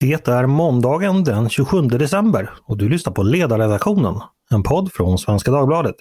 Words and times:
Det 0.00 0.28
är 0.28 0.46
måndagen 0.46 1.24
den 1.24 1.48
27 1.48 1.82
december 1.82 2.50
och 2.64 2.76
du 2.78 2.88
lyssnar 2.88 3.12
på 3.12 3.22
Ledarredaktionen, 3.22 4.20
en 4.50 4.62
podd 4.62 4.92
från 4.92 5.18
Svenska 5.18 5.50
Dagbladet. 5.50 5.96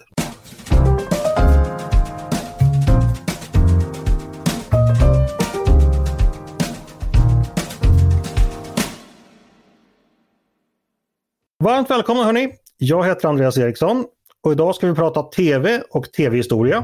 Varmt 11.64 11.90
välkomna 11.90 12.24
hörni! 12.24 12.52
Jag 12.78 13.06
heter 13.06 13.28
Andreas 13.28 13.58
Eriksson 13.58 14.06
och 14.44 14.52
idag 14.52 14.76
ska 14.76 14.88
vi 14.88 14.96
prata 14.96 15.24
TV 15.24 15.82
och 15.90 16.12
TV-historia. 16.12 16.84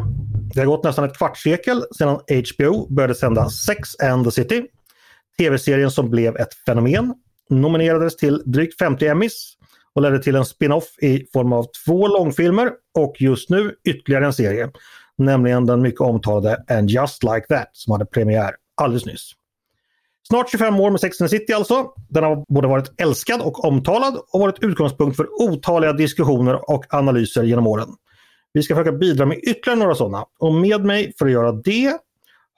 Det 0.53 0.59
har 0.59 0.67
gått 0.67 0.83
nästan 0.83 1.05
ett 1.05 1.17
kvartssekel 1.17 1.83
sedan 1.97 2.19
HBO 2.55 2.93
började 2.93 3.15
sända 3.15 3.49
Sex 3.49 3.99
and 3.99 4.25
the 4.25 4.31
City. 4.31 4.67
TV-serien 5.41 5.91
som 5.91 6.09
blev 6.09 6.37
ett 6.37 6.53
fenomen, 6.65 7.13
nominerades 7.49 8.17
till 8.17 8.41
drygt 8.45 8.77
50 8.77 9.07
Emmys 9.07 9.53
och 9.93 10.01
ledde 10.01 10.23
till 10.23 10.35
en 10.35 10.45
spin-off 10.45 10.85
i 11.01 11.25
form 11.33 11.53
av 11.53 11.67
två 11.85 12.07
långfilmer 12.07 12.71
och 12.97 13.15
just 13.19 13.49
nu 13.49 13.75
ytterligare 13.83 14.25
en 14.25 14.33
serie. 14.33 14.71
Nämligen 15.17 15.65
den 15.65 15.81
mycket 15.81 16.01
omtalade 16.01 16.63
And 16.69 16.89
Just 16.89 17.23
Like 17.23 17.45
That 17.49 17.69
som 17.71 17.91
hade 17.91 18.05
premiär 18.05 18.55
alldeles 18.81 19.05
nyss. 19.05 19.31
Snart 20.27 20.49
25 20.51 20.79
år 20.79 20.89
med 20.89 20.99
Sex 20.99 21.21
and 21.21 21.29
the 21.29 21.37
City 21.37 21.53
alltså. 21.53 21.93
Den 22.09 22.23
har 22.23 22.45
både 22.47 22.67
varit 22.67 23.01
älskad 23.01 23.41
och 23.41 23.65
omtalad 23.65 24.17
och 24.33 24.39
varit 24.39 24.63
utgångspunkt 24.63 25.17
för 25.17 25.27
otaliga 25.41 25.93
diskussioner 25.93 26.69
och 26.71 26.93
analyser 26.93 27.43
genom 27.43 27.67
åren. 27.67 27.89
Vi 28.53 28.63
ska 28.63 28.75
försöka 28.75 28.91
bidra 28.91 29.25
med 29.25 29.37
ytterligare 29.37 29.79
några 29.79 29.95
sådana. 29.95 30.25
Och 30.39 30.53
med 30.53 30.85
mig 30.85 31.13
för 31.19 31.25
att 31.25 31.31
göra 31.31 31.51
det 31.51 31.97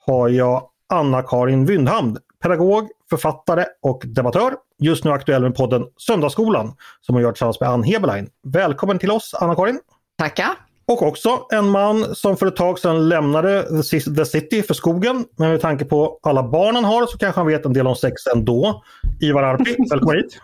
har 0.06 0.28
jag 0.28 0.68
Anna-Karin 0.88 1.66
Wyndhamn, 1.66 2.18
pedagog, 2.44 2.88
författare 3.10 3.64
och 3.82 4.02
debattör. 4.06 4.54
Just 4.78 5.04
nu 5.04 5.10
aktuell 5.10 5.42
med 5.42 5.54
podden 5.54 5.84
Söndagsskolan 5.96 6.74
som 7.00 7.14
hon 7.14 7.22
gör 7.22 7.32
tillsammans 7.32 7.60
med 7.60 7.68
Ann 7.68 7.82
Heberlein. 7.82 8.28
Välkommen 8.42 8.98
till 8.98 9.10
oss 9.10 9.34
Anna-Karin! 9.34 9.80
Tackar! 10.18 10.50
Och 10.86 11.02
också 11.02 11.46
en 11.52 11.68
man 11.68 12.14
som 12.14 12.36
för 12.36 12.46
ett 12.46 12.56
tag 12.56 12.78
sedan 12.78 13.08
lämnade 13.08 13.82
The 14.16 14.24
City 14.24 14.62
för 14.62 14.74
skogen. 14.74 15.24
Men 15.36 15.50
med 15.50 15.60
tanke 15.60 15.84
på 15.84 16.18
alla 16.22 16.42
barn 16.42 16.74
han 16.74 16.84
har 16.84 17.06
så 17.06 17.18
kanske 17.18 17.40
han 17.40 17.46
vet 17.46 17.64
en 17.64 17.72
del 17.72 17.86
om 17.86 17.96
sex 17.96 18.26
ändå. 18.34 18.84
Ivar 19.20 19.42
Arpi, 19.42 19.76
välkommen 19.90 20.16
hit! 20.16 20.40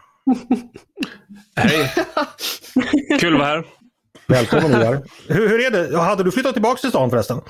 Hej! 1.56 1.93
Kul 3.21 3.34
att 3.34 3.41
vara 3.41 3.48
här. 3.48 3.65
Välkommen 4.27 4.71
Ivar! 4.71 5.03
Hur, 5.28 5.48
hur 5.48 5.67
är 5.67 5.71
det? 5.71 5.98
Hade 5.98 6.25
du 6.25 6.31
flyttat 6.31 6.53
tillbaka 6.53 6.81
till 6.81 6.91
stan 6.91 7.11
förresten? 7.11 7.41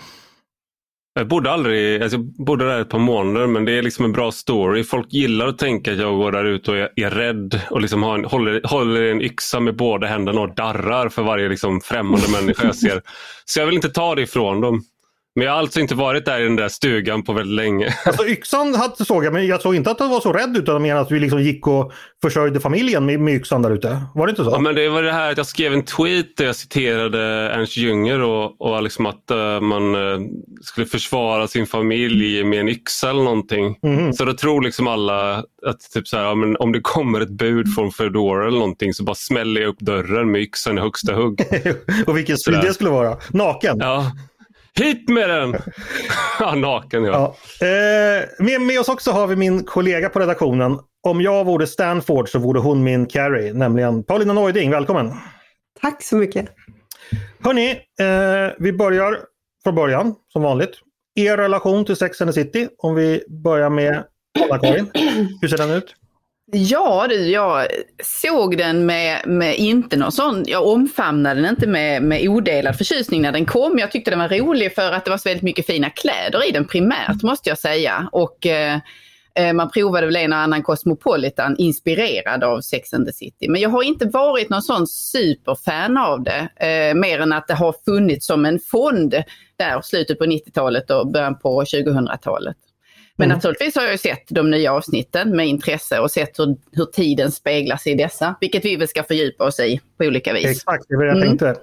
Jag 1.14 1.28
bodde 1.28 1.50
aldrig, 1.50 2.03
alltså 2.03 2.16
jag 2.16 2.47
bodde 2.47 2.64
där 2.64 2.80
ett 2.80 2.89
par 2.89 2.98
månader 2.98 3.47
men 3.47 3.64
det 3.64 3.72
är 3.72 3.83
liksom 3.83 4.05
en 4.05 4.12
bra 4.12 4.33
story. 4.33 4.84
Folk 4.84 5.12
gillar 5.12 5.47
att 5.47 5.58
tänka 5.58 5.92
att 5.92 5.98
jag 5.98 6.16
går 6.16 6.33
där 6.33 6.44
ute 6.44 6.70
och 6.70 6.77
är, 6.77 6.89
är 6.97 7.11
rädd 7.11 7.61
och 7.70 7.80
liksom 7.80 8.03
har 8.03 8.14
en, 8.14 8.25
håller, 8.25 8.61
håller 8.64 9.03
en 9.03 9.22
yxa 9.22 9.61
med 9.61 9.77
båda 9.77 10.06
händerna 10.06 10.41
och 10.41 10.55
darrar 10.55 11.08
för 11.08 11.22
varje 11.22 11.48
liksom 11.48 11.81
främmande 11.81 12.28
människa 12.28 12.66
jag 12.66 12.77
ser. 12.77 13.03
Så 13.44 13.61
jag 13.61 13.66
vill 13.66 13.75
inte 13.75 13.88
ta 13.88 14.14
det 14.14 14.22
ifrån 14.22 14.61
dem. 14.61 14.84
Men 15.34 15.45
jag 15.45 15.53
har 15.53 15.59
alltså 15.59 15.81
inte 15.81 15.95
varit 15.95 16.25
där 16.25 16.41
i 16.41 16.45
den 16.45 16.56
där 16.56 16.69
stugan 16.69 17.23
på 17.23 17.33
väldigt 17.33 17.56
länge. 17.56 17.95
Alltså 18.05 18.27
yxan 18.27 18.75
hade, 18.75 19.05
såg 19.05 19.25
jag, 19.25 19.33
men 19.33 19.47
jag 19.47 19.61
såg 19.61 19.75
inte 19.75 19.91
att 19.91 19.98
du 19.98 20.09
var 20.09 20.20
så 20.20 20.33
rädd 20.33 20.56
utan 20.56 20.83
menar 20.83 21.00
att 21.00 21.09
du 21.09 21.19
liksom 21.19 21.42
gick 21.42 21.67
och 21.67 21.92
försörjde 22.22 22.61
familjen 22.61 23.06
med, 23.06 23.20
med 23.20 23.34
yxan 23.34 23.62
där 23.62 23.70
ute. 23.70 24.03
Var 24.14 24.27
det 24.27 24.31
inte 24.31 24.45
så? 24.45 24.50
Ja, 24.50 24.59
men 24.59 24.75
det 24.75 24.89
var 24.89 25.03
det 25.03 25.12
här 25.12 25.31
att 25.31 25.37
jag 25.37 25.47
skrev 25.47 25.72
en 25.72 25.84
tweet 25.84 26.37
där 26.37 26.45
jag 26.45 26.56
citerade 26.56 27.20
Ernst 27.55 27.77
Jünger 27.77 28.20
och, 28.20 28.61
och 28.61 28.83
liksom 28.83 29.06
att 29.06 29.31
uh, 29.33 29.61
man 29.61 29.95
uh, 29.95 30.20
skulle 30.62 30.87
försvara 30.87 31.48
sin 31.48 31.67
familj 31.67 32.44
med 32.44 32.61
en 32.61 32.69
yxa 32.69 33.11
eller 33.11 33.22
någonting. 33.22 33.78
Mm. 33.83 34.12
Så 34.12 34.25
då 34.25 34.33
tror 34.33 34.62
liksom 34.62 34.87
alla 34.87 35.44
att 35.67 35.81
typ 35.94 36.09
så 36.09 36.17
här, 36.17 36.25
ja, 36.25 36.34
men 36.34 36.56
om 36.56 36.72
det 36.72 36.81
kommer 36.81 37.20
ett 37.20 37.31
bud 37.31 37.75
från 37.75 37.92
Foodora 37.92 38.47
eller 38.47 38.59
någonting 38.59 38.94
så 38.94 39.05
bara 39.05 39.15
smäller 39.15 39.61
jag 39.61 39.69
upp 39.69 39.81
dörren 39.81 40.31
med 40.31 40.41
yxan 40.41 40.78
i 40.78 40.81
högsta 40.81 41.15
hugg. 41.15 41.41
och 42.06 42.17
vilken 42.17 42.39
strid 42.39 42.61
det 42.62 42.75
skulle 42.75 42.91
vara. 42.91 43.17
Naken? 43.33 43.77
Ja. 43.81 44.12
Hit 44.75 45.08
med 45.08 45.31
den! 45.31 45.56
ja, 46.41 46.54
naken 46.54 47.04
ja. 47.04 47.36
ja. 47.60 47.66
Eh, 47.66 48.28
med, 48.38 48.60
med 48.60 48.81
oss 48.81 48.88
också 48.88 49.10
har 49.10 49.26
vi 49.26 49.36
min 49.36 49.64
kollega 49.64 50.08
på 50.08 50.20
redaktionen. 50.20 50.78
Om 51.03 51.20
jag 51.20 51.44
vore 51.44 51.66
Stanford 51.66 52.28
så 52.28 52.38
vore 52.38 52.60
hon 52.60 52.82
min 52.82 53.06
Carrie, 53.06 53.53
nämligen 53.53 54.04
Paulina 54.04 54.32
Neuding. 54.32 54.70
Välkommen! 54.70 55.12
Tack 55.81 56.03
så 56.03 56.16
mycket! 56.16 56.48
Hörni, 57.44 57.70
eh, 57.70 58.54
vi 58.58 58.72
börjar 58.72 59.19
från 59.64 59.75
början 59.75 60.14
som 60.32 60.42
vanligt. 60.42 60.70
Er 61.14 61.37
relation 61.37 61.84
till 61.84 61.97
Sex 61.97 62.20
and 62.20 62.34
the 62.34 62.42
City, 62.42 62.69
om 62.78 62.94
vi 62.94 63.25
börjar 63.28 63.70
med 63.70 64.04
Anna-Karin. 64.41 64.91
Hur 65.41 65.48
ser 65.48 65.56
den 65.56 65.70
ut? 65.70 65.94
Ja 66.53 67.06
du, 67.09 67.15
jag 67.15 67.66
såg 68.05 68.56
den 68.59 68.87
med, 68.87 69.27
med 69.27 69.56
inte 69.56 69.97
någon 69.97 70.12
sån, 70.12 70.44
jag 70.47 70.66
omfamnade 70.66 71.41
den 71.41 71.50
inte 71.50 71.66
med, 71.66 72.03
med 72.03 72.28
odelad 72.28 72.77
förtjusning 72.78 73.22
när 73.22 73.33
den 73.33 73.47
kom. 73.47 73.78
Jag 73.78 73.91
tyckte 73.91 74.11
den 74.11 74.19
var 74.19 74.28
rolig 74.28 74.75
för 74.75 74.93
att 74.93 75.05
det 75.05 75.11
var 75.11 75.19
så 75.19 75.28
väldigt 75.28 75.43
mycket 75.43 75.66
fina 75.66 75.91
kläder 75.91 76.49
i 76.49 76.53
den 76.53 76.65
primärt 76.65 77.22
måste 77.22 77.49
jag 77.49 77.59
säga. 77.59 78.09
Och 78.12 78.47
eh, 78.47 78.78
eh 79.34 79.53
man 79.53 79.71
provade 79.71 80.06
väl 80.06 80.16
en 80.16 80.33
och 80.33 80.38
annan 80.38 80.62
Cosmopolitan 80.62 81.56
inspirerad 81.59 82.44
av 82.44 82.61
Sex 82.61 82.94
and 82.94 83.06
the 83.06 83.12
City. 83.12 83.49
Men 83.49 83.61
jag 83.61 83.71
har 83.71 83.82
inte 83.82 84.06
varit 84.06 84.49
någon 84.49 84.62
sån 84.62 84.87
superfan 84.87 85.97
av 85.97 86.22
det. 86.22 86.67
Eh, 86.67 86.94
mer 86.94 87.21
än 87.21 87.32
att 87.32 87.49
det 87.49 87.55
har 87.55 87.75
funnits 87.84 88.27
som 88.27 88.44
en 88.44 88.59
fond 88.59 89.15
där 89.56 89.81
slutet 89.82 90.19
på 90.19 90.25
90-talet 90.25 90.91
och 90.91 91.12
början 91.12 91.38
på 91.38 91.62
2000-talet. 91.62 92.56
Men 93.20 93.26
mm. 93.26 93.36
naturligtvis 93.36 93.76
har 93.76 93.82
jag 93.82 93.92
ju 93.92 93.98
sett 93.98 94.25
de 94.28 94.50
nya 94.50 94.72
avsnitten 94.72 95.36
med 95.36 95.47
intresse 95.47 95.98
och 95.98 96.10
sett 96.10 96.38
hur, 96.38 96.56
hur 96.72 96.84
tiden 96.84 97.32
speglas 97.32 97.86
i 97.86 97.94
dessa, 97.94 98.34
vilket 98.41 98.64
vi 98.64 98.76
väl 98.76 98.88
ska 98.88 99.03
fördjupa 99.03 99.44
oss 99.44 99.60
i 99.60 99.81
på 99.98 100.04
olika 100.04 100.32
vis. 100.32 100.47
Exakt, 100.47 100.84
det 100.88 100.97
var 100.97 101.04
det 101.04 101.10
jag 101.10 101.16
mm. 101.16 101.28
tänkte. 101.28 101.60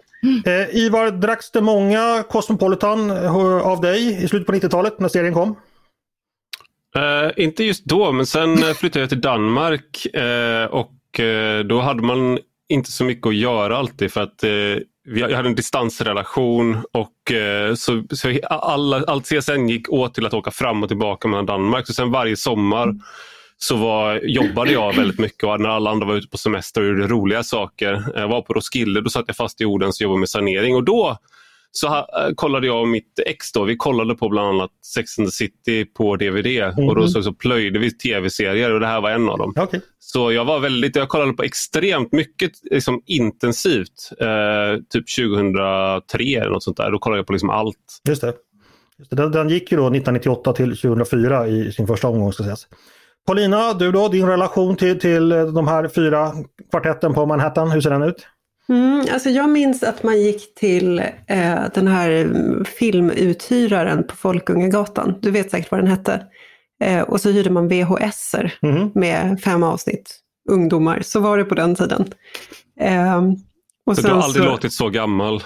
Eh, 0.51 0.75
Ivar, 0.75 1.11
dracks 1.11 1.51
det 1.51 1.61
många 1.61 2.23
Cosmopolitan 2.29 3.09
eh, 3.09 3.67
av 3.67 3.81
dig 3.81 4.23
i 4.23 4.27
slutet 4.27 4.47
på 4.47 4.53
90-talet 4.53 4.99
när 4.99 5.09
serien 5.09 5.33
kom? 5.33 5.55
Uh, 6.97 7.31
inte 7.35 7.63
just 7.63 7.85
då, 7.85 8.11
men 8.11 8.25
sen 8.25 8.57
flyttade 8.57 8.99
jag 8.99 9.09
till 9.09 9.21
Danmark 9.21 10.07
uh, 10.17 10.65
och 10.65 11.19
uh, 11.19 11.59
då 11.59 11.79
hade 11.79 12.03
man 12.03 12.39
inte 12.69 12.91
så 12.91 13.03
mycket 13.03 13.27
att 13.27 13.35
göra 13.35 13.77
alltid 13.77 14.11
för 14.11 14.21
att 14.21 14.43
eh, 14.43 14.49
jag 15.15 15.29
hade 15.29 15.49
en 15.49 15.55
distansrelation 15.55 16.83
och 16.91 17.31
eh, 17.31 17.75
så, 17.75 18.03
så 18.11 18.39
alla, 18.43 19.03
allt 19.07 19.25
CSN 19.25 19.69
gick 19.69 19.89
åt 19.89 20.13
till 20.13 20.25
att 20.25 20.33
åka 20.33 20.51
fram 20.51 20.83
och 20.83 20.89
tillbaka 20.89 21.27
mellan 21.27 21.45
Danmark. 21.45 21.87
Så 21.87 21.93
sen 21.93 22.11
varje 22.11 22.37
sommar 22.37 22.95
så 23.57 23.75
var, 23.75 24.21
jobbade 24.23 24.71
jag 24.71 24.95
väldigt 24.95 25.19
mycket 25.19 25.43
och 25.43 25.61
när 25.61 25.69
alla 25.69 25.89
andra 25.89 26.07
var 26.07 26.15
ute 26.15 26.27
på 26.27 26.37
semester 26.37 26.81
och 26.81 26.87
gjorde 26.87 27.07
roliga 27.07 27.43
saker. 27.43 28.03
Jag 28.15 28.27
var 28.27 28.41
på 28.41 28.53
Roskilde, 28.53 29.01
då 29.01 29.09
satt 29.09 29.23
jag 29.27 29.35
fast 29.35 29.61
i 29.61 29.65
Odense 29.65 30.03
och 30.03 30.03
jobbade 30.03 30.19
med 30.19 30.29
sanering 30.29 30.75
och 30.75 30.83
då 30.83 31.17
så 31.71 31.87
eh, 31.87 32.03
kollade 32.35 32.67
jag 32.67 32.81
och 32.81 32.87
mitt 32.87 33.19
ex 33.25 33.51
då, 33.51 33.63
vi 33.63 33.75
kollade 33.75 34.15
på 34.15 34.29
bland 34.29 34.47
annat 34.47 34.71
Sex 34.95 35.19
and 35.19 35.27
the 35.27 35.31
City 35.31 35.85
på 35.85 36.15
DVD 36.15 36.47
mm. 36.47 36.89
och 36.89 36.95
då 36.95 37.01
mhm. 37.01 37.07
så, 37.07 37.23
så 37.23 37.33
plöjde 37.33 37.79
vi 37.79 37.91
tv-serier 37.91 38.73
och 38.73 38.79
det 38.79 38.87
här 38.87 39.01
var 39.01 39.11
en 39.11 39.29
av 39.29 39.37
dem. 39.37 39.53
Okay. 39.57 39.79
Så 39.99 40.31
jag 40.31 40.45
var 40.45 40.59
väldigt, 40.59 40.95
jag 40.95 41.09
kollade 41.09 41.33
på 41.33 41.43
extremt 41.43 42.11
mycket 42.11 42.51
liksom, 42.71 43.01
intensivt. 43.05 44.11
Eh, 44.19 44.81
typ 44.89 45.05
2003 45.15 46.23
eller 46.23 46.49
något 46.49 46.63
sånt 46.63 46.77
där. 46.77 46.91
Då 46.91 46.99
kollade 46.99 47.19
jag 47.19 47.27
på 47.27 47.33
liksom 47.33 47.49
allt. 47.49 48.01
Just 48.07 48.21
det. 48.21 48.33
Just 48.99 49.09
det. 49.09 49.15
Den, 49.15 49.31
den, 49.31 49.49
gick 49.49 49.71
ju 49.71 49.77
då 49.77 49.83
1998 49.83 50.53
till 50.53 50.77
2004 50.77 51.47
i 51.47 51.71
sin 51.71 51.87
första 51.87 52.07
omgång 52.07 52.33
ska 52.33 52.43
sägas. 52.43 52.67
Paulina, 53.27 53.73
du 53.73 53.91
då, 53.91 54.07
din 54.07 54.27
relation 54.27 54.75
till, 54.75 54.99
till 54.99 55.29
de 55.29 55.67
här 55.67 55.87
fyra 55.87 56.31
kvartetten 56.71 57.13
på 57.13 57.25
Manhattan, 57.25 57.71
hur 57.71 57.81
ser 57.81 57.89
den 57.89 58.03
ut? 58.03 58.27
Mm, 58.69 59.05
alltså 59.11 59.29
jag 59.29 59.49
minns 59.49 59.83
att 59.83 60.03
man 60.03 60.21
gick 60.21 60.55
till 60.55 60.99
eh, 61.27 61.59
den 61.73 61.87
här 61.87 62.63
filmuthyraren 62.63 64.07
på 64.07 64.15
Folkungagatan. 64.15 65.15
Du 65.21 65.31
vet 65.31 65.51
säkert 65.51 65.71
vad 65.71 65.79
den 65.79 65.87
hette. 65.87 66.23
Eh, 66.83 67.01
och 67.01 67.21
så 67.21 67.29
hyrde 67.29 67.49
man 67.49 67.67
VHSer 67.67 68.53
mm. 68.61 68.91
med 68.95 69.41
fem 69.41 69.63
avsnitt. 69.63 70.19
Ungdomar, 70.49 71.01
så 71.01 71.19
var 71.19 71.37
det 71.37 71.45
på 71.45 71.55
den 71.55 71.75
tiden. 71.75 72.13
Eh, 72.79 73.21
och 73.85 73.95
så 73.95 74.01
du 74.01 74.13
har 74.13 74.21
aldrig 74.21 74.43
så... 74.43 74.51
låtit 74.51 74.73
så 74.73 74.89
gammal. 74.89 75.43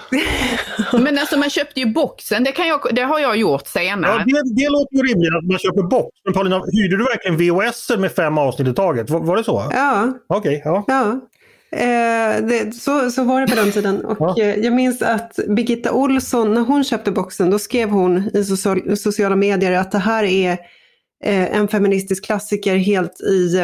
Men 0.92 1.18
alltså 1.18 1.38
man 1.38 1.50
köpte 1.50 1.80
ju 1.80 1.86
boxen, 1.86 2.44
det, 2.44 2.52
kan 2.52 2.68
jag, 2.68 2.80
det 2.92 3.02
har 3.02 3.18
jag 3.18 3.36
gjort 3.36 3.66
senare. 3.66 4.12
Ja, 4.12 4.42
det, 4.42 4.54
det 4.54 4.68
låter 4.68 4.96
ju 4.96 5.02
rimligt 5.02 5.34
att 5.38 5.50
man 5.50 5.58
köper 5.58 5.82
box. 5.82 6.08
Men 6.24 6.34
Paulina, 6.34 6.62
hyrde 6.72 6.96
du 6.96 7.04
verkligen 7.04 7.36
VHS 7.36 7.90
med 7.98 8.12
fem 8.12 8.38
avsnitt 8.38 8.68
i 8.68 8.74
taget? 8.74 9.10
Var, 9.10 9.20
var 9.20 9.36
det 9.36 9.44
så? 9.44 9.68
Ja. 9.70 10.12
Okej, 10.28 10.56
okay, 10.56 10.72
ja. 10.72 10.84
ja. 10.86 11.20
Eh, 11.76 12.46
det, 12.46 12.74
så, 12.74 13.10
så 13.10 13.24
var 13.24 13.40
det 13.40 13.46
på 13.46 13.54
den 13.54 13.72
tiden. 13.72 14.04
Och 14.04 14.16
ja. 14.20 14.42
eh, 14.42 14.56
jag 14.56 14.72
minns 14.72 15.02
att 15.02 15.38
Birgitta 15.48 15.92
Olsson, 15.92 16.54
när 16.54 16.60
hon 16.60 16.84
köpte 16.84 17.10
boxen, 17.10 17.50
då 17.50 17.58
skrev 17.58 17.88
hon 17.88 18.30
i 18.34 18.44
social, 18.44 18.96
sociala 18.96 19.36
medier 19.36 19.72
att 19.72 19.92
det 19.92 19.98
här 19.98 20.24
är 20.24 20.52
eh, 21.24 21.56
en 21.56 21.68
feministisk 21.68 22.24
klassiker 22.24 22.76
helt 22.76 23.20
i, 23.20 23.58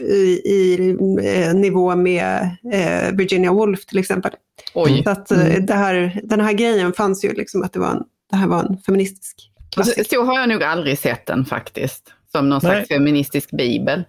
i, 0.00 0.40
i 0.44 0.90
eh, 1.22 1.54
nivå 1.54 1.96
med 1.96 2.50
eh, 2.72 3.12
Virginia 3.12 3.52
Woolf 3.52 3.86
till 3.86 3.98
exempel. 3.98 4.32
Oj. 4.74 5.02
Så 5.04 5.10
att 5.10 5.30
mm. 5.30 5.66
det 5.66 5.74
här, 5.74 6.20
den 6.22 6.40
här 6.40 6.52
grejen 6.52 6.92
fanns 6.92 7.24
ju 7.24 7.32
liksom 7.32 7.62
att 7.62 7.72
det, 7.72 7.78
var 7.78 7.90
en, 7.90 8.02
det 8.30 8.36
här 8.36 8.46
var 8.46 8.64
en 8.64 8.78
feministisk 8.78 9.36
klassiker. 9.74 10.04
Så, 10.04 10.14
så 10.14 10.24
har 10.24 10.40
jag 10.40 10.48
nog 10.48 10.62
aldrig 10.62 10.98
sett 10.98 11.26
den 11.26 11.44
faktiskt, 11.44 12.12
som 12.32 12.48
någon 12.48 12.60
Nej. 12.62 12.72
slags 12.72 12.88
feministisk 12.88 13.50
bibel. 13.50 14.04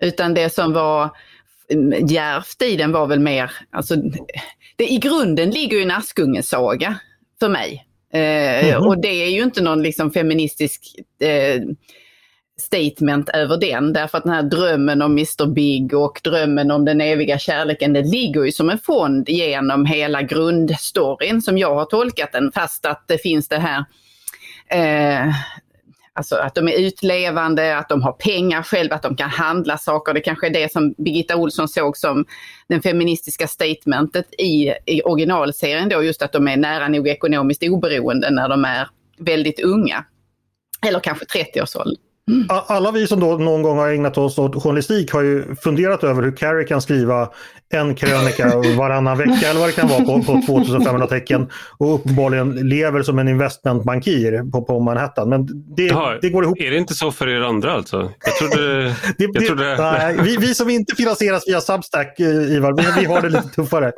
Utan 0.00 0.34
det 0.34 0.54
som 0.54 0.72
var 0.72 1.10
djärvt 2.08 2.62
i 2.62 2.76
den 2.76 2.92
var 2.92 3.06
väl 3.06 3.20
mer, 3.20 3.50
alltså, 3.70 3.96
det, 4.76 4.92
i 4.92 4.98
grunden 4.98 5.50
ligger 5.50 5.76
ju 5.76 5.82
en 5.82 5.90
Askungesaga 5.90 6.98
för 7.40 7.48
mig. 7.48 7.84
Eh, 8.12 8.68
mm. 8.68 8.86
Och 8.86 9.00
det 9.00 9.08
är 9.24 9.30
ju 9.30 9.42
inte 9.42 9.62
någon 9.62 9.82
liksom 9.82 10.10
feministisk 10.10 10.80
eh, 11.20 11.62
statement 12.60 13.28
över 13.28 13.56
den. 13.56 13.92
Därför 13.92 14.18
att 14.18 14.24
den 14.24 14.32
här 14.32 14.42
drömmen 14.42 15.02
om 15.02 15.12
Mr 15.12 15.46
Big 15.46 15.94
och 15.94 16.20
drömmen 16.24 16.70
om 16.70 16.84
den 16.84 17.00
eviga 17.00 17.38
kärleken, 17.38 17.92
det 17.92 18.02
ligger 18.02 18.44
ju 18.44 18.52
som 18.52 18.70
en 18.70 18.78
fond 18.78 19.28
genom 19.28 19.86
hela 19.86 20.22
grundstoryn 20.22 21.42
som 21.42 21.58
jag 21.58 21.74
har 21.74 21.84
tolkat 21.84 22.32
den. 22.32 22.52
Fast 22.52 22.86
att 22.86 23.04
det 23.08 23.18
finns 23.18 23.48
det 23.48 23.58
här 23.58 23.84
eh, 24.70 25.34
Alltså 26.18 26.36
att 26.36 26.54
de 26.54 26.68
är 26.68 26.78
utlevande, 26.78 27.78
att 27.78 27.88
de 27.88 28.02
har 28.02 28.12
pengar 28.12 28.62
själva, 28.62 28.96
att 28.96 29.02
de 29.02 29.16
kan 29.16 29.30
handla 29.30 29.78
saker. 29.78 30.14
Det 30.14 30.20
kanske 30.20 30.46
är 30.46 30.50
det 30.50 30.72
som 30.72 30.94
Birgitta 30.98 31.36
Olsson 31.36 31.68
såg 31.68 31.96
som 31.96 32.24
den 32.68 32.82
feministiska 32.82 33.48
statementet 33.48 34.34
i, 34.38 34.72
i 34.86 35.02
originalserien 35.02 35.88
då, 35.88 36.02
just 36.02 36.22
att 36.22 36.32
de 36.32 36.48
är 36.48 36.56
nära 36.56 36.88
nog 36.88 37.08
ekonomiskt 37.08 37.62
oberoende 37.62 38.30
när 38.30 38.48
de 38.48 38.64
är 38.64 38.88
väldigt 39.18 39.60
unga. 39.60 40.04
Eller 40.86 41.00
kanske 41.00 41.24
30-årsåldern. 41.24 42.07
Alla 42.48 42.90
vi 42.90 43.06
som 43.06 43.20
då 43.20 43.36
någon 43.36 43.62
gång 43.62 43.78
har 43.78 43.88
ägnat 43.88 44.18
oss 44.18 44.38
åt 44.38 44.62
journalistik 44.62 45.12
har 45.12 45.22
ju 45.22 45.56
funderat 45.56 46.04
över 46.04 46.22
hur 46.22 46.36
Carrie 46.36 46.64
kan 46.64 46.82
skriva 46.82 47.28
en 47.70 47.94
krönika 47.94 48.56
varannan 48.76 49.18
vecka 49.18 49.48
eller 49.50 49.60
vad 49.60 49.68
det 49.68 49.72
kan 49.72 49.88
vara 49.88 50.04
på, 50.04 50.22
på 50.22 50.42
2500 50.46 51.06
tecken 51.06 51.48
och 51.78 51.94
uppenbarligen 51.94 52.68
lever 52.68 53.02
som 53.02 53.18
en 53.18 53.28
investmentbankir 53.28 54.50
på, 54.50 54.62
på 54.62 54.80
Manhattan. 54.80 55.28
Men 55.28 55.46
det, 55.76 55.82
Jaha, 55.82 56.18
det 56.22 56.30
går 56.30 56.44
ihop. 56.44 56.58
Är 56.60 56.70
det 56.70 56.76
inte 56.76 56.94
så 56.94 57.12
för 57.12 57.28
er 57.28 57.40
andra 57.40 57.72
alltså? 57.72 58.12
Jag 58.24 58.36
trodde... 58.36 58.82
det, 59.18 59.30
jag 59.32 59.46
trodde... 59.46 59.76
Nej, 59.76 60.16
vi, 60.22 60.36
vi 60.36 60.54
som 60.54 60.70
inte 60.70 60.96
finansieras 60.96 61.48
via 61.48 61.60
Substack, 61.60 62.20
eh, 62.20 62.26
Ivar, 62.26 62.72
vi, 62.72 63.00
vi 63.00 63.06
har 63.06 63.22
det 63.22 63.28
lite 63.28 63.48
tuffare. 63.48 63.92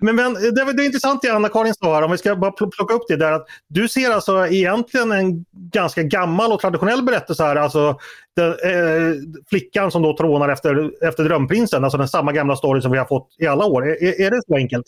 Men, 0.00 0.16
men 0.16 0.34
det, 0.34 0.72
det 0.72 0.82
är 0.82 0.86
intressant 0.86 1.22
det 1.22 1.28
Anna-Karin 1.28 1.74
sa 1.74 1.94
här, 1.94 2.02
om 2.02 2.10
vi 2.10 2.18
ska 2.18 2.36
bara 2.36 2.50
plocka 2.50 2.94
upp 2.94 3.04
det 3.08 3.16
där 3.16 3.32
att 3.32 3.46
du 3.68 3.88
ser 3.88 4.10
alltså 4.10 4.46
egentligen 4.46 5.12
en 5.12 5.44
ganska 5.72 6.02
gammal 6.02 6.52
och 6.52 6.60
traditionell 6.60 7.02
berättelse 7.02 7.42
här. 7.42 7.56
Alltså 7.68 7.98
den, 8.36 8.50
eh, 8.50 9.14
flickan 9.50 9.90
som 9.90 10.02
då 10.02 10.16
trånar 10.16 10.48
efter, 10.48 10.90
efter 11.08 11.24
drömprinsen, 11.24 11.84
alltså 11.84 11.98
den 11.98 12.08
samma 12.08 12.32
gamla 12.32 12.56
story 12.56 12.80
som 12.80 12.92
vi 12.92 12.98
har 12.98 13.04
fått 13.04 13.28
i 13.38 13.46
alla 13.46 13.64
år. 13.64 13.88
Är, 13.88 14.20
är 14.20 14.30
det 14.30 14.40
så 14.46 14.56
enkelt? 14.56 14.86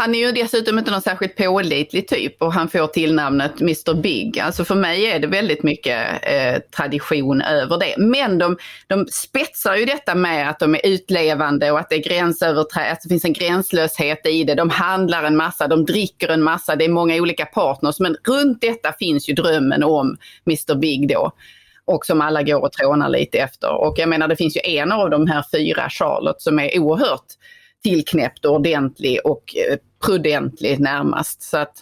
Han 0.00 0.14
är 0.14 0.18
ju 0.18 0.32
dessutom 0.32 0.78
inte 0.78 0.90
någon 0.90 1.02
särskilt 1.02 1.36
pålitlig 1.36 2.08
typ 2.08 2.42
och 2.42 2.52
han 2.52 2.68
får 2.68 2.86
tillnamnet 2.86 3.60
Mr 3.60 3.94
Big. 3.94 4.40
Alltså 4.40 4.64
för 4.64 4.74
mig 4.74 5.06
är 5.06 5.18
det 5.18 5.26
väldigt 5.26 5.62
mycket 5.62 6.06
eh, 6.22 6.58
tradition 6.76 7.42
över 7.42 7.78
det. 7.78 7.94
Men 7.98 8.38
de, 8.38 8.56
de 8.86 9.06
spetsar 9.06 9.76
ju 9.76 9.84
detta 9.84 10.14
med 10.14 10.50
att 10.50 10.58
de 10.58 10.74
är 10.74 10.86
utlevande 10.86 11.70
och 11.70 11.78
att 11.78 11.90
det 11.90 11.96
är 11.96 12.10
gränsöverträ- 12.10 12.92
att 12.92 13.00
det 13.02 13.08
finns 13.08 13.24
en 13.24 13.32
gränslöshet 13.32 14.26
i 14.26 14.44
det. 14.44 14.54
De 14.54 14.70
handlar 14.70 15.24
en 15.24 15.36
massa, 15.36 15.68
de 15.68 15.84
dricker 15.84 16.28
en 16.28 16.42
massa, 16.42 16.76
det 16.76 16.84
är 16.84 16.88
många 16.88 17.14
olika 17.14 17.46
partners. 17.46 18.00
Men 18.00 18.16
runt 18.28 18.60
detta 18.60 18.92
finns 18.92 19.28
ju 19.28 19.34
drömmen 19.34 19.82
om 19.82 20.16
Mr 20.46 20.74
Big 20.74 21.08
då 21.08 21.32
och 21.88 22.06
som 22.06 22.20
alla 22.20 22.42
går 22.42 22.62
och 22.62 22.72
trånar 22.72 23.08
lite 23.08 23.38
efter. 23.38 23.70
Och 23.70 23.94
jag 23.96 24.08
menar 24.08 24.28
det 24.28 24.36
finns 24.36 24.56
ju 24.56 24.60
en 24.64 24.92
av 24.92 25.10
de 25.10 25.26
här 25.26 25.44
fyra, 25.52 25.90
Charlotte, 25.90 26.42
som 26.42 26.58
är 26.58 26.78
oerhört 26.78 27.26
tillknäppt 27.82 28.44
och 28.44 28.54
ordentlig 28.54 29.18
och 29.24 29.56
eh, 29.56 29.76
prudentlig 30.06 30.80
närmast. 30.80 31.42
Så 31.42 31.58
att... 31.58 31.72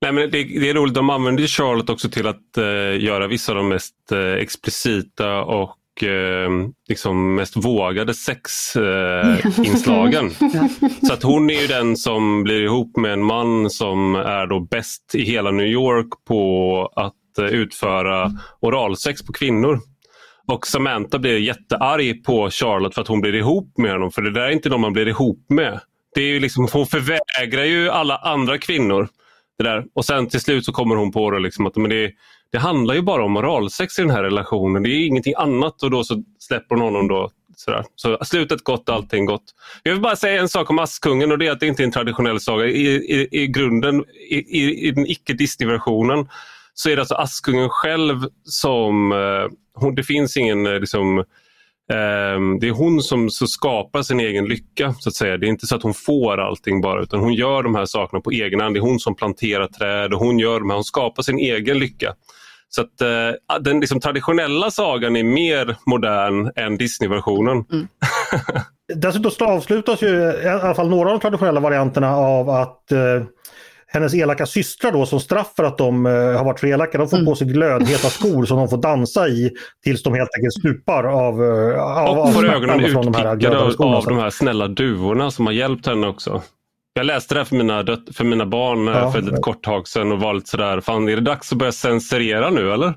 Nej, 0.00 0.12
men 0.12 0.30
det, 0.30 0.44
det 0.44 0.70
är 0.70 0.74
roligt, 0.74 0.94
de 0.94 1.10
använder 1.10 1.46
Charlotte 1.46 1.90
också 1.90 2.08
till 2.08 2.26
att 2.26 2.58
eh, 2.58 3.04
göra 3.04 3.26
vissa 3.26 3.52
av 3.52 3.56
de 3.56 3.68
mest 3.68 4.12
eh, 4.12 4.32
explicita 4.32 5.42
och 5.42 6.02
eh, 6.02 6.50
liksom 6.88 7.34
mest 7.34 7.56
vågade 7.56 8.14
sexinslagen. 8.14 10.30
Så 11.06 11.12
att 11.12 11.22
hon 11.22 11.50
är 11.50 11.60
ju 11.60 11.66
den 11.66 11.96
som 11.96 12.42
blir 12.42 12.64
ihop 12.64 12.96
med 12.96 13.12
en 13.12 13.22
man 13.22 13.70
som 13.70 14.14
är 14.14 14.46
då 14.46 14.60
bäst 14.60 15.14
i 15.14 15.22
hela 15.22 15.50
New 15.50 15.66
York 15.66 16.08
på 16.28 16.92
att 16.96 17.14
Eh, 17.38 17.44
utföra 17.44 18.32
oralsex 18.60 19.26
på 19.26 19.32
kvinnor. 19.32 19.80
Och 20.48 20.66
Samantha 20.66 21.18
blir 21.18 21.38
jättearg 21.38 22.24
på 22.24 22.50
Charlotte 22.50 22.94
för 22.94 23.02
att 23.02 23.08
hon 23.08 23.20
blir 23.20 23.34
ihop 23.34 23.78
med 23.78 23.92
honom. 23.92 24.10
För 24.10 24.22
det 24.22 24.30
där 24.30 24.42
är 24.42 24.50
inte 24.50 24.68
någon 24.68 24.80
man 24.80 24.92
blir 24.92 25.08
ihop 25.08 25.46
med. 25.48 25.80
Det 26.14 26.20
är 26.20 26.28
ju 26.28 26.40
liksom, 26.40 26.68
hon 26.72 26.86
förvägrar 26.86 27.64
ju 27.64 27.90
alla 27.90 28.16
andra 28.16 28.58
kvinnor 28.58 29.08
det 29.58 29.64
där. 29.64 29.84
Och 29.94 30.04
sen 30.04 30.28
till 30.28 30.40
slut 30.40 30.64
så 30.64 30.72
kommer 30.72 30.96
hon 30.96 31.12
på 31.12 31.30
det, 31.30 31.38
liksom 31.38 31.66
att 31.66 31.76
men 31.76 31.90
det, 31.90 32.12
det 32.52 32.58
handlar 32.58 32.94
ju 32.94 33.02
bara 33.02 33.24
om 33.24 33.36
oralsex 33.36 33.98
i 33.98 34.02
den 34.02 34.10
här 34.10 34.22
relationen. 34.22 34.82
Det 34.82 34.88
är 34.88 35.06
ingenting 35.06 35.34
annat 35.36 35.82
och 35.82 35.90
då 35.90 36.04
så 36.04 36.22
släpper 36.38 36.74
hon 36.74 36.84
honom 36.84 37.08
då. 37.08 37.30
Sådär. 37.56 37.84
Så 37.96 38.18
slutet 38.24 38.64
gott, 38.64 38.88
allting 38.88 39.26
gott. 39.26 39.44
Jag 39.82 39.92
vill 39.92 40.02
bara 40.02 40.16
säga 40.16 40.40
en 40.40 40.48
sak 40.48 40.70
om 40.70 40.78
Askungen 40.78 41.32
och 41.32 41.38
det 41.38 41.46
är 41.46 41.50
att 41.50 41.60
det 41.60 41.66
inte 41.66 41.82
är 41.82 41.84
en 41.84 41.92
traditionell 41.92 42.40
saga. 42.40 42.66
I, 42.66 42.86
i, 42.86 43.28
i 43.30 43.46
grunden, 43.46 44.04
i, 44.30 44.36
i, 44.36 44.88
i 44.88 44.90
den 44.90 45.06
icke 45.06 45.32
Disney-versionen 45.32 46.28
så 46.78 46.90
är 46.90 46.96
det 46.96 47.02
alltså 47.02 47.14
Askungen 47.14 47.68
själv 47.68 48.20
som, 48.44 49.12
eh, 49.12 49.52
hon, 49.74 49.94
det 49.94 50.02
finns 50.02 50.36
ingen 50.36 50.66
eh, 50.66 50.80
liksom, 50.80 51.18
eh, 51.18 52.38
det 52.60 52.68
är 52.68 52.74
hon 52.74 53.02
som 53.02 53.30
så 53.30 53.46
skapar 53.46 54.02
sin 54.02 54.20
egen 54.20 54.44
lycka. 54.44 54.94
så 54.98 55.08
att 55.08 55.14
säga. 55.14 55.36
Det 55.36 55.46
är 55.46 55.48
inte 55.48 55.66
så 55.66 55.76
att 55.76 55.82
hon 55.82 55.94
får 55.94 56.40
allting 56.40 56.80
bara 56.80 57.02
utan 57.02 57.20
hon 57.20 57.34
gör 57.34 57.62
de 57.62 57.74
här 57.74 57.84
sakerna 57.84 58.20
på 58.20 58.30
egen 58.30 58.60
hand. 58.60 58.74
Det 58.74 58.78
är 58.78 58.82
hon 58.82 58.98
som 58.98 59.14
planterar 59.14 59.66
träd 59.66 60.14
och 60.14 60.20
hon, 60.20 60.38
gör 60.38 60.60
de 60.60 60.70
här, 60.70 60.76
hon 60.76 60.84
skapar 60.84 61.22
sin 61.22 61.38
egen 61.38 61.78
lycka. 61.78 62.14
Så 62.68 62.82
att 62.82 63.00
eh, 63.00 63.60
den 63.60 63.80
liksom, 63.80 64.00
traditionella 64.00 64.70
sagan 64.70 65.16
är 65.16 65.24
mer 65.24 65.76
modern 65.86 66.50
än 66.56 66.76
Disney-versionen. 66.76 67.64
Mm. 67.72 67.88
Dessutom 68.94 69.48
avslutas 69.48 70.02
ju 70.02 70.08
i 70.44 70.48
alla 70.48 70.74
fall 70.74 70.88
några 70.88 71.10
av 71.10 71.14
de 71.14 71.20
traditionella 71.20 71.60
varianterna 71.60 72.16
av 72.16 72.50
att 72.50 72.92
eh, 72.92 73.22
hennes 73.88 74.14
elaka 74.14 74.46
systrar 74.46 74.92
då 74.92 75.06
som 75.06 75.20
straff 75.20 75.52
för 75.56 75.64
att 75.64 75.78
de 75.78 76.06
uh, 76.06 76.36
har 76.36 76.44
varit 76.44 76.60
för 76.60 76.66
elaka, 76.66 76.98
de 76.98 77.08
får 77.08 77.16
mm. 77.16 77.26
på 77.26 77.34
sig 77.36 77.46
glödheta 77.46 78.08
skor 78.08 78.44
som 78.44 78.58
de 78.58 78.68
får 78.68 78.82
dansa 78.82 79.28
i 79.28 79.50
tills 79.84 80.02
de 80.02 80.14
helt 80.14 80.30
enkelt 80.38 80.54
stupar 80.54 81.04
av, 81.04 81.42
uh, 81.42 81.80
av 81.80 82.18
Och 82.18 82.32
får 82.32 82.48
ögonen 82.48 82.84
utpickade 82.84 83.58
av, 83.58 83.82
av 83.82 84.04
de 84.04 84.18
här 84.18 84.30
snälla 84.30 84.68
duvorna 84.68 85.30
som 85.30 85.46
har 85.46 85.52
hjälpt 85.52 85.86
henne 85.86 86.06
också. 86.06 86.42
Jag 86.96 87.06
läste 87.06 87.34
det 87.34 87.40
här 87.40 87.44
för 87.44 87.56
mina, 87.56 87.84
för 88.12 88.24
mina 88.24 88.46
barn 88.46 88.88
eh, 88.88 88.94
ja, 88.94 89.12
för 89.12 89.34
ett 89.34 89.42
kort 89.42 89.64
tag 89.64 89.88
sedan 89.88 90.12
och 90.12 90.20
var 90.20 90.34
lite 90.34 90.50
sådär, 90.50 90.80
fan 90.80 91.08
är 91.08 91.16
det 91.16 91.22
dags 91.22 91.52
att 91.52 91.58
börja 91.58 91.72
censurera 91.72 92.50
nu 92.50 92.72
eller? 92.72 92.94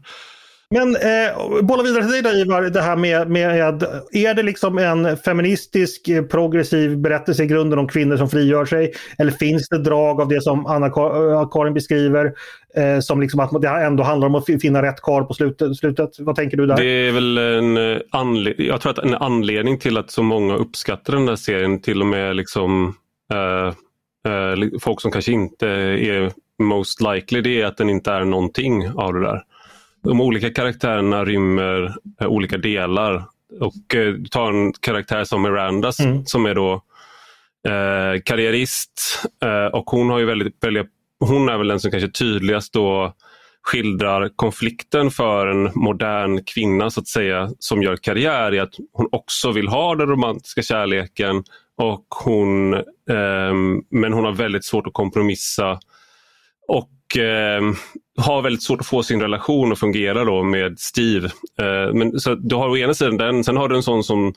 Men 0.76 0.96
eh, 0.96 1.62
bolla 1.62 1.84
vidare 1.84 2.04
till 2.04 2.12
dig 2.12 2.22
då 2.22 2.30
Ivar, 2.30 2.62
det 2.62 2.82
här 2.82 2.96
med, 2.96 3.30
med, 3.30 3.84
är 4.12 4.34
det 4.34 4.44
liksom 4.44 4.78
en 4.78 5.18
feministisk 5.18 6.08
eh, 6.08 6.24
progressiv 6.24 6.98
berättelse 6.98 7.44
i 7.44 7.48
grunden 7.48 7.80
om 7.80 7.88
kvinnor 7.88 8.18
som 8.18 8.30
frigör 8.30 8.66
sig? 8.66 8.94
Eller 9.18 9.32
finns 9.32 9.70
det 9.70 9.78
drag 9.78 10.22
av 10.22 10.28
det 10.28 10.42
som 10.42 10.66
Anna-Karin 10.66 11.68
eh, 11.68 11.74
beskriver? 11.74 12.34
Eh, 12.76 13.00
som 13.00 13.22
liksom 13.22 13.40
att 13.40 13.62
det 13.62 13.70
ändå 13.70 14.04
handlar 14.04 14.28
om 14.28 14.36
att 14.36 14.46
finna 14.46 14.82
rätt 14.82 15.02
kar 15.02 15.22
på 15.22 15.34
slutet, 15.34 15.78
slutet. 15.78 16.10
Vad 16.20 16.36
tänker 16.36 16.58
du 16.58 16.66
där? 16.66 16.76
Det 16.76 17.08
är 17.08 17.12
väl 17.12 17.38
en 17.38 17.78
eh, 17.78 18.54
jag 18.58 18.82
tror 18.82 18.92
att 18.92 19.00
en 19.00 19.16
anledning 19.16 19.80
till 19.80 19.98
att 19.98 20.12
så 20.12 20.24
många 20.24 20.56
uppskattar 20.56 21.14
den 21.14 21.26
där 21.26 21.36
serien, 21.36 21.82
till 21.82 22.02
och 22.02 22.08
med 22.08 22.36
liksom 22.36 22.96
eh, 23.34 23.68
eh 24.32 24.80
folk 24.82 25.02
som 25.02 25.12
kanske 25.12 25.32
inte 25.32 25.68
är 25.68 26.32
most 26.64 27.02
likely, 27.02 27.42
det 27.42 27.62
är 27.62 27.66
att 27.66 27.78
den 27.78 27.90
inte 27.90 28.12
är 28.12 28.26
någonting 28.26 28.90
av 28.96 29.14
det 29.14 29.22
där 29.22 29.42
de 30.04 30.22
olika 30.22 30.50
karaktärerna 30.50 31.26
rymmer 31.26 31.96
eh, 32.22 32.28
olika 32.28 32.58
delar. 32.58 33.26
Och 33.60 33.96
eh, 33.96 34.16
tar 34.32 34.52
en 34.52 34.74
karaktär 34.74 35.24
som 35.24 35.42
Miranda 35.42 35.92
mm. 36.04 36.26
som 36.26 36.46
är 36.46 36.56
då 36.56 36.74
eh, 37.68 38.22
karriärist 38.26 39.26
eh, 39.44 39.66
och 39.66 39.90
hon 39.90 40.10
har 40.10 40.20
ju 40.20 40.26
väldigt, 40.26 40.64
väldigt, 40.64 40.88
hon 41.20 41.50
är 41.50 41.58
väl 41.58 41.68
den 41.68 41.80
som 41.80 41.92
kanske 41.92 42.10
tydligast 42.10 42.74
då 42.74 43.14
skildrar 43.62 44.30
konflikten 44.36 45.12
för 45.12 45.48
en 45.48 45.72
modern 45.76 46.44
kvinna 46.44 46.90
så 46.90 47.00
att 47.00 47.08
säga 47.08 47.50
som 47.60 47.84
gör 47.84 47.96
karriär 47.96 48.54
i 48.54 48.60
att 48.60 48.74
hon 48.94 49.08
också 49.12 49.52
vill 49.52 49.68
ha 49.68 49.96
den 49.96 50.08
romantiska 50.08 50.62
kärleken 50.62 51.44
och 51.78 52.06
hon, 52.24 52.74
eh, 52.74 53.54
men 53.90 54.14
hon 54.14 54.26
har 54.26 54.32
väldigt 54.32 54.66
svårt 54.66 54.88
att 54.88 54.94
kompromissa 54.94 55.80
och 56.68 56.90
eh, 57.18 57.62
har 58.18 58.42
väldigt 58.42 58.64
svårt 58.64 58.82
att 58.82 58.88
få 58.88 59.04
sin 59.04 59.22
relation 59.22 59.72
att 59.72 59.80
fungera 59.80 60.24
då 60.24 60.44
med 60.44 60.80
Steve. 60.80 61.26
Eh, 61.60 61.94
men, 61.94 62.20
så 62.20 62.36
du 62.36 62.56
har 62.56 62.70
å 62.70 62.78
ena 62.78 62.94
sidan 62.94 63.18
den, 63.18 63.44
sen 63.44 63.58
har 63.58 63.70
du 63.70 63.76
en 63.76 63.84
sån 63.84 64.04
som 64.04 64.28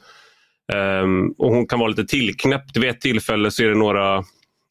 eh, 0.73 1.35
och 1.39 1.55
hon 1.55 1.67
kan 1.67 1.79
vara 1.79 1.89
lite 1.89 2.05
tillknäppt. 2.05 2.77
Vid 2.77 2.91
ett 2.91 3.01
tillfälle 3.01 3.51
så 3.51 3.63
är 3.63 3.69
det 3.69 3.75
några 3.75 4.17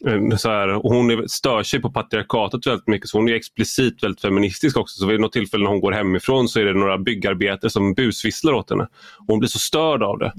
eh, 0.07 0.37
så 0.37 0.49
här, 0.49 0.67
och 0.85 0.93
hon 0.93 1.11
är, 1.11 1.27
stör 1.27 1.63
sig 1.63 1.81
på 1.81 1.91
patriarkatet 1.91 2.67
väldigt 2.67 2.87
mycket 2.87 3.09
så 3.09 3.17
hon 3.17 3.29
är 3.29 3.33
explicit 3.33 4.03
väldigt 4.03 4.21
feministisk 4.21 4.77
också. 4.77 4.99
Så 4.99 5.05
vid 5.05 5.19
något 5.19 5.33
tillfälle 5.33 5.63
när 5.63 5.71
hon 5.71 5.81
går 5.81 5.91
hemifrån 5.91 6.47
så 6.47 6.59
är 6.59 6.65
det 6.65 6.73
några 6.73 6.97
byggarbetare 6.97 7.69
som 7.69 7.93
busvisslar 7.93 8.53
åt 8.53 8.69
henne. 8.69 8.83
Och 9.17 9.27
hon 9.27 9.39
blir 9.39 9.49
så 9.49 9.59
störd 9.59 10.03
av 10.03 10.19
det. 10.19 10.33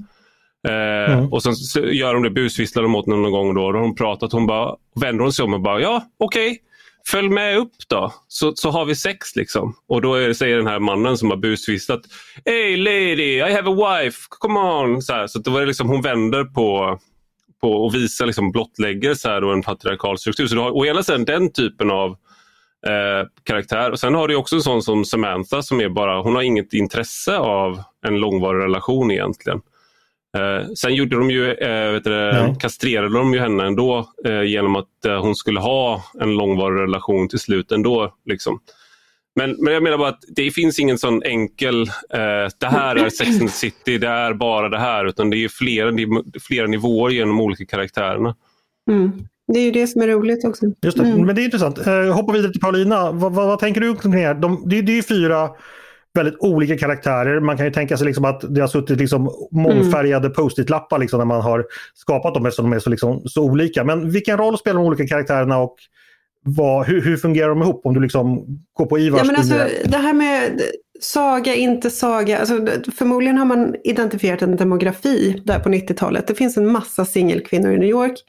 Eh, 0.67 1.13
mm. 1.13 1.33
Och 1.33 1.43
sen 1.43 1.53
gör 1.93 2.13
de 2.13 2.23
det, 2.23 2.29
busvisslar 2.29 2.83
de 2.83 2.95
åt 2.95 3.05
henne 3.05 3.17
någon 3.17 3.31
gång 3.31 3.53
då. 3.53 3.71
Då 3.71 3.77
har 3.77 3.83
hon 3.83 3.95
pratat, 3.95 4.31
hon 4.31 4.47
bara, 4.47 4.75
vänder 5.01 5.23
hon 5.23 5.33
sig 5.33 5.45
om 5.45 5.53
och 5.53 5.61
bara 5.61 5.81
ja 5.81 6.03
okej. 6.17 6.51
Okay 6.51 6.59
följ 7.07 7.29
med 7.29 7.57
upp 7.57 7.73
då, 7.87 8.13
så, 8.27 8.55
så 8.55 8.69
har 8.69 8.85
vi 8.85 8.95
sex 8.95 9.35
liksom. 9.35 9.75
Och 9.87 10.01
då 10.01 10.15
är 10.15 10.33
säger 10.33 10.57
den 10.57 10.67
här 10.67 10.79
mannen 10.79 11.17
som 11.17 11.29
har 11.29 11.37
busvistat, 11.37 12.01
Hey 12.45 12.77
lady, 12.77 13.37
I 13.37 13.53
have 13.53 13.71
a 13.71 14.01
wife, 14.01 14.17
come 14.29 14.59
on. 14.59 15.01
Så, 15.01 15.13
här, 15.13 15.27
så 15.27 15.39
det 15.39 15.49
var 15.49 15.59
det 15.59 15.65
liksom, 15.65 15.89
hon 15.89 16.01
vänder 16.01 16.43
på, 16.43 16.99
på 17.61 17.71
och 17.71 17.95
visar, 17.95 18.25
liksom, 18.25 18.51
blottlägger 18.51 19.13
så 19.13 19.29
här, 19.29 19.41
då 19.41 19.51
en 19.51 19.61
patriarkal 19.61 20.17
struktur. 20.17 20.47
Så 20.47 20.55
du 20.55 20.61
har 20.61 20.77
å 20.77 20.85
ena 20.85 21.03
sidan 21.03 21.25
den 21.25 21.51
typen 21.51 21.91
av 21.91 22.09
eh, 22.87 23.27
karaktär 23.43 23.91
och 23.91 23.99
sen 23.99 24.15
har 24.15 24.27
du 24.27 24.35
också 24.35 24.55
en 24.55 24.61
sån 24.61 24.83
som 24.83 25.05
Samantha 25.05 25.61
som 25.61 25.81
är 25.81 25.89
bara, 25.89 26.21
hon 26.21 26.35
har 26.35 26.41
inget 26.41 26.73
intresse 26.73 27.37
av 27.37 27.83
en 28.05 28.19
långvarig 28.19 28.63
relation 28.63 29.11
egentligen. 29.11 29.61
Eh, 30.37 30.67
sen 30.75 30.95
gjorde 30.95 31.15
de 31.15 31.31
ju, 31.31 31.53
eh, 31.53 31.91
vet 31.91 32.03
du, 32.03 32.11
ja. 32.11 32.55
kastrerade 32.59 33.17
de 33.17 33.33
ju 33.33 33.39
henne 33.39 33.65
ändå 33.65 34.09
eh, 34.25 34.43
genom 34.43 34.75
att 34.75 35.05
eh, 35.05 35.21
hon 35.21 35.35
skulle 35.35 35.59
ha 35.59 36.03
en 36.19 36.35
långvarig 36.35 36.81
relation 36.81 37.29
till 37.29 37.39
slut 37.39 37.71
ändå. 37.71 38.13
Liksom. 38.25 38.59
Men, 39.35 39.55
men 39.59 39.73
jag 39.73 39.83
menar 39.83 39.97
bara 39.97 40.09
att 40.09 40.23
det 40.27 40.51
finns 40.51 40.79
ingen 40.79 40.97
sån 40.97 41.23
enkel, 41.23 41.81
eh, 42.13 42.49
det 42.59 42.67
här 42.67 42.95
är 42.95 43.09
Sex 43.09 43.29
and 43.29 43.39
the 43.39 43.47
City, 43.47 43.97
det 43.97 44.07
är 44.07 44.33
bara 44.33 44.69
det 44.69 44.79
här, 44.79 45.05
utan 45.05 45.29
det 45.29 45.37
är 45.43 45.49
flera, 45.49 45.91
flera 46.41 46.67
nivåer 46.67 47.09
genom 47.09 47.41
olika 47.41 47.65
karaktärerna. 47.65 48.35
Mm. 48.91 49.11
Det 49.47 49.59
är 49.59 49.63
ju 49.63 49.71
det 49.71 49.87
som 49.87 50.01
är 50.01 50.07
roligt 50.07 50.45
också. 50.45 50.65
Just 50.81 50.97
det, 50.97 51.03
mm. 51.03 51.25
men 51.25 51.35
det 51.35 51.41
är 51.41 51.43
intressant. 51.43 51.87
Eh, 51.87 52.13
hoppa 52.13 52.33
vidare 52.33 52.51
till 52.51 52.61
Paulina. 52.61 53.11
Vad, 53.11 53.33
vad, 53.33 53.47
vad 53.47 53.59
tänker 53.59 53.81
du 53.81 53.95
kring 53.95 54.11
det 54.11 54.17
här? 54.17 54.33
De, 54.33 54.63
det, 54.65 54.81
det 54.81 54.91
är 54.91 54.95
ju 54.95 55.03
fyra 55.03 55.49
väldigt 56.13 56.35
olika 56.39 56.77
karaktärer. 56.77 57.39
Man 57.39 57.57
kan 57.57 57.65
ju 57.65 57.71
tänka 57.71 57.97
sig 57.97 58.07
liksom 58.07 58.25
att 58.25 58.55
det 58.55 58.61
har 58.61 58.67
suttit 58.67 58.99
liksom 58.99 59.29
mångfärgade 59.51 60.25
mm. 60.25 60.33
post-it-lappar 60.33 60.97
liksom 60.99 61.17
när 61.17 61.25
man 61.25 61.41
har 61.41 61.65
skapat 61.93 62.33
dem 62.33 62.45
eftersom 62.45 62.69
de 62.69 62.75
är 62.75 62.79
så, 62.79 62.89
liksom, 62.89 63.21
så 63.25 63.43
olika. 63.43 63.83
Men 63.83 64.11
vilken 64.11 64.37
roll 64.37 64.57
spelar 64.57 64.79
de 64.79 64.87
olika 64.87 65.07
karaktärerna 65.07 65.57
och 65.57 65.75
vad, 66.45 66.85
hur, 66.85 67.01
hur, 67.01 67.17
fungerar 67.17 67.49
de 67.49 67.61
ihop 67.61 67.85
om 67.85 67.93
du 67.93 67.99
liksom 67.99 68.45
går 68.73 68.85
på 68.85 68.99
Ivars 68.99 69.21
ja, 69.21 69.25
men 69.25 69.35
alltså, 69.35 69.55
Det 69.85 69.97
här 69.97 70.13
med 70.13 70.61
saga, 70.99 71.55
inte 71.55 71.89
saga. 71.89 72.39
Alltså, 72.39 72.67
förmodligen 72.97 73.37
har 73.37 73.45
man 73.45 73.75
identifierat 73.83 74.41
en 74.41 74.55
demografi 74.55 75.41
där 75.45 75.59
på 75.59 75.69
90-talet. 75.69 76.27
Det 76.27 76.35
finns 76.35 76.57
en 76.57 76.71
massa 76.71 77.05
singelkvinnor 77.05 77.71
i 77.71 77.77
New 77.77 77.89
York. 77.89 78.19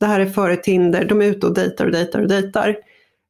Det 0.00 0.06
här 0.06 0.20
är 0.20 0.26
före 0.26 0.56
Tinder. 0.56 1.04
De 1.04 1.22
är 1.22 1.26
ute 1.26 1.46
och 1.46 1.54
dejtar 1.54 1.84
och 1.84 1.92
dejtar 1.92 2.20
och 2.20 2.28
dejtar. 2.28 2.76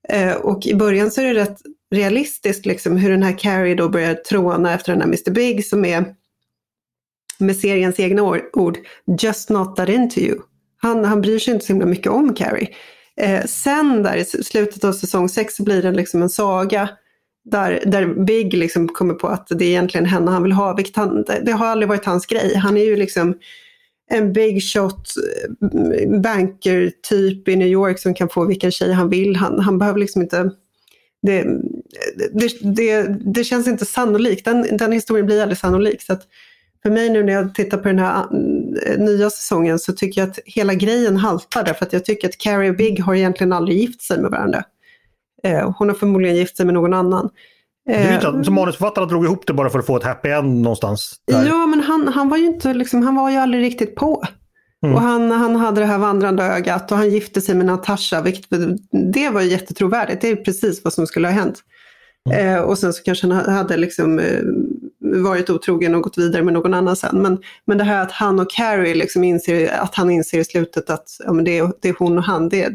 Eh, 0.09 0.35
och 0.35 0.67
i 0.67 0.75
början 0.75 1.11
så 1.11 1.21
är 1.21 1.35
det 1.35 1.41
rätt 1.41 1.59
realistiskt 1.93 2.67
liksom, 2.67 2.97
hur 2.97 3.11
den 3.11 3.23
här 3.23 3.39
Carrie 3.39 3.75
då 3.75 3.89
börjar 3.89 4.15
tråna 4.15 4.75
efter 4.75 4.93
den 4.93 5.01
här 5.01 5.09
Mr 5.09 5.31
Big 5.31 5.67
som 5.67 5.85
är 5.85 6.05
med 7.39 7.57
seriens 7.57 8.01
egna 8.01 8.23
ord, 8.53 8.77
just 9.21 9.51
not 9.51 9.77
that 9.77 9.89
into 9.89 10.21
you. 10.21 10.39
Han, 10.77 11.05
han 11.05 11.21
bryr 11.21 11.39
sig 11.39 11.55
inte 11.55 11.67
så 11.67 11.73
himla 11.73 11.87
mycket 11.87 12.13
om 12.13 12.35
Carrie. 12.35 12.69
Eh, 13.17 13.45
sen 13.45 14.03
där 14.03 14.17
i 14.17 14.25
slutet 14.25 14.85
av 14.85 14.93
säsong 14.93 15.29
6 15.29 15.57
så 15.57 15.63
blir 15.63 15.83
det 15.83 15.93
liksom 15.93 16.23
en 16.23 16.29
saga 16.29 16.89
där, 17.45 17.83
där 17.87 18.25
Big 18.25 18.55
liksom 18.55 18.89
kommer 18.89 19.15
på 19.15 19.29
att 19.29 19.47
det 19.51 19.65
är 19.65 19.69
egentligen 19.69 20.07
henne 20.07 20.31
han 20.31 20.43
vill 20.43 20.53
ha. 20.53 20.77
Vilket 20.77 20.97
han, 20.97 21.25
det 21.43 21.53
har 21.53 21.67
aldrig 21.67 21.89
varit 21.89 22.05
hans 22.05 22.27
grej. 22.27 22.57
Han 22.57 22.77
är 22.77 22.85
ju 22.85 22.97
liksom 22.97 23.35
en 24.11 24.33
big 24.33 24.63
shot 24.63 25.09
eh, 25.73 26.21
banker-typ 26.21 27.49
i 27.49 27.57
New 27.57 27.69
York 27.69 27.99
som 27.99 28.15
kan 28.15 28.29
få 28.29 28.45
vilken 28.45 28.71
tjej 28.71 28.93
han 28.93 29.09
vill. 29.09 29.37
Han, 29.37 29.59
han 29.59 29.79
behöver 29.79 30.01
liksom 30.01 30.23
inte 30.23 30.51
det, 31.23 31.43
det, 32.33 32.75
det, 32.77 33.03
det, 33.35 33.45
känns 33.45 33.69
inte 33.69 33.85
sannolikt. 33.85 34.45
Den, 34.45 34.77
den 34.77 34.93
historien 34.93 35.27
blir 35.27 35.43
aldrig 35.43 35.59
sannolik. 35.59 36.03
Så 36.03 36.17
för 36.83 36.91
mig 36.91 37.11
nu 37.11 37.23
när 37.23 37.33
jag 37.33 37.55
tittar 37.55 37.79
på 37.79 37.89
den 37.89 37.99
här 37.99 38.27
eh, 38.87 38.99
nya 38.99 39.31
säsongen 39.31 39.79
så 39.79 39.93
tycker 39.93 40.21
jag 40.21 40.31
att 40.31 40.39
hela 40.45 40.75
grejen 40.75 41.17
haltar 41.17 41.65
därför 41.65 41.87
att 41.87 41.93
jag 41.93 42.05
tycker 42.05 42.29
att 42.29 42.39
Carrie 42.39 42.71
och 42.71 42.77
Big 42.77 43.01
har 43.01 43.15
egentligen 43.15 43.53
aldrig 43.53 43.79
gift 43.79 44.03
sig 44.03 44.21
med 44.21 44.31
varandra. 44.31 44.65
Eh, 45.43 45.75
hon 45.79 45.89
har 45.89 45.95
förmodligen 45.95 46.37
gift 46.37 46.57
sig 46.57 46.67
med 46.67 46.75
någon 46.75 46.95
annan. 46.95 47.31
Eh, 47.91 48.15
inte 48.15 48.45
som 48.45 48.55
manusförfattarna 48.55 49.07
drog 49.07 49.25
ihop 49.25 49.47
det 49.47 49.53
bara 49.53 49.71
för 49.71 49.79
att 49.79 49.87
få 49.87 49.97
ett 49.97 50.05
happy 50.05 50.29
end 50.29 50.63
någonstans? 50.63 51.21
Där. 51.27 51.47
Ja, 51.47 51.67
men 51.67 51.81
han, 51.81 52.09
han 52.09 52.29
var 52.29 52.37
ju 52.37 52.47
inte 52.47 52.75
liksom, 52.75 53.03
han 53.03 53.15
var 53.15 53.31
ju 53.31 53.37
aldrig 53.37 53.63
riktigt 53.63 53.95
på. 53.95 54.25
Mm. 54.83 54.95
Och 54.95 55.01
han, 55.01 55.31
han 55.31 55.57
hade 55.57 55.81
det 55.81 55.87
här 55.87 55.99
vandrande 55.99 56.43
ögat 56.43 56.93
och 56.93 56.99
han 56.99 57.11
gifte 57.11 57.41
sig 57.41 57.55
med 57.55 57.67
Natasha, 57.67 58.23
vilket 58.23 58.47
det 59.13 59.31
var 59.31 59.41
jättetrovärdigt. 59.41 60.21
Det 60.21 60.29
är 60.29 60.37
precis 60.37 60.85
vad 60.85 60.93
som 60.93 61.07
skulle 61.07 61.29
ha 61.29 61.35
hänt. 61.35 61.63
Mm. 62.31 62.55
Eh, 62.55 62.61
och 62.61 62.79
sen 62.79 62.93
så 62.93 63.03
kanske 63.03 63.27
han 63.27 63.55
hade 63.55 63.77
liksom, 63.77 64.19
eh, 64.19 64.43
varit 65.01 65.51
otrogen 65.51 65.95
och 65.95 66.03
gått 66.03 66.19
vidare 66.19 66.43
med 66.43 66.55
någon 66.55 66.75
annan 66.75 66.97
sen. 66.97 67.23
Men, 67.23 67.39
men 67.65 67.79
det 67.79 67.85
här 67.85 68.03
att 68.03 68.13
han 68.13 68.41
och 68.41 68.51
Carrie 68.51 68.95
liksom 68.95 69.25
inser, 69.25 69.73
att 69.73 69.95
han 69.95 70.11
inser 70.11 70.39
i 70.39 70.45
slutet 70.45 70.91
att 70.91 71.09
ja, 71.27 71.33
men 71.33 71.45
det, 71.45 71.59
är, 71.59 71.73
det 71.83 71.89
är 71.89 71.95
hon 71.99 72.19
och 72.19 72.25
han, 72.25 72.49
det 72.49 72.73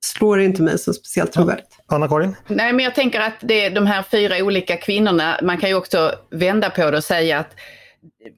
slår 0.00 0.40
inte 0.40 0.62
mig 0.62 0.78
som 0.78 0.94
speciellt 0.94 1.32
trovärdigt. 1.32 1.78
Anna-Karin? 1.86 2.36
Nej, 2.48 2.72
men 2.72 2.84
jag 2.84 2.94
tänker 2.94 3.20
att 3.20 3.34
det 3.40 3.64
är 3.64 3.70
de 3.70 3.86
här 3.86 4.04
fyra 4.10 4.36
olika 4.44 4.76
kvinnorna, 4.76 5.38
man 5.42 5.58
kan 5.58 5.68
ju 5.68 5.74
också 5.74 6.12
vända 6.30 6.70
på 6.70 6.90
det 6.90 6.96
och 6.96 7.04
säga 7.04 7.38
att 7.38 7.50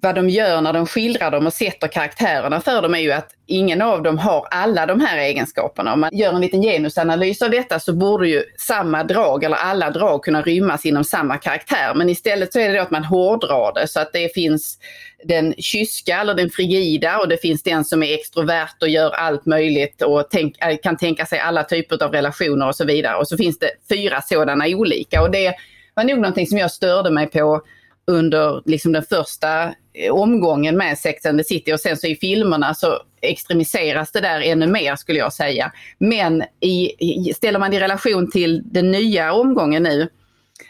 vad 0.01 0.15
de 0.15 0.29
gör 0.29 0.61
när 0.61 0.73
de 0.73 0.87
skildrar 0.87 1.31
dem 1.31 1.47
och 1.47 1.53
sätter 1.53 1.89
karaktärerna 1.89 2.61
för 2.61 2.83
dem 2.83 2.95
är 2.95 2.99
ju 2.99 3.13
att 3.13 3.31
ingen 3.47 3.83
av 3.83 4.03
dem 4.03 4.19
har 4.19 4.47
alla 4.51 4.87
de 4.87 5.01
här 5.01 5.19
egenskaperna. 5.19 5.93
Om 5.93 6.01
man 6.01 6.11
gör 6.13 6.33
en 6.33 6.41
liten 6.41 6.63
genusanalys 6.63 7.43
av 7.43 7.51
detta 7.51 7.81
så 7.81 7.93
borde 7.93 8.29
ju 8.29 8.43
samma 8.59 9.05
drag 9.05 9.45
eller 9.45 9.57
alla 9.57 9.91
drag 9.91 10.25
kunna 10.25 10.43
rymmas 10.43 10.87
inom 10.87 11.05
samma 11.05 11.37
karaktär. 11.37 11.95
Men 11.95 12.09
istället 12.09 12.53
så 12.53 12.59
är 12.59 12.69
det 12.69 12.77
då 12.77 12.83
att 12.83 12.91
man 12.91 13.05
hårdrar 13.05 13.75
det 13.75 13.89
så 13.89 14.01
att 14.01 14.13
det 14.13 14.35
finns 14.35 14.79
den 15.25 15.55
kyska 15.59 16.21
eller 16.21 16.35
den 16.35 16.51
frigida 16.51 17.19
och 17.19 17.29
det 17.29 17.37
finns 17.37 17.63
den 17.63 17.85
som 17.85 18.03
är 18.03 18.15
extrovert 18.15 18.77
och 18.81 18.89
gör 18.89 19.11
allt 19.11 19.47
möjligt 19.47 20.03
och 20.03 20.27
tänk, 20.31 20.65
äh, 20.65 20.77
kan 20.83 20.97
tänka 20.97 21.27
sig 21.27 21.39
alla 21.39 21.65
typer 21.65 22.05
av 22.05 22.13
relationer 22.13 22.69
och 22.69 22.77
så 22.77 22.85
vidare. 22.85 23.17
Och 23.17 23.29
så 23.29 23.37
finns 23.37 23.59
det 23.59 23.71
fyra 23.89 24.23
sådana 24.23 24.65
olika 24.67 25.23
och 25.23 25.31
det 25.31 25.55
var 25.95 26.05
nog 26.05 26.19
någonting 26.19 26.47
som 26.47 26.59
jag 26.59 26.71
störde 26.71 27.11
mig 27.11 27.27
på 27.27 27.63
under 28.11 28.63
liksom 28.65 28.93
den 28.93 29.03
första 29.03 29.63
eh, 29.65 30.13
omgången 30.13 30.77
med 30.77 30.99
Sex 30.99 31.27
and 31.27 31.39
the 31.39 31.45
City 31.45 31.73
och 31.73 31.81
sen 31.81 31.97
så 31.97 32.07
i 32.07 32.17
filmerna 32.17 32.75
så 32.75 33.03
extremiseras 33.23 34.13
det 34.13 34.21
där 34.21 34.41
ännu 34.41 34.67
mer 34.67 34.97
skulle 34.97 35.19
jag 35.19 35.33
säga. 35.33 35.73
Men 35.99 36.43
i, 36.61 37.33
ställer 37.35 37.59
man 37.59 37.71
det 37.71 37.77
i 37.77 37.81
relation 37.81 38.31
till 38.31 38.63
den 38.65 38.91
nya 38.91 39.33
omgången 39.33 39.83
nu 39.83 40.09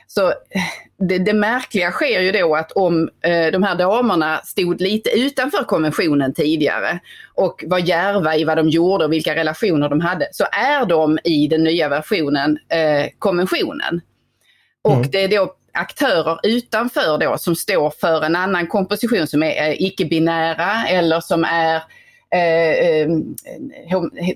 så 0.07 0.29
eh, 0.29 0.35
det, 0.99 1.19
det 1.19 1.33
märkliga 1.33 1.91
sker 1.91 2.21
ju 2.21 2.33
då 2.33 2.57
att 2.57 2.73
om 2.73 3.11
eh, 3.25 3.47
de 3.53 3.63
här 3.63 3.75
damerna 3.75 4.41
stod 4.45 4.81
lite 4.81 5.11
utanför 5.11 5.65
konventionen 5.65 6.35
tidigare 6.35 6.99
och 7.35 7.65
var 7.67 7.79
järva 7.79 8.37
i 8.37 8.45
vad 8.45 8.57
de 8.57 8.69
gjorde 8.69 9.05
och 9.05 9.13
vilka 9.13 9.35
relationer 9.35 9.89
de 9.89 10.01
hade 10.01 10.29
så 10.33 10.45
är 10.53 10.87
de 10.87 11.19
i 11.25 11.49
den 11.49 11.65
nya 11.65 11.89
versionen 11.89 12.59
eh, 12.69 13.11
konventionen. 13.19 14.01
Och 14.83 14.95
mm. 14.97 15.11
det 15.11 15.25
är 15.25 15.29
då 15.29 15.55
aktörer 15.73 16.39
utanför 16.43 17.19
då 17.19 17.39
som 17.39 17.57
står 17.57 17.91
för 18.01 18.25
en 18.25 18.37
annan 18.37 18.67
komposition 18.67 19.27
som 19.27 19.43
är 19.43 19.69
eh, 19.69 19.83
icke-binära 19.83 20.89
eller 20.89 21.21
som 21.21 21.45
är 21.45 21.77
eh, 22.35 23.03
ehm, 23.03 23.37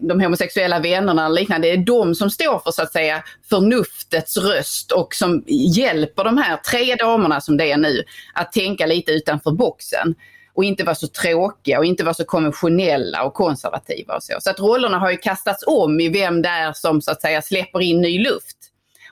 de 0.01 0.21
homosexuella 0.21 0.79
vännerna 0.79 1.27
och 1.27 1.35
liknande. 1.35 1.69
Det 1.69 1.73
är 1.73 1.77
de 1.77 2.15
som 2.15 2.31
står 2.31 2.59
för 2.59 2.71
så 2.71 2.83
att 2.83 2.93
säga 2.93 3.25
förnuftets 3.51 4.37
röst 4.37 4.93
och 4.93 5.15
som 5.15 5.45
hjälper 5.47 6.25
de 6.25 6.39
här 6.39 6.57
tre 6.57 6.95
damerna 6.95 7.41
som 7.41 7.57
det 7.57 7.73
är 7.73 7.77
nu 7.77 8.03
att 8.35 8.53
tänka 8.53 8.87
lite 8.87 9.13
utanför 9.13 9.51
boxen 9.51 10.15
och 10.55 10.65
inte 10.65 10.85
vara 10.85 10.95
så 10.95 11.09
tråkiga 11.09 11.79
och 11.79 11.85
inte 11.85 12.05
vara 12.05 12.15
så 12.15 12.25
konventionella 12.25 13.23
och 13.25 13.35
konservativa 13.35 14.17
och 14.17 14.23
så. 14.23 14.33
Så 14.41 14.51
att 14.51 14.61
rollerna 14.61 14.99
har 14.99 15.11
ju 15.11 15.17
kastats 15.17 15.65
om 15.67 16.01
i 16.01 16.09
vem 16.09 16.43
det 16.43 16.49
är 16.49 16.73
som 16.73 17.03
så 17.03 17.11
att 17.11 17.23
säga 17.23 17.43
släpper 17.43 17.81
in 17.81 18.01
ny 18.01 18.19
luft 18.19 18.64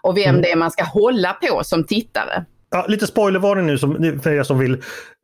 och 0.02 0.16
vem 0.16 0.28
mm. 0.28 0.42
det 0.42 0.50
är 0.50 0.56
man 0.56 0.70
ska 0.70 0.84
hålla 0.84 1.32
på 1.32 1.64
som 1.64 1.84
tittare. 1.84 2.44
Ja, 2.70 2.86
lite 2.88 3.06
spoilervarning 3.06 3.66
nu 3.66 3.78
som, 3.78 4.20
för 4.22 4.30
er 4.30 4.42
som 4.42 4.58
vill 4.58 4.82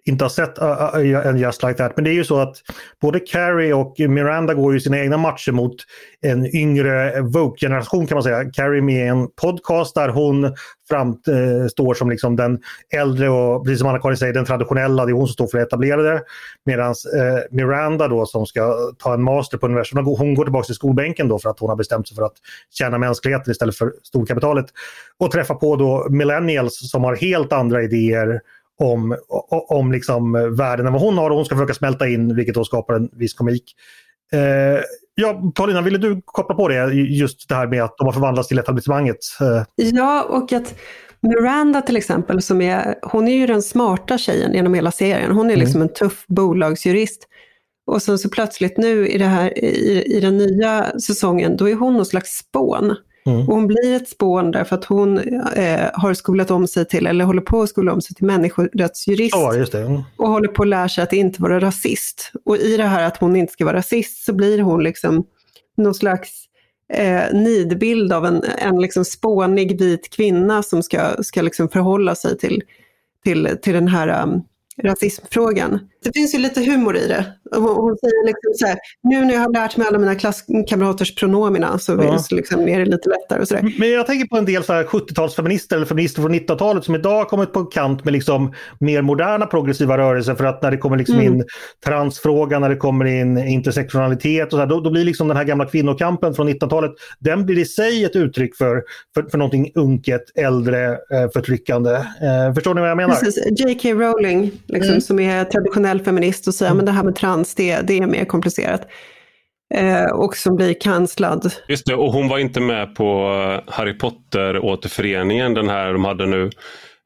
inte 0.09 0.25
har 0.25 0.29
sett 0.29 0.59
uh, 0.59 0.65
uh, 0.65 1.17
uh 1.17 1.27
en 1.27 1.39
Just 1.39 1.63
Like 1.63 1.75
That. 1.75 1.93
Men 1.97 2.05
det 2.05 2.11
är 2.11 2.15
ju 2.15 2.25
så 2.25 2.39
att 2.39 2.57
både 3.01 3.21
Carrie 3.21 3.75
och 3.75 3.95
Miranda 3.99 4.55
går 4.55 4.75
ju 4.75 4.81
sina 4.81 4.99
egna 4.99 5.17
matcher 5.17 5.53
mot 5.53 5.75
en 6.21 6.57
yngre 6.57 7.21
Vogue-generation 7.21 8.07
kan 8.07 8.17
man 8.17 8.23
säga. 8.23 8.51
Carrie 8.51 8.83
med 8.83 9.07
i 9.07 9.09
en 9.09 9.29
podcast 9.43 9.95
där 9.95 10.09
hon 10.09 10.55
framstår 10.89 11.95
eh, 11.95 11.99
som 11.99 12.11
liksom 12.11 12.37
den 12.37 12.59
äldre 12.95 13.29
och 13.29 13.65
precis 13.65 13.79
som 13.79 13.89
Anna-Karin 13.89 14.17
säger 14.17 14.33
den 14.33 14.45
traditionella, 14.45 15.07
det 15.07 15.13
är 15.13 15.15
hon 15.15 15.27
som 15.27 15.33
står 15.33 15.47
för 15.47 15.59
det 15.59 15.65
etablerade. 15.65 16.23
Medan 16.65 16.91
eh, 16.91 17.39
Miranda 17.51 18.09
då 18.09 18.27
som 18.27 18.47
ska 18.47 18.75
ta 18.99 19.15
en 19.15 19.23
master 19.23 19.59
på 19.59 19.67
universum, 19.67 20.05
hon 20.05 20.35
går 20.35 20.45
tillbaka 20.45 20.67
till 20.67 20.75
skolbänken 20.75 21.29
då 21.29 21.39
för 21.39 21.51
att 21.51 21.61
hon 21.61 21.69
har 21.69 21.77
bestämt 21.77 22.09
sig 22.09 22.17
för 22.17 22.23
att 22.23 22.37
tjäna 22.71 22.99
mänskligheten 22.99 23.51
istället 23.51 23.77
för 23.77 23.93
storkapitalet. 24.03 24.67
Och 25.19 25.31
träffa 25.31 25.55
på 25.55 25.77
då 25.77 26.07
millennials 26.11 26.91
som 26.91 27.05
har 27.05 27.17
helt 27.17 27.53
andra 27.53 27.83
idéer 27.83 28.41
om, 28.79 29.17
om 29.69 29.93
liksom 29.93 30.33
världen 30.57 30.87
än 30.87 30.93
vad 30.93 31.03
hon 31.03 31.19
har 31.19 31.31
och 31.31 31.37
hon 31.37 31.45
ska 31.45 31.55
försöka 31.55 31.75
smälta 31.75 32.09
in 32.09 32.37
vilket 32.37 32.55
då 32.55 32.65
skapar 32.65 32.95
en 32.95 33.09
viss 33.13 33.35
komik. 33.35 33.75
Eh, 34.33 34.83
ja, 35.15 35.53
Paulina, 35.55 35.83
ville 35.83 35.99
du 35.99 36.23
koppla 36.25 36.55
på 36.55 36.69
det 36.69 36.93
just 36.95 37.49
det 37.49 37.55
här 37.55 37.67
med 37.67 37.83
att 37.83 37.95
de 37.99 38.07
har 38.07 38.13
förvandlats 38.13 38.49
till 38.49 38.59
etablissemanget? 38.59 39.19
Eh. 39.41 39.65
Ja, 39.77 40.23
och 40.23 40.53
att 40.53 40.75
Miranda 41.21 41.83
till 41.83 41.97
exempel, 41.97 42.43
som 42.43 42.61
är, 42.61 42.95
hon 43.03 43.29
är 43.29 43.37
ju 43.37 43.47
den 43.47 43.63
smarta 43.63 44.19
tjejen 44.19 44.55
genom 44.55 44.75
hela 44.75 44.91
serien. 44.91 45.33
Hon 45.33 45.47
är 45.47 45.55
mm. 45.55 45.61
liksom 45.61 45.83
en 45.83 45.93
tuff 45.93 46.25
bolagsjurist. 46.29 47.29
Och 47.87 48.03
sen 48.03 48.19
så 48.19 48.29
plötsligt 48.29 48.77
nu 48.77 49.09
i, 49.09 49.19
det 49.19 49.25
här, 49.25 49.65
i, 49.65 50.03
i 50.17 50.21
den 50.21 50.37
nya 50.39 51.01
säsongen, 51.01 51.57
då 51.57 51.69
är 51.69 51.75
hon 51.75 51.95
någon 51.95 52.07
slags 52.07 52.39
spån. 52.39 52.97
Mm. 53.29 53.49
Och 53.49 53.55
hon 53.55 53.67
blir 53.67 53.97
ett 53.97 54.09
spån 54.09 54.51
därför 54.51 54.77
att 54.77 54.85
hon 54.85 55.19
eh, 55.19 55.91
har 55.95 56.15
skolat 56.15 56.51
om 56.51 56.67
sig 56.67 56.85
till, 56.85 57.07
eller 57.07 57.25
håller 57.25 57.43
på 57.43 57.63
att 57.63 57.69
skola 57.69 57.93
om 57.93 58.01
sig 58.01 58.17
till 58.17 58.27
människorättsjurist. 58.27 59.35
Ja, 59.37 59.55
just 59.55 59.73
det. 59.73 59.83
Mm. 59.83 60.03
Och 60.17 60.29
håller 60.29 60.49
på 60.49 60.63
att 60.63 60.69
lära 60.69 60.89
sig 60.89 61.05
att 61.05 61.13
inte 61.13 61.43
vara 61.43 61.61
rasist. 61.61 62.33
Och 62.45 62.57
i 62.57 62.77
det 62.77 62.85
här 62.85 63.07
att 63.07 63.17
hon 63.17 63.37
inte 63.37 63.53
ska 63.53 63.65
vara 63.65 63.77
rasist 63.77 64.25
så 64.25 64.33
blir 64.33 64.63
hon 64.63 64.83
liksom 64.83 65.25
någon 65.77 65.95
slags 65.95 66.31
eh, 66.93 67.35
nidbild 67.35 68.13
av 68.13 68.27
en, 68.27 68.43
en 68.59 68.81
liksom 68.81 69.05
spånig 69.05 69.79
vit 69.79 70.11
kvinna 70.11 70.63
som 70.63 70.83
ska, 70.83 71.23
ska 71.23 71.43
liksom 71.43 71.69
förhålla 71.69 72.15
sig 72.15 72.39
till, 72.39 72.63
till, 73.25 73.59
till 73.63 73.75
den 73.75 73.89
här 73.89 74.23
um, 74.23 74.43
rasismfrågan. 74.83 75.79
Det 76.05 76.13
finns 76.15 76.35
ju 76.35 76.39
lite 76.39 76.61
humor 76.61 76.97
i 76.97 77.09
det. 77.09 77.25
Hon 77.57 77.97
säger 77.97 78.27
liksom 78.27 78.53
så 78.55 78.67
här, 78.67 78.79
nu 79.03 79.25
när 79.25 79.35
jag 79.35 79.41
har 79.41 79.53
lärt 79.53 79.77
mig 79.77 79.89
alla 79.89 79.99
mina 79.99 80.15
klasskamraters 80.15 81.15
pronomina 81.15 81.79
så, 81.79 81.93
ja. 81.93 82.25
liksom 82.31 82.69
är 82.69 82.79
det 82.79 82.85
lite 82.85 83.09
lättare. 83.09 83.41
Och 83.41 83.49
så 83.49 83.55
där. 83.55 83.75
Men 83.79 83.91
jag 83.91 84.07
tänker 84.07 84.27
på 84.27 84.37
en 84.37 84.45
del 84.45 84.63
70-talsfeminister 84.63 85.77
eller 85.77 85.87
feminister 85.87 86.23
från 86.23 86.35
90-talet 86.35 86.85
som 86.85 86.95
idag 86.95 87.17
har 87.17 87.25
kommit 87.25 87.53
på 87.53 87.65
kant 87.65 88.05
med 88.05 88.13
liksom 88.13 88.53
mer 88.81 89.03
moderna 89.03 89.47
progressiva 89.47 89.99
rörelser 89.99 90.35
för 90.35 90.45
att 90.45 90.63
när 90.63 90.71
det 90.71 90.77
kommer 90.77 90.97
liksom 90.97 91.15
mm. 91.15 91.35
in 91.35 91.45
transfrågan, 91.85 92.61
när 92.61 92.69
det 92.69 92.77
kommer 92.77 93.05
in 93.05 93.39
intersektionalitet 93.39 94.47
och 94.47 94.51
så 94.53 94.59
här, 94.59 94.67
då, 94.67 94.81
då, 94.81 94.91
blir 94.91 95.05
liksom 95.05 95.29
den 95.29 95.37
här 95.37 95.45
gamla 95.45 95.67
kvinnokampen 95.67 96.35
från 96.35 96.49
1900-talet, 96.49 96.91
den 97.19 97.47
blir 97.47 97.59
i 97.59 97.65
sig 97.65 98.05
ett 98.05 98.17
uttryck 98.17 98.57
för, 98.57 98.83
för, 99.15 99.23
för 99.23 99.39
någonting 99.39 99.73
unket, 99.75 100.23
äldre, 100.35 100.93
eh, 100.93 101.31
förtryckande. 101.35 101.91
Eh, 101.93 102.55
förstår 102.55 102.75
ni 102.75 102.81
vad 102.81 102.91
jag 102.91 102.97
menar? 102.97 103.15
Precis. 103.15 103.61
J.K. 103.61 103.89
Rowling, 103.89 104.51
liksom, 104.67 104.91
mm. 104.91 105.01
som 105.01 105.21
är 105.21 105.45
traditionell 105.45 105.88
feminist 106.05 106.49
och 106.49 106.55
säger 106.55 106.73
mm. 106.73 106.85
det 106.85 106.93
här 106.93 107.05
med 107.05 107.17
trans, 107.17 107.55
det, 107.55 107.81
det 107.81 107.99
är 107.99 108.07
mer 108.07 108.25
komplicerat. 108.25 108.89
Eh, 109.75 110.05
och 110.05 110.37
som 110.37 110.57
blir 110.57 110.75
kanslad. 110.81 111.53
Just 111.69 111.87
det, 111.87 111.95
och 111.95 112.13
hon 112.13 112.29
var 112.29 112.39
inte 112.39 112.61
med 112.61 112.95
på 112.95 113.31
Harry 113.67 113.99
Potter-återföreningen, 113.99 115.55
den 115.55 115.69
här 115.69 115.93
de 115.93 116.05
hade 116.05 116.27
nu. 116.27 116.51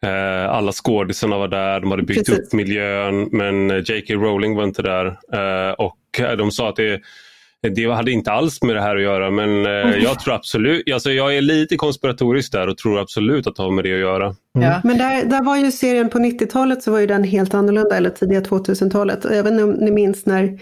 Eh, 0.07 0.51
alla 0.51 0.73
skådisarna 0.73 1.39
var 1.39 1.49
där, 1.49 1.81
de 1.81 1.91
hade 1.91 2.03
byggt 2.03 2.27
Precis. 2.27 2.47
upp 2.47 2.53
miljön, 2.53 3.29
men 3.33 3.69
J.K. 3.69 4.15
Rowling 4.15 4.57
var 4.57 4.65
inte 4.65 4.83
där. 4.83 5.07
Eh, 5.33 5.73
och 5.73 5.99
de 6.39 6.51
sa 6.51 6.69
att 6.69 6.77
det 6.77 7.01
det 7.63 7.93
hade 7.93 8.11
inte 8.11 8.33
alls 8.33 8.63
med 8.63 8.77
det 8.77 8.83
här 8.83 8.97
att 8.97 9.03
göra 9.03 9.31
men 9.31 9.67
eh, 9.67 10.03
jag 10.03 10.21
tror 10.21 10.35
absolut, 10.35 10.93
alltså 10.93 11.11
jag 11.11 11.37
är 11.37 11.41
lite 11.41 11.77
konspiratorisk 11.77 12.53
där 12.53 12.69
och 12.69 12.79
tror 12.79 13.01
absolut 13.01 13.47
att 13.47 13.57
det 13.57 13.63
har 13.63 13.71
med 13.71 13.85
det 13.85 13.95
att 13.95 14.01
göra. 14.01 14.25
Mm. 14.25 14.69
Ja. 14.69 14.81
Men 14.85 14.99
där, 14.99 15.25
där 15.25 15.43
var 15.43 15.57
ju 15.57 15.73
serien 15.73 16.09
på 16.09 16.19
90-talet 16.19 16.83
så 16.83 16.91
var 16.91 16.99
ju 16.99 17.07
den 17.07 17.25
helt 17.25 17.55
annorlunda, 17.55 17.97
eller 17.97 18.11
tidiga 18.11 18.41
2000-talet. 18.41 19.25
Jag 19.25 19.43
vet 19.43 19.53
inte 19.53 19.65
om 19.65 19.71
ni 19.71 19.91
minns 19.91 20.27
när 20.27 20.59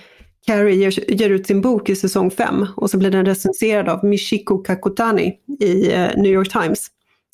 Carrie 0.46 0.74
ger, 0.74 1.10
ger, 1.10 1.30
ut 1.30 1.46
sin 1.46 1.60
bok 1.60 1.88
i 1.88 1.96
säsong 1.96 2.30
5 2.30 2.66
och 2.76 2.90
så 2.90 2.98
blir 2.98 3.10
den 3.10 3.26
recenserad 3.26 3.88
av 3.88 4.04
Michiko 4.04 4.58
Kakutani 4.58 5.34
i 5.60 5.92
eh, 5.92 6.08
New 6.16 6.32
York 6.32 6.52
Times. 6.52 6.86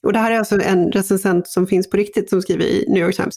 Och 0.03 0.13
det 0.13 0.19
här 0.19 0.31
är 0.31 0.39
alltså 0.39 0.61
en 0.61 0.93
recensent 0.93 1.49
som 1.49 1.67
finns 1.67 1.91
på 1.91 1.97
riktigt 1.97 2.31
som 2.31 2.43
skriver 2.43 2.65
i 2.65 2.85
New 2.89 3.03
York 3.03 3.17
Times. 3.17 3.37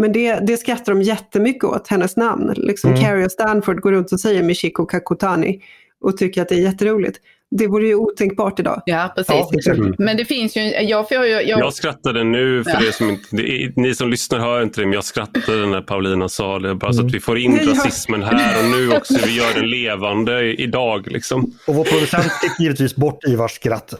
Men 0.00 0.12
det, 0.12 0.34
det 0.34 0.56
skrattar 0.56 0.92
de 0.94 1.02
jättemycket 1.02 1.64
åt, 1.64 1.88
hennes 1.88 2.16
namn. 2.16 2.52
Liksom 2.56 2.90
mm. 2.90 3.02
Carrie 3.02 3.24
och 3.24 3.32
Stanford 3.32 3.80
går 3.80 3.92
runt 3.92 4.12
och 4.12 4.20
säger 4.20 4.42
Michiko 4.42 4.86
Kakutani 4.86 5.60
och 6.00 6.16
tycker 6.16 6.42
att 6.42 6.48
det 6.48 6.54
är 6.54 6.60
jätteroligt. 6.60 7.20
Det 7.50 7.66
vore 7.66 7.86
ju 7.86 7.94
otänkbart 7.94 8.60
idag. 8.60 8.82
Ja, 8.86 9.12
precis. 9.16 9.66
Ja, 9.66 9.72
mm. 9.72 9.94
Men 9.98 10.16
det 10.16 10.24
finns 10.24 10.56
ju... 10.56 10.60
Jag, 10.60 11.08
får 11.08 11.26
ju, 11.26 11.32
jag... 11.32 11.60
jag 11.60 11.74
skrattade 11.74 12.24
nu, 12.24 12.64
för 12.64 12.70
ja. 12.70 12.80
det 12.80 12.92
som 12.92 13.10
inte, 13.10 13.36
det 13.36 13.76
ni 13.76 13.94
som 13.94 14.10
lyssnar 14.10 14.38
hör 14.38 14.62
inte 14.62 14.80
det, 14.80 14.86
men 14.86 14.94
jag 14.94 15.04
skrattade 15.04 15.66
när 15.66 15.80
Paulina 15.80 16.28
sa 16.28 16.58
det. 16.58 16.74
Bara 16.74 16.86
mm. 16.86 16.92
så 16.92 17.06
att 17.06 17.14
vi 17.14 17.20
får 17.20 17.38
in 17.38 17.58
rasismen 17.58 18.22
här 18.22 18.58
och 18.58 18.70
nu 18.70 18.96
också. 18.96 19.14
Vi 19.26 19.36
gör 19.36 19.54
den 19.54 19.70
levande 19.70 20.52
idag. 20.62 21.06
Liksom. 21.12 21.52
Och 21.66 21.74
vår 21.74 21.84
producent 21.84 22.32
fick 22.42 22.60
givetvis 22.60 22.96
bort 22.96 23.24
Ivars 23.24 23.52
skratt. 23.52 23.94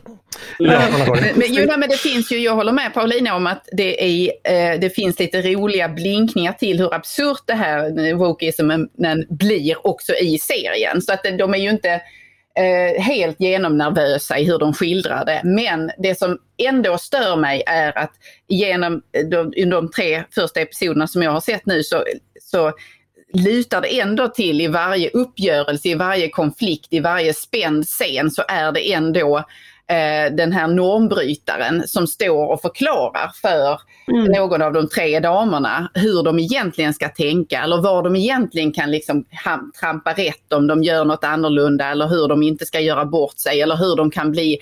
Ja. 0.58 0.82
Men, 0.90 1.22
men, 1.34 1.46
jo, 1.48 1.66
men 1.78 1.88
det 1.88 2.00
finns 2.00 2.32
ju, 2.32 2.38
jag 2.38 2.54
håller 2.54 2.72
med 2.72 2.94
Paulina 2.94 3.36
om 3.36 3.46
att 3.46 3.68
det, 3.72 4.04
är, 4.04 4.32
eh, 4.44 4.80
det 4.80 4.90
finns 4.90 5.18
lite 5.18 5.42
roliga 5.42 5.88
blinkningar 5.88 6.52
till 6.52 6.78
hur 6.78 6.94
absurt 6.94 7.42
det 7.46 7.54
här 7.54 8.14
wokeismen 8.14 8.88
blir 9.28 9.86
också 9.86 10.14
i 10.14 10.38
serien. 10.38 11.02
Så 11.02 11.12
att 11.12 11.22
de 11.38 11.54
är 11.54 11.58
ju 11.58 11.70
inte 11.70 12.00
eh, 12.58 13.02
helt 13.02 13.40
genomnervösa 13.40 14.38
i 14.38 14.44
hur 14.44 14.58
de 14.58 14.74
skildrar 14.74 15.24
det. 15.24 15.40
Men 15.44 15.90
det 15.98 16.18
som 16.18 16.38
ändå 16.58 16.98
stör 16.98 17.36
mig 17.36 17.62
är 17.66 17.98
att 17.98 18.12
genom 18.48 19.02
de, 19.30 19.70
de 19.70 19.90
tre 19.90 20.24
första 20.34 20.60
episoderna 20.60 21.06
som 21.06 21.22
jag 21.22 21.30
har 21.30 21.40
sett 21.40 21.66
nu 21.66 21.82
så, 21.82 22.04
så 22.40 22.72
lutar 23.32 23.80
det 23.80 24.00
ändå 24.00 24.28
till 24.28 24.60
i 24.60 24.66
varje 24.66 25.10
uppgörelse, 25.10 25.88
i 25.88 25.94
varje 25.94 26.28
konflikt, 26.28 26.92
i 26.92 27.00
varje 27.00 27.34
spänd 27.34 27.86
scen 27.86 28.30
så 28.30 28.42
är 28.48 28.72
det 28.72 28.92
ändå 28.92 29.38
eh, 29.88 30.32
den 30.32 30.52
här 30.52 30.68
normbrytaren 30.68 31.88
som 31.88 32.06
står 32.06 32.52
och 32.52 32.62
förklarar 32.62 33.30
för 33.42 33.80
mm. 34.10 34.24
någon 34.24 34.62
av 34.62 34.72
de 34.72 34.88
tre 34.88 35.20
damerna 35.20 35.90
hur 35.94 36.22
de 36.22 36.38
egentligen 36.38 36.94
ska 36.94 37.08
tänka 37.08 37.62
eller 37.62 37.82
var 37.82 38.02
de 38.02 38.16
egentligen 38.16 38.72
kan 38.72 38.90
liksom 38.90 39.24
trampa 39.80 40.12
rätt 40.12 40.52
om 40.52 40.66
de 40.66 40.82
gör 40.82 41.04
något 41.04 41.24
annorlunda 41.24 41.84
eller 41.84 42.08
hur 42.08 42.28
de 42.28 42.42
inte 42.42 42.66
ska 42.66 42.80
göra 42.80 43.04
bort 43.04 43.38
sig 43.38 43.62
eller 43.62 43.76
hur 43.76 43.96
de 43.96 44.10
kan 44.10 44.30
bli 44.32 44.58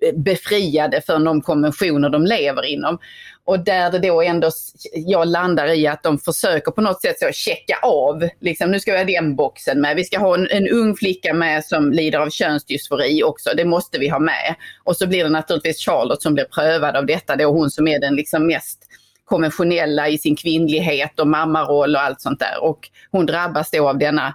eh, 0.00 0.18
befriade 0.18 1.02
från 1.06 1.24
de 1.24 1.40
konventioner 1.40 2.08
de 2.08 2.26
lever 2.26 2.64
inom. 2.64 2.98
Och 3.46 3.60
där 3.60 3.90
det 3.90 3.98
då 3.98 4.22
ändå, 4.22 4.50
jag 4.92 5.28
landar 5.28 5.74
i 5.78 5.86
att 5.86 6.02
de 6.02 6.18
försöker 6.18 6.72
på 6.72 6.80
något 6.80 7.00
sätt 7.00 7.18
så 7.18 7.32
checka 7.32 7.78
av, 7.82 8.28
liksom 8.40 8.70
nu 8.70 8.80
ska 8.80 8.92
vi 8.92 8.98
ha 8.98 9.04
den 9.04 9.36
boxen 9.36 9.80
med, 9.80 9.96
vi 9.96 10.04
ska 10.04 10.18
ha 10.18 10.34
en, 10.34 10.48
en 10.50 10.68
ung 10.68 10.96
flicka 10.96 11.34
med 11.34 11.64
som 11.64 11.92
lider 11.92 12.18
av 12.18 12.30
könsdysfori 12.30 13.22
också, 13.22 13.50
det 13.56 13.64
måste 13.64 13.98
vi 13.98 14.08
ha 14.08 14.18
med. 14.18 14.54
Och 14.84 14.96
så 14.96 15.06
blir 15.06 15.24
det 15.24 15.30
naturligtvis 15.30 15.84
Charlotte 15.84 16.22
som 16.22 16.34
blir 16.34 16.44
prövad 16.44 16.96
av 16.96 17.06
detta, 17.06 17.36
då 17.36 17.44
hon 17.44 17.70
som 17.70 17.88
är 17.88 18.00
den 18.00 18.16
liksom 18.16 18.46
mest 18.46 18.78
konventionella 19.24 20.08
i 20.08 20.18
sin 20.18 20.36
kvinnlighet 20.36 21.20
och 21.20 21.28
mammaroll 21.28 21.94
och 21.94 22.02
allt 22.02 22.20
sånt 22.20 22.40
där. 22.40 22.62
Och 22.62 22.88
hon 23.10 23.26
drabbas 23.26 23.70
då 23.70 23.88
av 23.88 23.98
denna 23.98 24.34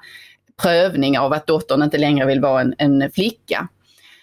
prövning 0.62 1.20
av 1.20 1.34
att 1.34 1.48
dottern 1.48 1.84
inte 1.84 1.98
längre 1.98 2.26
vill 2.26 2.42
vara 2.42 2.62
en, 2.62 2.76
en 2.78 3.12
flicka. 3.12 3.68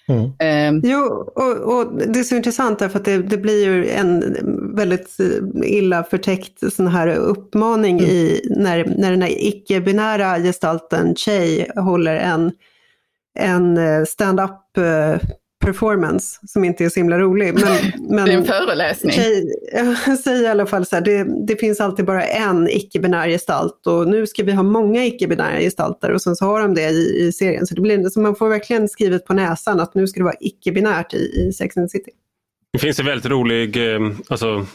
Mm. 0.08 0.74
Um, 0.74 0.80
jo, 0.84 1.32
och, 1.34 1.56
och, 1.56 1.94
det 1.94 2.18
är 2.18 2.24
så 2.24 2.36
intressant 2.36 2.78
därför 2.78 2.98
att 2.98 3.04
det, 3.04 3.18
det, 3.18 3.36
blir 3.36 3.64
ju 3.64 3.88
en 3.88 4.36
väldigt 4.76 5.16
illa 5.64 6.04
förtäckt 6.04 6.72
sån 6.72 6.86
här 6.86 7.08
uppmaning 7.08 7.98
mm. 7.98 8.10
i 8.10 8.40
när, 8.56 8.84
när 8.98 9.10
den 9.10 9.22
här 9.22 9.46
icke-binära 9.46 10.38
gestalten 10.38 11.14
Chey 11.14 11.66
håller 11.76 12.16
en, 12.16 12.52
en 13.38 13.76
eh, 13.76 14.04
stand-up 14.04 14.76
eh, 14.76 15.28
performance 15.64 16.38
som 16.46 16.64
inte 16.64 16.84
är 16.84 16.88
så 16.88 17.00
himla 17.00 17.18
rolig. 17.18 17.54
Men, 17.54 17.92
men 18.16 18.24
det 18.24 18.32
är 18.32 18.36
en 18.36 18.44
föreläsning. 18.44 19.12
Tjej, 19.12 19.44
jag 20.06 20.18
säger 20.18 20.42
i 20.42 20.46
alla 20.46 20.66
fall 20.66 20.86
så 20.86 20.96
här, 20.96 21.02
det, 21.02 21.46
det 21.46 21.56
finns 21.56 21.80
alltid 21.80 22.04
bara 22.04 22.24
en 22.24 22.68
icke-binär 22.68 23.28
gestalt 23.28 23.86
och 23.86 24.08
nu 24.08 24.26
ska 24.26 24.42
vi 24.42 24.52
ha 24.52 24.62
många 24.62 25.04
icke-binära 25.04 25.60
gestalter 25.60 26.10
och 26.10 26.22
sen 26.22 26.36
så 26.36 26.44
har 26.44 26.60
de 26.60 26.74
det 26.74 26.90
i, 26.90 27.26
i 27.26 27.32
serien. 27.32 27.66
Så, 27.66 27.74
det 27.74 27.80
blir, 27.80 28.08
så 28.08 28.20
man 28.20 28.36
får 28.36 28.48
verkligen 28.48 28.88
skrivet 28.88 29.26
på 29.26 29.34
näsan 29.34 29.80
att 29.80 29.94
nu 29.94 30.06
ska 30.06 30.20
det 30.20 30.24
vara 30.24 30.38
icke-binärt 30.40 31.14
i, 31.14 31.16
i 31.16 31.52
Sex 31.52 31.76
and 31.76 31.88
the 31.88 31.98
City. 31.98 32.10
Det 32.72 32.78
finns 32.78 32.98
en 32.98 33.06
väldigt 33.06 33.30
rolig, 33.30 33.94
eh, 33.94 34.00
alltså 34.28 34.66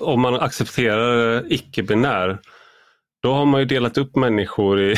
om 0.00 0.20
man 0.20 0.34
accepterar 0.34 1.44
icke-binär 1.52 2.38
då 3.22 3.32
har 3.32 3.46
man 3.46 3.60
ju 3.60 3.64
delat 3.64 3.98
upp 3.98 4.16
människor 4.16 4.80
i 4.92 4.96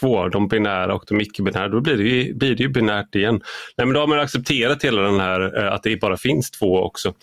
två, 0.00 0.28
de 0.28 0.48
binära 0.48 0.94
och 0.94 1.04
de 1.08 1.20
icke-binära. 1.20 1.68
Då 1.68 1.80
blir 1.80 1.96
det, 1.96 2.02
ju, 2.02 2.34
blir 2.34 2.54
det 2.54 2.62
ju 2.62 2.68
binärt 2.68 3.14
igen. 3.14 3.40
Nej, 3.76 3.86
men 3.86 3.94
då 3.94 4.00
har 4.00 4.06
man 4.06 4.20
accepterat 4.20 4.84
hela 4.84 5.02
den 5.02 5.20
här 5.20 5.64
eh, 5.64 5.72
att 5.72 5.82
det 5.82 6.00
bara 6.00 6.16
finns 6.16 6.50
två 6.50 6.82
också. 6.82 7.14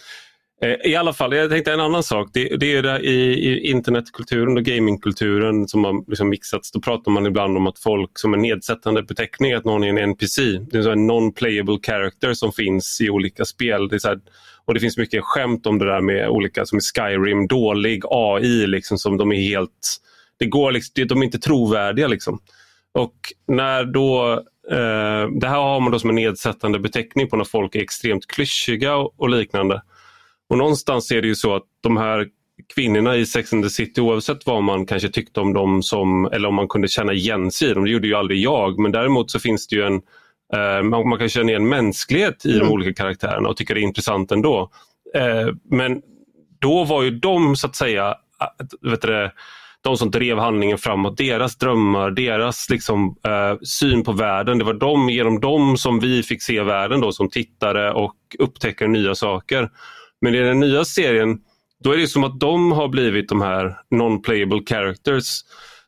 Eh, 0.62 0.92
I 0.92 0.96
alla 0.96 1.14
fall, 1.14 1.36
jag 1.36 1.50
tänkte 1.50 1.74
en 1.74 1.80
annan 1.80 2.04
sak. 2.04 2.30
Det, 2.34 2.58
det 2.58 2.76
är 2.76 2.84
det 2.84 3.00
i, 3.00 3.14
i 3.50 3.70
internetkulturen 3.70 4.58
och 4.58 4.64
gamingkulturen 4.64 5.68
som 5.68 5.84
har 5.84 6.10
liksom 6.10 6.30
mixats. 6.30 6.72
Då 6.72 6.82
pratar 6.82 7.12
man 7.12 7.26
ibland 7.26 7.58
om 7.58 7.68
att 7.68 7.80
folk 7.80 8.12
som 8.14 8.34
en 8.34 8.42
nedsättande 8.42 9.04
beteckning 9.04 9.54
att 9.54 9.66
någon 9.66 9.84
är 9.84 9.90
en 9.90 9.98
NPC. 9.98 10.42
Det 10.72 10.78
är 10.78 10.90
en 10.90 11.12
non-playable 11.12 11.86
character 11.86 12.34
som 12.34 12.52
finns 12.52 13.02
i 13.02 13.10
olika 13.10 13.46
spel. 13.46 13.88
Det 13.88 14.04
här, 14.04 14.20
och 14.66 14.74
det 14.74 14.80
finns 14.80 14.98
mycket 14.98 15.24
skämt 15.24 15.66
om 15.66 15.80
det 15.80 15.86
där 15.86 16.02
med 16.02 16.30
olika 16.30 16.66
som 16.66 16.78
i 16.78 16.82
Skyrim, 16.82 17.48
dålig 17.48 18.04
AI 18.10 18.68
liksom 18.68 18.98
som 18.98 19.18
de 19.18 19.32
är 19.32 19.42
helt 19.42 20.02
det 20.40 20.46
går 20.46 20.72
liksom, 20.72 21.08
de 21.08 21.22
är 21.22 21.26
inte 21.26 21.40
trovärdiga. 21.40 22.08
Liksom. 22.08 22.40
Och 22.94 23.16
när 23.48 23.84
då, 23.84 24.32
eh, 24.72 25.30
det 25.40 25.48
här 25.48 25.60
har 25.60 25.80
man 25.80 25.92
då 25.92 26.00
som 26.00 26.10
en 26.10 26.16
nedsättande 26.16 26.80
beteckning 26.80 27.30
på 27.30 27.38
när 27.38 27.44
folk 27.44 27.76
är 27.76 27.82
extremt 27.82 28.28
klyschiga 28.28 28.96
och, 28.96 29.14
och 29.18 29.30
liknande. 29.30 29.82
Och 30.50 30.58
någonstans 30.58 31.12
är 31.12 31.22
det 31.22 31.28
ju 31.28 31.36
så 31.36 31.56
att 31.56 31.64
de 31.82 31.98
här 31.98 32.28
kvinnorna 32.76 33.16
i 33.16 33.26
Sex 33.26 33.54
and 33.54 33.64
the 33.64 33.70
City 33.70 34.02
oavsett 34.02 34.46
vad 34.46 34.64
man 34.64 34.86
kanske 34.86 35.10
tyckte 35.10 35.40
om 35.40 35.54
dem 35.54 35.84
som, 35.84 36.26
eller 36.26 36.48
om 36.48 36.56
man 36.56 36.68
kunde 36.68 36.88
känna 36.88 37.14
igen 37.14 37.52
sig 37.52 37.70
i 37.70 37.74
dem, 37.74 37.84
det 37.84 37.92
gjorde 37.92 38.08
ju 38.08 38.16
aldrig 38.16 38.40
jag, 38.40 38.80
men 38.80 38.92
däremot 38.92 39.32
så 39.32 39.40
finns 39.40 39.68
det 39.68 39.76
ju 39.76 39.84
en 39.84 40.02
eh, 40.54 40.84
man, 40.84 41.10
man, 41.10 41.20
kan 41.20 41.30
känna 41.30 41.50
igen 41.50 41.70
mänsklighet 41.70 42.46
i 42.46 42.56
mm. 42.56 42.68
de 42.68 42.74
olika 42.74 42.94
karaktärerna 42.94 43.50
och 43.50 43.58
tycka 43.58 43.74
det 43.74 43.80
är 43.80 43.84
intressant 43.84 44.32
ändå. 44.32 44.70
Eh, 45.16 45.48
men 45.72 46.02
då 46.60 46.84
var 46.84 47.04
ju 47.04 47.12
de 47.12 47.56
så 47.56 47.68
att 47.68 47.76
säga, 47.76 48.16
vet 48.82 49.02
du, 49.02 49.32
de 49.88 49.98
som 49.98 50.12
drev 50.12 50.38
handlingen 50.38 50.78
framåt, 50.78 51.18
deras 51.18 51.56
drömmar, 51.58 52.12
deras 52.12 52.70
liksom, 52.70 53.16
eh, 53.26 53.60
syn 53.62 54.04
på 54.04 54.12
världen. 54.12 54.58
Det 54.58 54.64
var 54.64 54.74
de, 54.74 55.10
genom 55.10 55.40
dem 55.40 55.78
som 55.78 56.00
vi 56.00 56.24
fick 56.24 56.44
se 56.44 56.62
världen 56.62 57.02
då, 57.02 57.12
som 57.12 57.30
tittare 57.30 57.92
och 57.92 58.16
upptäcka 58.40 58.88
nya 58.88 59.16
saker. 59.16 59.70
Men 60.22 60.36
i 60.36 60.40
den 60.40 60.60
nya 60.60 60.86
serien, 60.86 61.40
då 61.84 61.92
är 61.92 61.98
det 61.98 62.08
som 62.08 62.24
att 62.24 62.40
de 62.40 62.72
har 62.72 62.88
blivit 62.88 63.30
de 63.30 63.42
här 63.42 63.78
non-playable 63.96 64.70
characters 64.70 65.26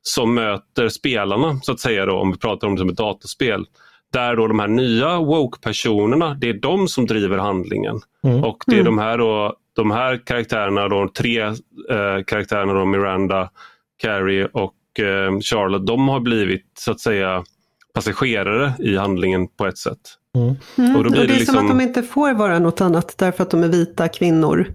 som 0.02 0.34
möter 0.34 0.90
spelarna, 0.90 1.60
så 1.62 1.72
att 1.72 1.80
säga, 1.80 2.06
då, 2.06 2.16
om 2.16 2.32
vi 2.32 2.38
pratar 2.38 2.68
om 2.68 2.76
det 2.76 2.80
som 2.80 2.90
ett 2.90 2.98
datorspel. 2.98 3.66
Där 4.14 4.36
då 4.36 4.48
de 4.48 4.60
här 4.60 4.68
nya 4.68 5.20
woke-personerna, 5.20 6.34
det 6.34 6.50
är 6.50 6.54
de 6.54 6.88
som 6.88 7.06
driver 7.06 7.38
handlingen. 7.38 8.02
Mm. 8.24 8.44
Och 8.44 8.64
det 8.68 8.80
är 8.80 8.84
de 8.84 8.98
här, 8.98 9.18
då, 9.18 9.56
de 9.76 9.92
här 9.92 10.26
karaktärerna, 10.26 10.88
då, 10.88 11.10
tre 11.18 11.42
eh, 11.42 12.24
karaktärerna, 12.28 12.74
då, 12.74 12.86
Miranda, 12.86 13.50
Carrie 14.00 14.46
och 14.46 15.00
eh, 15.00 15.40
Charlotte, 15.40 15.88
de 15.88 16.08
har 16.08 16.20
blivit 16.20 16.66
så 16.80 16.92
att 16.92 17.00
säga 17.00 17.44
passagerare 17.94 18.74
i 18.80 18.98
handlingen 18.98 19.48
på 19.48 19.68
ett 19.68 19.78
sätt. 19.78 20.00
Mm. 20.36 20.56
Mm. 20.78 20.96
Och, 20.96 21.04
då 21.04 21.10
blir 21.10 21.22
och 21.22 21.28
det, 21.28 21.34
är 21.34 21.38
liksom... 21.38 21.56
som 21.56 21.66
att 21.66 21.72
de 21.72 21.82
inte 21.82 22.04
får 22.04 22.34
vara 22.34 22.60
något 22.60 22.82
annat 22.82 23.18
därför 23.18 23.44
att 23.44 23.52
de 23.52 23.64
är 23.64 23.68
vita 23.68 24.08
kvinnor. 24.08 24.68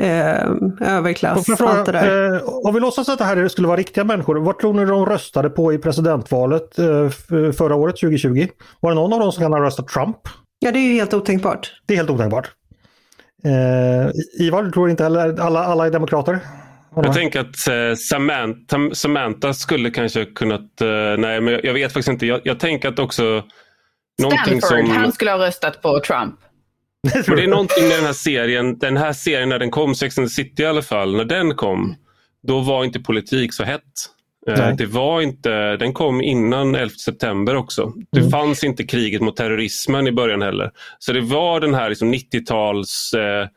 Eh, 0.00 0.50
överklass, 0.80 1.46
fråga, 1.46 1.72
allt 1.72 1.86
det 1.86 1.92
där. 1.92 2.34
Eh, 2.34 2.42
om 2.44 2.74
vi 2.74 2.80
låtsas 2.80 3.08
att 3.08 3.18
det 3.18 3.24
här 3.24 3.48
skulle 3.48 3.68
vara 3.68 3.78
riktiga 3.78 4.04
människor, 4.04 4.36
vad 4.36 4.58
tror 4.58 4.74
ni 4.74 4.84
de 4.84 5.06
röstade 5.06 5.50
på 5.50 5.72
i 5.72 5.78
presidentvalet 5.78 6.78
eh, 6.78 7.08
förra 7.52 7.74
året, 7.74 7.96
2020? 7.96 8.48
Var 8.80 8.90
det 8.90 8.94
någon 8.94 9.12
av 9.12 9.20
dem 9.20 9.32
som 9.32 9.42
kan 9.42 9.52
ha 9.52 9.60
röstat 9.60 9.88
Trump? 9.88 10.16
Ja, 10.58 10.72
det 10.72 10.78
är 10.78 10.88
ju 10.88 10.94
helt 10.94 11.14
otänkbart. 11.14 11.72
Det 11.86 11.94
är 11.94 11.96
helt 11.96 12.10
otänkbart. 12.10 12.50
Eh, 13.44 14.46
Ivar, 14.46 14.62
du 14.62 14.70
tror 14.70 14.90
inte 14.90 15.02
heller 15.02 15.40
alla, 15.40 15.64
alla 15.64 15.86
är 15.86 15.90
demokrater? 15.90 16.40
Jag 17.04 17.14
tänker 17.14 17.40
att 17.40 17.68
eh, 17.68 17.94
Samantha, 17.96 18.94
Samantha, 18.94 19.54
skulle 19.54 19.90
kanske 19.90 20.24
kunnat, 20.24 20.80
eh, 20.80 21.16
nej 21.18 21.40
men 21.40 21.60
jag, 21.62 21.74
vet 21.74 21.92
faktiskt 21.92 22.08
inte. 22.08 22.26
Jag, 22.26 22.40
jag 22.44 22.60
tänker 22.60 22.88
att 22.88 22.98
också 22.98 23.44
Stanford, 24.20 24.62
som... 24.62 24.90
han 24.90 25.12
skulle 25.12 25.30
ha 25.30 25.38
röstat 25.38 25.82
på 25.82 26.00
Trump. 26.00 26.34
Och 27.28 27.36
det 27.36 27.42
är 27.42 27.48
någonting 27.48 27.88
med 27.88 27.98
den 27.98 28.04
här 28.04 28.12
serien, 28.12 28.78
den 28.78 28.96
här 28.96 29.12
serien 29.12 29.48
när 29.48 29.58
den 29.58 29.70
kom, 29.70 29.94
Sex 29.94 30.18
and 30.18 30.28
the 30.28 30.34
City 30.34 30.62
i 30.62 30.66
alla 30.66 30.82
fall, 30.82 31.16
när 31.16 31.24
den 31.24 31.54
kom, 31.54 31.96
då 32.46 32.60
var 32.60 32.84
inte 32.84 33.00
politik 33.00 33.54
så 33.54 33.64
hett. 33.64 33.82
Eh, 34.48 34.76
det 34.76 34.86
var 34.86 35.20
inte, 35.20 35.76
den 35.76 35.92
kom 35.92 36.20
innan 36.20 36.74
11 36.74 36.94
september 37.04 37.56
också. 37.56 37.92
Det 38.12 38.18
mm. 38.18 38.30
fanns 38.30 38.64
inte 38.64 38.84
kriget 38.84 39.22
mot 39.22 39.36
terrorismen 39.36 40.06
i 40.06 40.12
början 40.12 40.42
heller. 40.42 40.70
Så 40.98 41.12
det 41.12 41.20
var 41.20 41.60
den 41.60 41.74
här 41.74 41.88
liksom 41.88 42.14
90-tals 42.14 43.12
eh, 43.14 43.48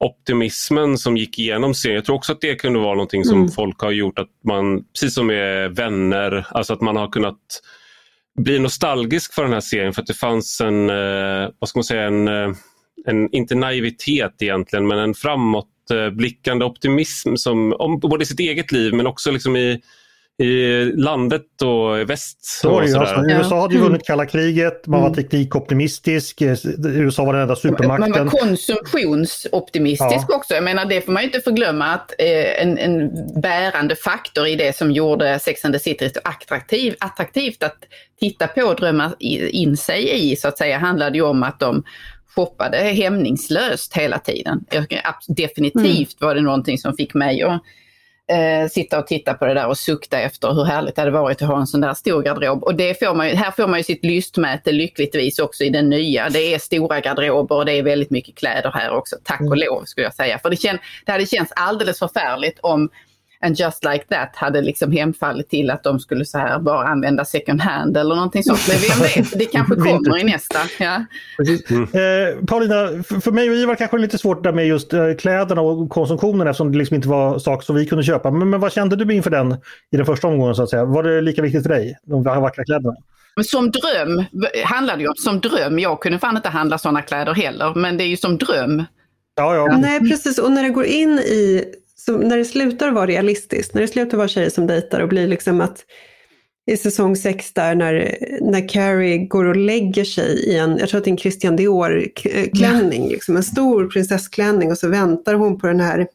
optimismen 0.00 0.98
som 0.98 1.16
gick 1.16 1.38
igenom 1.38 1.74
serien. 1.74 1.94
Jag 1.94 2.04
tror 2.04 2.16
också 2.16 2.32
att 2.32 2.40
det 2.40 2.54
kunde 2.54 2.78
vara 2.78 2.94
någonting 2.94 3.24
som 3.24 3.38
mm. 3.38 3.50
folk 3.50 3.80
har 3.80 3.90
gjort, 3.90 4.18
att 4.18 4.30
man, 4.44 4.84
precis 4.84 5.14
som 5.14 5.26
med 5.26 5.76
vänner, 5.76 6.46
alltså 6.50 6.72
att 6.72 6.80
man 6.80 6.96
har 6.96 7.08
kunnat 7.08 7.38
bli 8.38 8.58
nostalgisk 8.58 9.34
för 9.34 9.42
den 9.42 9.52
här 9.52 9.60
serien 9.60 9.92
för 9.92 10.02
att 10.02 10.06
det 10.06 10.14
fanns 10.14 10.60
en, 10.60 10.90
eh, 10.90 11.48
vad 11.58 11.68
ska 11.68 11.78
man 11.78 11.84
säga, 11.84 12.02
en, 12.02 12.28
eh, 12.28 12.50
en, 13.06 13.34
inte 13.34 13.54
naivitet 13.54 14.42
egentligen, 14.42 14.86
men 14.86 14.98
en 14.98 15.14
framåtblickande 15.14 16.64
optimism 16.64 17.36
som, 17.36 17.72
om 17.72 17.98
både 17.98 18.26
sitt 18.26 18.40
eget 18.40 18.72
liv 18.72 18.94
men 18.94 19.06
också 19.06 19.30
liksom 19.30 19.56
i 19.56 19.80
i 20.38 20.84
landet 20.96 21.62
och 21.62 22.10
väst. 22.10 22.44
Så 22.44 22.70
var 22.70 22.82
det 22.82 22.98
alltså, 22.98 23.24
USA 23.30 23.60
hade 23.60 23.74
ju 23.74 23.80
vunnit 23.80 24.06
kalla 24.06 24.26
kriget, 24.26 24.86
man 24.86 25.00
var 25.00 25.08
mm. 25.08 25.16
teknikoptimistisk, 25.16 26.40
eh, 26.40 26.56
USA 26.84 27.24
var 27.24 27.32
den 27.32 27.42
enda 27.42 27.56
supermakten. 27.56 28.10
Man 28.10 28.24
var 28.24 28.30
konsumtionsoptimistisk 28.30 30.26
ja. 30.28 30.36
också. 30.36 30.54
Jag 30.54 30.64
menar 30.64 30.84
det 30.84 31.00
får 31.00 31.12
man 31.12 31.22
inte 31.22 31.40
förglömma 31.40 31.84
att 31.84 32.14
eh, 32.18 32.62
en, 32.62 32.78
en 32.78 33.10
bärande 33.40 33.96
faktor 33.96 34.46
i 34.46 34.56
det 34.56 34.76
som 34.76 34.92
gjorde 34.92 35.38
Sex 35.38 35.64
and 35.64 35.74
the 35.74 35.80
City 35.80 36.10
attraktiv, 36.24 36.94
attraktivt 37.00 37.62
att 37.62 37.78
titta 38.20 38.46
på 38.46 38.62
och 38.62 38.76
drömma 38.76 39.12
in 39.18 39.76
sig 39.76 40.30
i 40.32 40.36
så 40.36 40.48
att 40.48 40.58
säga 40.58 40.78
handlade 40.78 41.18
ju 41.18 41.24
om 41.24 41.42
att 41.42 41.60
de 41.60 41.82
shoppade 42.34 42.76
hämningslöst 42.76 43.96
hela 43.96 44.18
tiden. 44.18 44.64
Definitivt 45.28 46.20
mm. 46.20 46.28
var 46.28 46.34
det 46.34 46.40
någonting 46.40 46.78
som 46.78 46.96
fick 46.96 47.14
mig 47.14 47.42
att 47.42 47.62
eh, 48.28 48.68
sitta 48.68 48.98
och 48.98 49.06
titta 49.06 49.34
på 49.34 49.46
det 49.46 49.54
där 49.54 49.66
och 49.66 49.78
sukta 49.78 50.20
efter 50.20 50.52
hur 50.52 50.64
härligt 50.64 50.96
det 50.96 51.00
hade 51.00 51.10
varit 51.10 51.42
att 51.42 51.48
ha 51.48 51.60
en 51.60 51.66
sån 51.66 51.80
där 51.80 51.94
stor 51.94 52.22
garderob. 52.22 52.64
Och 52.64 52.74
det 52.74 52.98
får 52.98 53.14
man 53.14 53.28
ju, 53.28 53.34
här 53.34 53.50
får 53.50 53.66
man 53.66 53.78
ju 53.78 53.84
sitt 53.84 54.04
lystmäte 54.04 54.72
lyckligtvis 54.72 55.38
också 55.38 55.64
i 55.64 55.70
den 55.70 55.90
nya. 55.90 56.28
Det 56.28 56.54
är 56.54 56.58
stora 56.58 57.00
garderober 57.00 57.56
och 57.56 57.66
det 57.66 57.72
är 57.72 57.82
väldigt 57.82 58.10
mycket 58.10 58.34
kläder 58.34 58.70
här 58.74 58.90
också, 58.90 59.16
tack 59.24 59.40
och 59.40 59.46
mm. 59.46 59.58
lov 59.58 59.84
skulle 59.84 60.06
jag 60.06 60.14
säga. 60.14 60.38
För 60.38 60.50
det, 60.50 60.56
känd, 60.56 60.78
det 61.06 61.12
hade 61.12 61.26
känts 61.26 61.52
alldeles 61.56 61.98
förfärligt 61.98 62.58
om 62.62 62.90
And 63.40 63.56
just 63.56 63.84
like 63.84 64.04
that 64.08 64.36
hade 64.36 64.60
liksom 64.60 64.92
hemfallit 64.92 65.50
till 65.50 65.70
att 65.70 65.82
de 65.82 66.00
skulle 66.00 66.24
så 66.24 66.38
här 66.38 66.58
bara 66.58 66.88
använda 66.88 67.24
second 67.24 67.60
hand 67.60 67.96
eller 67.96 68.14
någonting 68.14 68.42
sånt. 68.42 68.60
Men 68.68 68.76
vem 68.88 69.08
vet, 69.24 69.38
det 69.38 69.44
kanske 69.44 69.74
kommer 69.76 70.18
i 70.18 70.24
nästa. 70.24 70.58
Ja. 70.78 71.04
Mm. 71.70 71.82
Eh, 71.82 72.44
Paulina, 72.46 73.02
för 73.02 73.30
mig 73.30 73.50
och 73.50 73.56
Ivar 73.56 73.74
kanske 73.74 73.96
det 73.96 74.00
är 74.00 74.02
lite 74.02 74.18
svårt 74.18 74.44
där 74.44 74.52
med 74.52 74.66
just 74.66 74.92
eh, 74.92 75.14
kläderna 75.18 75.60
och 75.60 75.90
konsumtionen 75.90 76.46
eftersom 76.46 76.72
det 76.72 76.78
liksom 76.78 76.94
inte 76.94 77.08
var 77.08 77.38
saker 77.38 77.64
som 77.64 77.76
vi 77.76 77.86
kunde 77.86 78.04
köpa. 78.04 78.30
Men, 78.30 78.50
men 78.50 78.60
vad 78.60 78.72
kände 78.72 78.96
du 78.96 79.14
inför 79.14 79.30
den 79.30 79.52
i 79.92 79.96
den 79.96 80.06
första 80.06 80.28
omgången 80.28 80.54
så 80.54 80.62
att 80.62 80.70
säga? 80.70 80.84
Var 80.84 81.02
det 81.02 81.20
lika 81.20 81.42
viktigt 81.42 81.62
för 81.62 81.70
dig, 81.70 81.98
de 82.02 82.22
vackra 82.22 82.64
kläderna? 82.64 82.94
Som 83.44 83.70
dröm 83.70 84.24
handlade 84.64 85.02
det 85.02 85.08
om. 85.08 85.14
Som 85.16 85.40
dröm, 85.40 85.78
jag 85.78 86.00
kunde 86.02 86.18
fan 86.18 86.36
inte 86.36 86.48
handla 86.48 86.78
sådana 86.78 87.02
kläder 87.02 87.34
heller, 87.34 87.74
men 87.74 87.96
det 87.96 88.04
är 88.04 88.08
ju 88.08 88.16
som 88.16 88.38
dröm. 88.38 88.84
Ja, 89.36 89.54
ja. 89.54 89.76
Nej, 89.76 90.00
precis. 90.00 90.38
Och 90.38 90.52
när 90.52 90.62
det 90.62 90.68
går 90.68 90.84
in 90.84 91.18
i 91.18 91.64
så 92.08 92.18
när 92.18 92.36
det 92.36 92.44
slutar 92.44 92.90
vara 92.90 93.06
realistiskt, 93.06 93.74
när 93.74 93.82
det 93.82 93.88
slutar 93.88 94.18
vara 94.18 94.28
tjejer 94.28 94.50
som 94.50 94.66
dejtar 94.66 95.00
och 95.00 95.08
blir 95.08 95.26
liksom 95.26 95.60
att 95.60 95.84
i 96.66 96.76
säsong 96.76 97.16
6 97.16 97.52
där 97.52 97.74
när, 97.74 98.18
när 98.40 98.68
Carrie 98.68 99.18
går 99.18 99.44
och 99.44 99.56
lägger 99.56 100.04
sig 100.04 100.44
i 100.44 100.56
en, 100.56 100.78
jag 100.78 100.88
tror 100.88 100.98
att 100.98 101.04
det 101.04 101.08
är 101.08 101.12
en 101.12 101.18
Christian 101.18 101.56
Dior-klänning, 101.56 103.04
ja. 103.04 103.10
liksom 103.10 103.36
en 103.36 103.42
stor 103.42 103.88
prinsessklänning 103.88 104.70
och 104.70 104.78
så 104.78 104.88
väntar 104.88 105.34
hon 105.34 105.58
på 105.58 105.66
den 105.66 105.80
här 105.80 106.06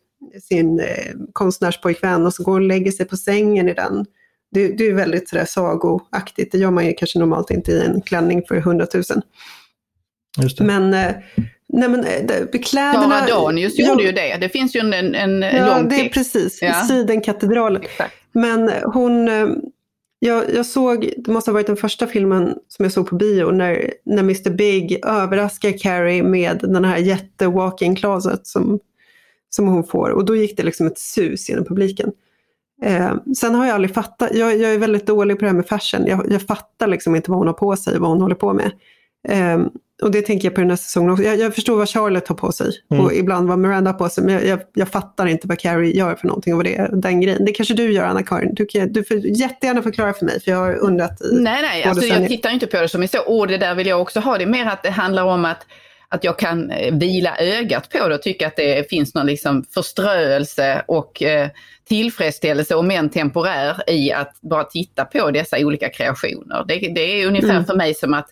sin 0.41 0.79
eh, 0.79 1.13
konstnärspojkvän 1.33 2.25
och 2.25 2.33
så 2.33 2.43
går 2.43 2.51
hon 2.51 2.61
och 2.61 2.67
lägger 2.67 2.91
sig 2.91 3.05
på 3.05 3.17
sängen 3.17 3.69
i 3.69 3.73
den. 3.73 4.05
Det, 4.51 4.67
det 4.67 4.87
är 4.87 4.93
väldigt 4.93 5.29
sådär 5.29 5.45
sagoaktigt, 5.45 6.51
det 6.51 6.57
gör 6.57 6.71
man 6.71 6.85
ju 6.85 6.93
kanske 6.93 7.19
normalt 7.19 7.51
inte 7.51 7.71
i 7.71 7.85
en 7.85 8.01
klänning 8.01 8.43
för 8.47 8.55
hundratusen. 8.55 9.21
Men 10.59 10.93
eh, 10.93 11.15
Nej 11.73 11.89
men 11.89 11.99
eh, 12.05 12.61
kläderna... 12.63 13.27
Sara 13.27 13.27
Danius 13.27 13.79
gjorde 13.79 14.03
ju 14.03 14.11
det. 14.11 14.37
Det 14.37 14.49
finns 14.49 14.75
ju 14.75 14.79
en, 14.79 14.93
en, 14.93 15.15
en 15.15 15.41
ja, 15.41 15.77
lång 15.77 15.89
det 15.89 15.95
är 15.95 16.09
precis. 16.09 16.61
Ja. 16.61 16.73
Sidenkatedralen. 16.73 17.83
Men 18.31 18.71
hon... 18.83 19.27
Eh, 19.27 19.47
jag, 20.19 20.53
jag, 20.53 20.65
såg, 20.65 21.13
det 21.17 21.31
måste 21.31 21.51
ha 21.51 21.53
varit 21.53 21.67
den 21.67 21.77
första 21.77 22.07
filmen 22.07 22.55
som 22.67 22.85
jag 22.85 22.91
såg 22.91 23.09
på 23.09 23.15
bio 23.15 23.51
när, 23.51 23.93
när 24.05 24.19
Mr 24.19 24.49
Big 24.49 24.99
överraskar 25.05 25.77
Carrie 25.77 26.23
med 26.23 26.59
den 26.63 26.85
här 26.85 26.97
jätte 26.97 27.47
walk-in 27.47 27.95
closet 27.95 28.47
som, 28.47 28.79
som 29.49 29.67
hon 29.67 29.83
får. 29.83 30.09
Och 30.09 30.25
då 30.25 30.35
gick 30.35 30.57
det 30.57 30.63
liksom 30.63 30.87
ett 30.87 30.99
sus 30.99 31.49
genom 31.49 31.65
publiken. 31.65 32.11
Eh, 32.83 33.13
sen 33.37 33.55
har 33.55 33.65
jag 33.65 33.75
aldrig 33.75 33.93
fattat, 33.93 34.29
jag, 34.33 34.57
jag, 34.57 34.73
är 34.73 34.77
väldigt 34.77 35.07
dålig 35.07 35.39
på 35.39 35.45
det 35.45 35.49
här 35.49 35.55
med 35.55 35.67
fashion. 35.67 36.05
Jag, 36.05 36.31
jag 36.31 36.41
fattar 36.41 36.87
liksom 36.87 37.15
inte 37.15 37.31
vad 37.31 37.37
hon 37.37 37.47
har 37.47 37.53
på 37.53 37.75
sig 37.75 37.95
och 37.95 38.01
vad 38.01 38.09
hon 38.09 38.21
håller 38.21 38.35
på 38.35 38.53
med. 38.53 38.71
Eh, 39.27 39.65
och 40.01 40.11
det 40.11 40.21
tänker 40.21 40.47
jag 40.47 40.55
på 40.55 40.61
den 40.61 40.69
här 40.69 40.77
säsongen 40.77 41.11
också. 41.11 41.23
Jag, 41.23 41.39
jag 41.39 41.55
förstår 41.55 41.77
vad 41.77 41.89
Charlotte 41.89 42.27
har 42.27 42.35
på 42.35 42.51
sig 42.51 42.71
mm. 42.91 43.05
och 43.05 43.13
ibland 43.13 43.47
vad 43.47 43.59
Miranda 43.59 43.91
har 43.91 43.97
på 43.97 44.09
sig. 44.09 44.23
Men 44.23 44.33
jag, 44.33 44.45
jag, 44.45 44.59
jag, 44.73 44.87
fattar 44.87 45.25
inte 45.25 45.47
vad 45.47 45.59
Carrie 45.59 45.97
gör 45.97 46.15
för 46.15 46.27
någonting 46.27 46.53
och 46.53 46.57
vad 46.57 46.65
det 46.65 46.75
är, 46.75 46.89
den 46.93 47.21
grejen. 47.21 47.45
Det 47.45 47.51
kanske 47.51 47.73
du 47.73 47.91
gör 47.91 48.03
Anna-Karin. 48.03 48.55
Du, 48.55 48.65
du 48.85 49.03
får 49.03 49.17
jättegärna 49.17 49.81
förklara 49.81 50.13
för 50.13 50.25
mig 50.25 50.41
för 50.41 50.51
jag 50.51 50.57
har 50.57 50.75
undrat. 50.75 51.21
I, 51.21 51.35
nej, 51.35 51.61
nej, 51.61 51.83
alltså, 51.83 52.05
jag 52.05 52.27
tittar 52.27 52.49
inte 52.49 52.67
på 52.67 52.77
det 52.77 52.89
som 52.89 53.03
är 53.03 53.07
så. 53.07 53.19
Och 53.19 53.47
det 53.47 53.57
där 53.57 53.75
vill 53.75 53.87
jag 53.87 54.01
också 54.01 54.19
ha. 54.19 54.37
Det 54.37 54.43
är 54.43 54.47
mer 54.47 54.65
att 54.65 54.83
det 54.83 54.89
handlar 54.89 55.23
om 55.23 55.45
att 55.45 55.65
att 56.13 56.23
jag 56.23 56.39
kan 56.39 56.71
eh, 56.71 56.95
vila 56.95 57.37
ögat 57.37 57.89
på 57.89 58.07
det 58.07 58.15
och 58.15 58.21
tycka 58.21 58.47
att 58.47 58.55
det 58.55 58.89
finns 58.89 59.13
någon 59.13 59.25
liksom 59.25 59.63
förströelse 59.73 60.83
och 60.87 61.23
eh, 61.23 61.49
tillfredsställelse, 61.87 62.75
om 62.75 62.91
än 62.91 63.09
temporär, 63.09 63.89
i 63.89 64.11
att 64.11 64.41
bara 64.41 64.63
titta 64.63 65.05
på 65.05 65.31
dessa 65.31 65.57
olika 65.59 65.89
kreationer. 65.89 66.65
Det, 66.67 66.75
det 66.95 67.01
är 67.01 67.27
ungefär 67.27 67.49
mm. 67.49 67.65
för 67.65 67.75
mig 67.75 67.93
som 67.93 68.13
att 68.13 68.29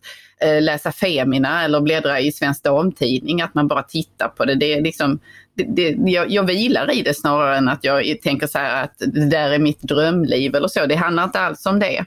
läsa 0.61 0.91
Femina 0.91 1.63
eller 1.63 1.81
bläddra 1.81 2.19
i 2.19 2.31
Svensk 2.31 2.63
Damtidning, 2.63 3.41
att 3.41 3.53
man 3.53 3.67
bara 3.67 3.83
tittar 3.83 4.27
på 4.27 4.45
det. 4.45 4.55
det, 4.55 4.73
är 4.73 4.81
liksom, 4.81 5.19
det, 5.53 5.63
det 5.63 6.11
jag, 6.11 6.31
jag 6.31 6.43
vilar 6.43 6.93
i 6.93 7.01
det 7.01 7.13
snarare 7.13 7.57
än 7.57 7.69
att 7.69 7.83
jag 7.83 8.21
tänker 8.21 8.47
så 8.47 8.57
här 8.57 8.83
att 8.83 8.95
det 8.97 9.29
där 9.29 9.51
är 9.51 9.59
mitt 9.59 9.81
drömliv 9.81 10.55
eller 10.55 10.67
så. 10.67 10.85
Det 10.85 10.95
handlar 10.95 11.23
inte 11.23 11.39
alls 11.39 11.65
om 11.65 11.79
det. 11.79 12.05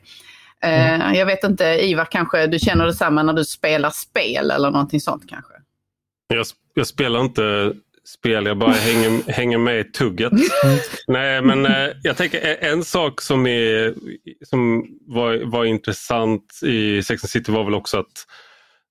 Mm. 0.60 1.00
Uh, 1.00 1.18
jag 1.18 1.26
vet 1.26 1.44
inte, 1.44 1.64
Ivar, 1.64 2.04
kanske 2.04 2.46
du 2.46 2.58
känner 2.58 2.86
detsamma 2.86 3.22
när 3.22 3.32
du 3.32 3.44
spelar 3.44 3.90
spel 3.90 4.50
eller 4.50 4.70
någonting 4.70 5.00
sånt 5.00 5.22
kanske? 5.28 5.52
Jag, 6.28 6.46
jag 6.74 6.86
spelar 6.86 7.20
inte 7.20 7.72
spel, 8.04 8.46
jag 8.46 8.58
bara 8.58 8.72
hänger, 8.72 9.32
hänger 9.32 9.58
med 9.58 9.80
i 9.80 9.84
tugget. 9.84 10.32
Nej, 11.06 11.42
men 11.42 11.66
eh, 11.66 11.88
jag 12.02 12.16
tänker 12.16 12.56
en 12.60 12.84
sak 12.84 13.20
som, 13.20 13.46
är, 13.46 13.94
som 14.42 14.86
var, 15.06 15.50
var 15.50 15.64
intressant 15.64 16.60
i 16.62 17.02
Sex 17.02 17.24
and 17.24 17.30
City 17.30 17.52
var 17.52 17.64
väl 17.64 17.74
också 17.74 17.98
att 17.98 18.26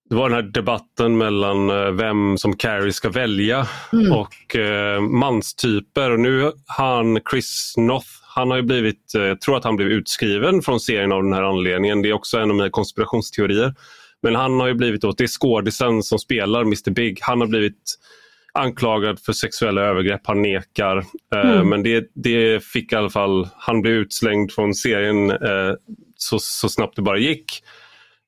det 0.10 0.16
var 0.16 0.30
den 0.30 0.36
här 0.36 0.52
debatten 0.52 1.18
mellan 1.18 1.70
eh, 1.70 1.92
vem 1.92 2.38
som 2.38 2.58
Carrie 2.58 2.94
ska 2.94 3.10
välja 3.10 3.68
mm. 3.94 4.12
och 4.12 4.56
eh, 4.56 5.02
manstyper. 5.02 6.12
Och 6.12 6.20
nu 6.20 6.52
han 6.66 7.20
Chris 7.32 7.74
Noth, 7.78 8.08
Han 8.36 8.50
har 8.50 8.58
ju 8.58 8.64
blivit, 8.64 9.12
jag 9.14 9.42
tror 9.42 9.58
att 9.58 9.64
han 9.64 9.76
blev 9.76 9.88
utskriven 9.88 10.62
från 10.62 10.80
serien 10.80 11.12
av 11.12 11.24
den 11.24 11.34
här 11.34 11.44
anledningen. 11.44 12.02
Det 12.02 12.10
är 12.10 12.14
också 12.14 12.38
en 12.38 12.50
av 12.50 12.56
mina 12.56 12.70
konspirationsteorier. 12.70 13.74
Men 14.22 14.36
han 14.36 14.60
har 14.60 14.68
ju 14.68 14.74
blivit, 14.74 15.02
det 15.02 15.24
är 15.24 15.28
skådisen 15.28 16.04
som 16.04 16.20
spelar 16.20 16.62
Mr 16.62 16.92
Big, 16.92 17.20
han 17.22 17.42
har 17.42 17.48
blivit 17.48 17.98
anklagad 18.54 19.20
för 19.20 19.34
sexuella 19.34 19.82
övergrepp. 19.82 20.22
Han 20.24 20.42
nekar. 20.42 21.06
Mm. 21.36 21.70
Men 21.70 21.84
det, 21.84 22.12
det 22.14 22.64
fick 22.64 22.94
i 22.94 22.96
alla 22.96 23.10
fall, 23.10 23.50
han 23.58 23.82
blev 23.82 23.94
utslängd 23.94 24.52
från 24.52 24.74
serien 24.74 25.30
eh, 25.32 25.74
så, 26.16 26.40
så 26.40 26.70
snabbt 26.70 26.96
det 26.96 27.02
bara 27.02 27.18
gick. 27.18 27.64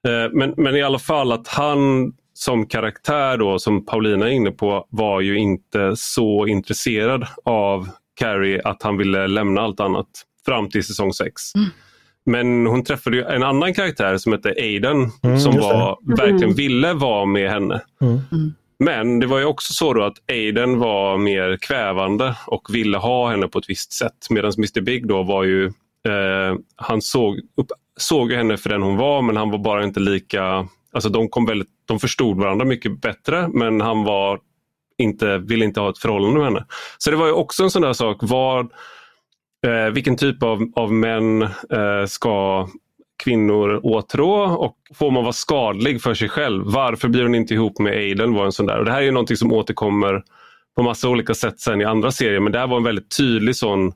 Eh, 0.08 0.32
men, 0.32 0.54
men 0.58 0.76
i 0.76 0.82
alla 0.82 1.00
fall 1.00 1.32
att 1.32 1.48
han 1.48 2.14
som 2.34 2.66
karaktär 2.68 3.38
då, 3.38 3.60
som 3.60 3.86
Paulina 3.86 4.28
är 4.28 4.32
inne 4.32 4.52
på, 4.52 4.88
var 4.90 5.22
ju 5.22 5.38
inte 5.38 5.94
så 5.96 6.48
intresserad 6.48 7.28
av 7.46 7.90
Carrie 8.20 8.62
att 8.64 8.84
han 8.84 8.98
ville 8.98 9.28
lämna 9.28 9.62
allt 9.62 9.80
annat 9.80 10.08
fram 10.46 10.70
till 10.70 10.84
säsong 10.84 11.14
6. 11.14 11.56
Mm. 11.56 11.70
Men 12.26 12.66
hon 12.66 12.84
träffade 12.84 13.24
en 13.24 13.44
annan 13.44 13.74
karaktär 13.74 14.18
som 14.18 14.32
hette 14.32 14.50
Aiden 14.50 15.12
mm, 15.24 15.40
som 15.40 15.56
var, 15.56 15.98
verkligen 16.18 16.44
mm. 16.44 16.56
ville 16.56 16.94
vara 16.94 17.26
med 17.26 17.52
henne. 17.52 17.82
Mm. 18.02 18.54
Men 18.80 19.20
det 19.20 19.28
var 19.28 19.40
ju 19.40 19.46
också 19.46 19.74
så 19.74 20.04
att 20.04 20.18
Aiden 20.32 20.80
var 20.80 21.18
mer 21.18 21.58
kvävande 21.58 22.36
och 22.48 22.76
ville 22.76 22.98
ha 22.98 23.30
henne 23.30 23.48
på 23.48 23.60
ett 23.60 23.70
visst 23.70 23.94
sätt 23.94 24.28
medan 24.30 24.52
Mr 24.58 24.82
Big 24.82 25.08
då 25.08 25.24
var 25.24 25.44
ju 25.44 25.66
eh, 26.06 26.56
han 26.76 27.02
såg, 27.02 27.40
upp, 27.58 27.68
såg 27.98 28.32
henne 28.32 28.58
för 28.58 28.70
den 28.70 28.82
hon 28.82 28.98
var 28.98 29.22
men 29.22 29.38
han 29.38 29.52
var 29.52 29.58
bara 29.58 29.84
inte 29.84 30.00
lika, 30.00 30.68
alltså 30.94 31.10
de, 31.10 31.30
kom 31.30 31.46
väldigt, 31.46 31.70
de 31.86 32.00
förstod 32.00 32.38
varandra 32.38 32.66
mycket 32.66 33.02
bättre 33.02 33.48
men 33.48 33.82
han 33.82 34.04
var 34.04 34.40
inte, 34.98 35.38
ville 35.38 35.66
inte 35.66 35.80
ha 35.80 35.90
ett 35.90 35.98
förhållande 35.98 36.38
med 36.38 36.46
henne. 36.46 36.66
Så 36.98 37.12
det 37.12 37.18
var 37.18 37.26
ju 37.26 37.34
också 37.34 37.64
en 37.64 37.72
sån 37.72 37.82
där 37.82 37.94
sak, 37.94 38.18
vad, 38.22 38.72
eh, 39.68 39.94
vilken 39.94 40.18
typ 40.18 40.44
av, 40.44 40.72
av 40.76 40.94
män 40.94 41.42
eh, 41.42 42.06
ska 42.08 42.68
kvinnor 43.24 43.80
åtrå 43.84 44.44
och 44.44 44.76
får 44.96 45.12
man 45.12 45.24
vara 45.24 45.34
skadlig 45.34 46.02
för 46.02 46.14
sig 46.14 46.30
själv? 46.30 46.64
Varför 46.66 47.08
blir 47.08 47.24
hon 47.24 47.36
inte 47.36 47.54
ihop 47.54 47.80
med 47.80 47.94
Aiden? 47.94 48.34
Var 48.34 48.46
en 48.46 48.52
sån 48.52 48.66
där. 48.66 48.80
Och 48.80 48.86
det 48.86 48.92
här 48.92 49.02
är 49.02 49.12
någonting 49.12 49.38
som 49.38 49.54
återkommer 49.54 50.24
på 50.76 50.84
massa 50.84 51.10
olika 51.10 51.34
sätt 51.34 51.60
sen 51.60 51.82
i 51.82 51.86
andra 51.86 52.12
serier 52.12 52.40
men 52.40 52.52
det 52.52 52.60
här 52.60 52.68
var 52.68 52.78
en 52.78 52.84
väldigt 52.84 53.18
tydlig 53.18 53.56
sån 53.56 53.94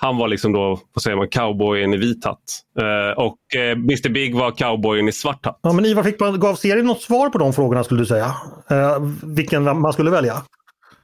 han 0.00 0.16
var 0.16 0.28
liksom 0.28 0.52
då, 0.52 0.80
vad 0.92 1.02
säger 1.02 1.16
man, 1.16 1.28
cowboyen 1.28 1.94
i 1.94 1.96
vit 1.96 2.24
hatt. 2.24 2.38
Eh, 2.80 3.22
och 3.22 3.38
eh, 3.56 3.70
Mr 3.70 4.08
Big 4.08 4.34
var 4.34 4.50
cowboyen 4.50 5.08
i 5.08 5.12
svart 5.12 5.46
hatt. 5.46 5.60
Ja, 5.62 5.72
men 5.72 5.84
Ivar, 5.84 6.02
fick 6.02 6.20
man, 6.20 6.40
gav 6.40 6.54
serien 6.54 6.86
något 6.86 7.02
svar 7.02 7.28
på 7.28 7.38
de 7.38 7.52
frågorna 7.52 7.84
skulle 7.84 8.00
du 8.00 8.06
säga? 8.06 8.34
Eh, 8.70 8.98
vilken 9.22 9.80
man 9.80 9.92
skulle 9.92 10.10
välja? 10.10 10.34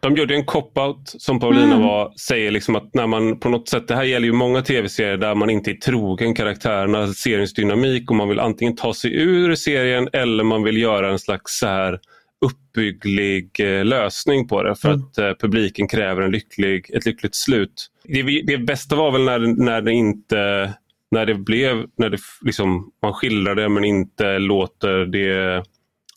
De 0.04 0.16
gjorde 0.16 0.34
en 0.34 0.44
cop-out 0.44 1.02
som 1.04 1.40
Paulina 1.40 1.74
mm. 1.74 1.82
var, 1.82 2.12
säger 2.16 2.50
liksom 2.50 2.76
att 2.76 2.94
när 2.94 3.06
man 3.06 3.40
på 3.40 3.48
något 3.48 3.68
sätt, 3.68 3.88
det 3.88 3.94
här 3.94 4.04
gäller 4.04 4.26
ju 4.26 4.32
många 4.32 4.62
tv-serier 4.62 5.16
där 5.16 5.34
man 5.34 5.50
inte 5.50 5.70
är 5.70 5.74
trogen 5.74 6.34
karaktärerna, 6.34 7.06
seriens 7.12 7.54
dynamik 7.54 8.10
och 8.10 8.16
man 8.16 8.28
vill 8.28 8.40
antingen 8.40 8.76
ta 8.76 8.94
sig 8.94 9.14
ur 9.14 9.54
serien 9.54 10.08
eller 10.12 10.44
man 10.44 10.62
vill 10.62 10.76
göra 10.76 11.10
en 11.10 11.18
slags 11.18 11.58
så 11.58 11.66
här 11.66 12.00
uppbygglig 12.40 13.50
eh, 13.60 13.84
lösning 13.84 14.48
på 14.48 14.62
det 14.62 14.76
för 14.76 14.88
mm. 14.88 15.00
att 15.00 15.18
eh, 15.18 15.32
publiken 15.40 15.88
kräver 15.88 16.22
en 16.22 16.30
lycklig, 16.30 16.90
ett 16.94 17.06
lyckligt 17.06 17.34
slut. 17.34 17.90
Det, 18.04 18.42
det 18.46 18.58
bästa 18.58 18.96
var 18.96 19.10
väl 19.10 19.24
när, 19.24 19.38
när 19.64 19.82
det 19.82 19.92
inte 19.92 20.72
när 21.10 21.26
det 21.26 21.34
blev, 21.34 21.86
när 21.96 22.10
det 22.10 22.18
liksom, 22.42 22.92
man 23.02 23.12
skildrar 23.12 23.54
det 23.54 23.68
men 23.68 23.84
inte 23.84 24.38
låter 24.38 25.06
det... 25.06 25.64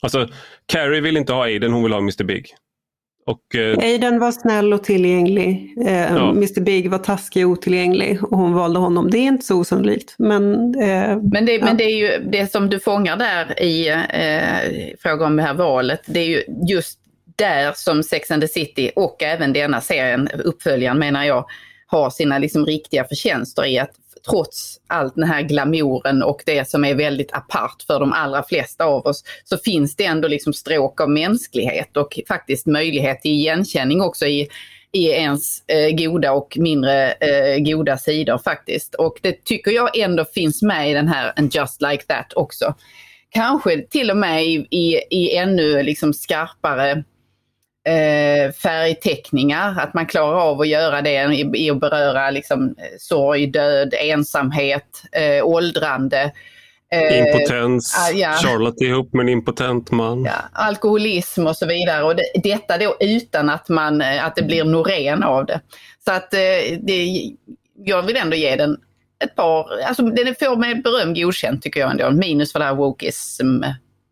Alltså, 0.02 0.28
Carrie 0.66 1.02
vill 1.02 1.18
inte 1.18 1.34
ha 1.34 1.44
Aiden, 1.44 1.74
hon 1.74 1.84
vill 1.84 1.94
ha 1.94 2.00
Mr 2.00 2.24
Big. 2.24 2.46
Och, 3.28 3.56
eh, 3.56 3.78
Aiden 3.78 4.20
var 4.20 4.32
snäll 4.32 4.74
och 4.74 4.84
tillgänglig. 4.84 5.74
Eh, 5.86 6.02
ja. 6.02 6.30
Mr 6.30 6.62
Big 6.62 6.92
var 6.92 6.98
taskig 6.98 7.46
och 7.46 7.52
otillgänglig 7.52 8.24
och 8.24 8.38
hon 8.38 8.54
valde 8.54 8.80
honom. 8.80 9.10
Det 9.10 9.18
är 9.18 9.28
inte 9.28 9.46
så 9.46 9.60
osannolikt. 9.60 10.16
Men, 10.18 10.54
eh, 10.76 11.18
men, 11.32 11.46
det, 11.46 11.52
ja. 11.52 11.66
men 11.66 11.78
det 11.78 11.84
är 11.84 11.98
ju 11.98 12.30
det 12.30 12.52
som 12.52 12.70
du 12.70 12.80
fångar 12.80 13.18
där 13.18 13.64
i 13.64 13.88
eh, 13.90 14.96
fråga 15.00 15.26
om 15.26 15.36
det 15.36 15.44
här 15.44 15.54
valet. 15.54 16.02
Det 16.06 16.20
är 16.20 16.26
ju 16.26 16.44
just 16.70 17.00
där 17.36 17.74
som 17.76 18.04
Sex 18.04 18.32
and 18.32 18.42
the 18.42 18.48
City 18.48 18.92
och 18.96 19.24
även 19.24 19.54
denna 19.54 19.82
serien, 19.82 20.30
uppföljaren 20.44 21.00
menar 21.00 21.24
jag, 21.24 21.46
har 21.88 22.10
sina 22.10 22.40
liksom 22.40 22.66
riktiga 22.66 23.04
förtjänster 23.04 23.66
i 23.66 23.80
att 23.80 23.92
trots 24.30 24.80
allt 24.88 25.16
den 25.16 25.24
här 25.24 25.42
glamouren 25.42 26.24
och 26.24 26.44
det 26.46 26.70
som 26.70 26.86
är 26.86 26.96
väldigt 26.96 27.34
apart 27.34 27.84
för 27.88 28.00
de 28.00 28.14
allra 28.14 28.44
flesta 28.44 28.86
av 28.86 29.06
oss, 29.06 29.24
så 29.44 29.58
finns 29.58 29.96
det 29.96 30.06
ändå 30.06 30.28
liksom 30.28 30.54
stråk 30.54 31.02
av 31.02 31.10
mänsklighet 31.10 31.98
och 31.98 32.20
faktiskt 32.28 32.66
möjlighet 32.66 33.22
till 33.22 33.32
igenkänning 33.32 34.02
också 34.02 34.26
i, 34.26 34.48
i 34.92 35.06
ens 35.06 35.64
eh, 35.68 35.96
goda 35.96 36.32
och 36.32 36.58
mindre 36.58 37.12
eh, 37.12 37.60
goda 37.60 37.98
sidor 37.98 38.38
faktiskt. 38.38 38.96
Och 38.96 39.20
det 39.22 39.44
tycker 39.44 39.72
jag 39.72 39.98
ändå 39.98 40.26
finns 40.26 40.62
med 40.62 40.92
i 40.92 40.94
den 40.94 41.08
här 41.08 41.34
And 41.36 41.56
just 41.56 41.82
like 41.82 42.04
that 42.04 42.34
också. 42.36 42.76
Kanske 43.30 43.82
till 43.82 44.12
och 44.12 44.18
med 44.18 44.46
i, 44.46 44.68
i, 44.72 45.02
i 45.10 45.36
ännu 45.36 45.84
liksom 45.84 46.14
skarpare 46.14 47.04
eh, 47.88 48.52
färgteckningar, 48.52 49.80
att 49.80 49.94
man 49.94 50.06
klarar 50.06 50.40
av 50.40 50.62
att 50.62 50.68
göra 50.68 51.02
det 51.02 51.34
i, 51.34 51.52
i 51.54 51.70
att 51.70 51.80
beröra 51.80 52.30
liksom, 52.32 52.76
sorg, 53.00 53.48
död, 53.48 53.94
ensamhet, 54.00 55.04
eh, 55.12 55.46
åldrande. 55.46 56.32
Eh, 56.92 57.20
Impotens, 57.20 57.96
ah, 57.98 58.12
ja. 58.12 58.34
Charlotte 58.34 58.82
ihop 58.82 59.14
med 59.14 59.24
en 59.24 59.30
impotent 59.30 59.92
man. 59.92 60.24
Ja, 60.24 60.32
alkoholism 60.54 61.48
och 61.48 61.58
så 61.58 61.66
vidare. 61.66 62.04
Och 62.04 62.16
det, 62.16 62.24
detta 62.44 62.78
då 62.78 62.96
utan 63.00 63.50
att, 63.50 63.70
man, 63.70 64.02
eh, 64.02 64.26
att 64.26 64.36
det 64.36 64.44
blir 64.44 64.64
Norén 64.64 65.24
av 65.24 65.46
det. 65.46 65.62
Så 66.06 66.12
att 66.12 66.34
eh, 66.34 66.78
det, 66.82 67.32
jag 67.84 68.02
vill 68.04 68.18
ändå 68.18 68.36
ge 68.36 68.56
den 68.56 68.78
ett 69.24 69.36
par, 69.36 69.68
alltså 69.88 70.04
den 70.04 70.36
får 70.40 70.56
med 70.56 70.84
beröm 70.84 71.14
godkänt 71.14 71.64
tycker 71.64 71.80
jag 71.80 71.92
ändå. 71.92 72.12
Minus 72.12 72.52
för 72.52 72.60
det 72.60 72.66
här 72.66 72.76
wokism 72.76 73.64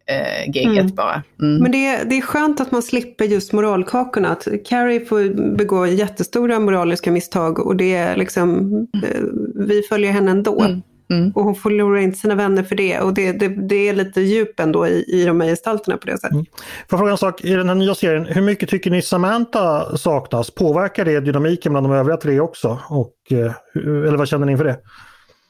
eh, 0.10 0.52
giget 0.52 0.82
mm. 0.82 0.96
bara. 0.96 1.24
Mm. 1.42 1.62
Men 1.62 1.72
det 1.72 1.86
är, 1.86 2.06
det 2.06 2.18
är 2.18 2.22
skönt 2.22 2.62
att 2.62 2.72
man 2.72 2.82
slipper 2.82 3.26
just 3.26 3.54
moralkakorna. 3.54 4.30
Att 4.30 4.48
Carrie 4.66 5.06
får 5.06 5.56
begå 5.56 5.88
jättestora 5.88 6.60
moraliska 6.60 7.12
misstag 7.12 7.60
och 7.60 7.76
det 7.76 7.96
är 7.96 8.16
liksom, 8.16 8.74
eh, 9.04 9.22
vi 9.56 9.82
följer 9.90 10.12
henne 10.12 10.32
ändå. 10.32 10.62
Mm. 10.62 10.82
Mm. 11.10 11.32
Och 11.32 11.44
hon 11.44 11.56
förlorar 11.56 11.98
inte 11.98 12.18
sina 12.18 12.36
vänner 12.36 12.64
för 12.64 12.76
det. 12.76 13.00
Och 13.00 13.14
det, 13.14 13.32
det, 13.32 13.48
det 13.48 13.90
är 13.90 13.94
lite 13.94 14.22
djup 14.22 14.60
ändå 14.60 14.88
i, 14.88 15.06
i 15.08 15.26
de 15.26 15.42
här 15.42 15.48
gestalterna 15.48 15.98
på 15.98 16.08
det 16.08 16.18
sättet. 16.18 16.32
Mm. 16.32 16.46
Får 16.46 16.64
jag 16.90 17.00
fråga 17.00 17.12
en 17.12 17.18
sak, 17.18 17.44
i 17.44 17.54
den 17.54 17.68
här 17.68 17.76
nya 17.76 17.96
serien, 17.96 18.26
hur 18.26 18.42
mycket 18.42 18.70
tycker 18.70 18.92
ni 18.92 19.02
Samantha 19.02 19.98
saknas? 19.98 20.52
Påverkar 20.52 21.06
det 21.06 21.20
dynamiken 21.20 21.72
bland 21.72 21.86
de 21.86 21.94
övriga 21.94 22.18
tre 22.18 22.40
också? 22.40 22.80
Och, 22.90 23.16
eh, 23.32 23.52
eller 23.76 24.18
vad 24.18 24.28
känner 24.28 24.46
ni 24.46 24.52
inför 24.52 24.66
det? 24.66 24.78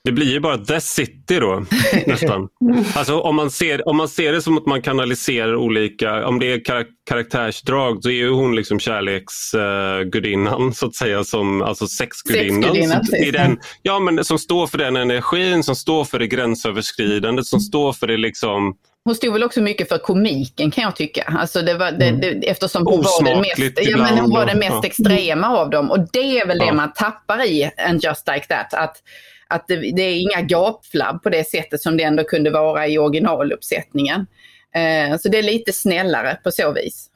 Det 0.05 0.11
blir 0.11 0.31
ju 0.31 0.39
bara 0.39 0.57
The 0.57 0.81
City 0.81 1.39
då 1.39 1.65
nästan. 2.05 2.49
Alltså 2.95 3.19
om 3.19 3.35
man, 3.35 3.51
ser, 3.51 3.87
om 3.87 3.97
man 3.97 4.09
ser 4.09 4.33
det 4.33 4.41
som 4.41 4.57
att 4.57 4.65
man 4.65 4.81
kanaliserar 4.81 5.55
olika, 5.55 6.27
om 6.27 6.39
det 6.39 6.53
är 6.53 6.65
kar 6.65 6.85
karaktärsdrag 7.09 8.03
så 8.03 8.09
är 8.09 8.13
ju 8.13 8.29
hon 8.29 8.55
liksom 8.55 8.79
kärleksgudinnan 8.79 10.61
uh, 10.61 10.71
så 10.71 10.85
att 10.85 10.95
säga, 10.95 11.23
som, 11.23 11.61
alltså 11.61 11.87
sexgudinnan. 11.87 13.05
Som, 13.05 13.59
ja, 13.81 13.99
men 13.99 14.25
som 14.25 14.39
står 14.39 14.67
för 14.67 14.77
den 14.77 14.95
energin, 14.95 15.63
som 15.63 15.75
står 15.75 16.05
för 16.05 16.19
det 16.19 16.27
gränsöverskridande, 16.27 17.43
som 17.43 17.59
står 17.59 17.93
för 17.93 18.07
det 18.07 18.17
liksom 18.17 18.75
hon 19.05 19.15
stod 19.15 19.33
väl 19.33 19.43
också 19.43 19.61
mycket 19.61 19.89
för 19.89 19.97
komiken 19.97 20.71
kan 20.71 20.83
jag 20.83 20.95
tycka. 20.95 21.33
Alltså 21.39 21.61
det 21.61 21.73
var, 21.73 21.91
det, 21.91 22.11
det, 22.11 22.49
eftersom 22.49 22.87
hon 22.87 23.01
var 23.01 23.23
den 23.23 23.41
mest, 23.41 23.79
ja, 23.81 23.97
men 23.97 24.17
hon 24.17 24.31
var 24.31 24.45
den 24.45 24.59
mest 24.59 24.71
ja. 24.71 24.85
extrema 24.85 25.47
av 25.49 25.69
dem. 25.69 25.91
Och 25.91 25.99
det 26.13 26.39
är 26.39 26.47
väl 26.47 26.57
ja. 26.59 26.65
det 26.65 26.73
man 26.73 26.93
tappar 26.93 27.45
i 27.45 27.71
en 27.77 27.99
Just 27.99 28.27
Like 28.27 28.45
That. 28.45 28.73
Att 28.73 28.97
att 29.47 29.67
det, 29.67 29.75
det 29.75 30.01
är 30.01 30.19
inga 30.19 30.41
gapflabb 30.41 31.23
på 31.23 31.29
det 31.29 31.47
sättet 31.47 31.81
som 31.81 31.97
det 31.97 32.03
ändå 32.03 32.23
kunde 32.23 32.49
vara 32.49 32.87
i 32.87 32.97
originaluppsättningen. 32.97 34.27
Eh, 34.75 35.17
så 35.17 35.29
det 35.29 35.37
är 35.37 35.43
lite 35.43 35.73
snällare 35.73 36.37
på 36.43 36.51
så 36.51 36.73
vis. 36.73 37.09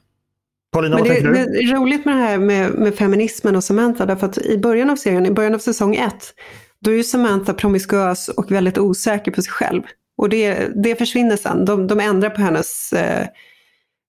Paulina, 0.72 0.96
Men 0.96 1.04
det, 1.04 1.20
det, 1.20 1.58
är 1.58 1.74
roligt 1.74 2.04
med 2.04 2.16
det 2.16 2.22
här 2.22 2.38
med, 2.38 2.70
med 2.70 2.94
feminismen 2.94 3.56
och 3.56 3.64
Samantha, 3.64 4.06
därför 4.06 4.26
att 4.26 4.38
i 4.38 4.58
början 4.58 4.90
av 4.90 4.96
serien, 4.96 5.26
i 5.26 5.30
början 5.30 5.54
av 5.54 5.58
säsong 5.58 5.96
ett, 5.96 6.34
då 6.80 6.90
är 6.90 6.94
ju 6.94 7.04
Samantha 7.04 7.54
promiskuös 7.54 8.28
och 8.28 8.52
väldigt 8.52 8.78
osäker 8.78 9.30
på 9.30 9.42
sig 9.42 9.52
själv. 9.52 9.82
Och 10.16 10.28
det, 10.28 10.68
det 10.84 10.96
försvinner 10.96 11.36
sen. 11.36 11.64
De, 11.64 11.86
de 11.86 12.00
ändrar 12.00 12.30
på 12.30 12.40
hennes, 12.40 12.92
eh, 12.92 13.26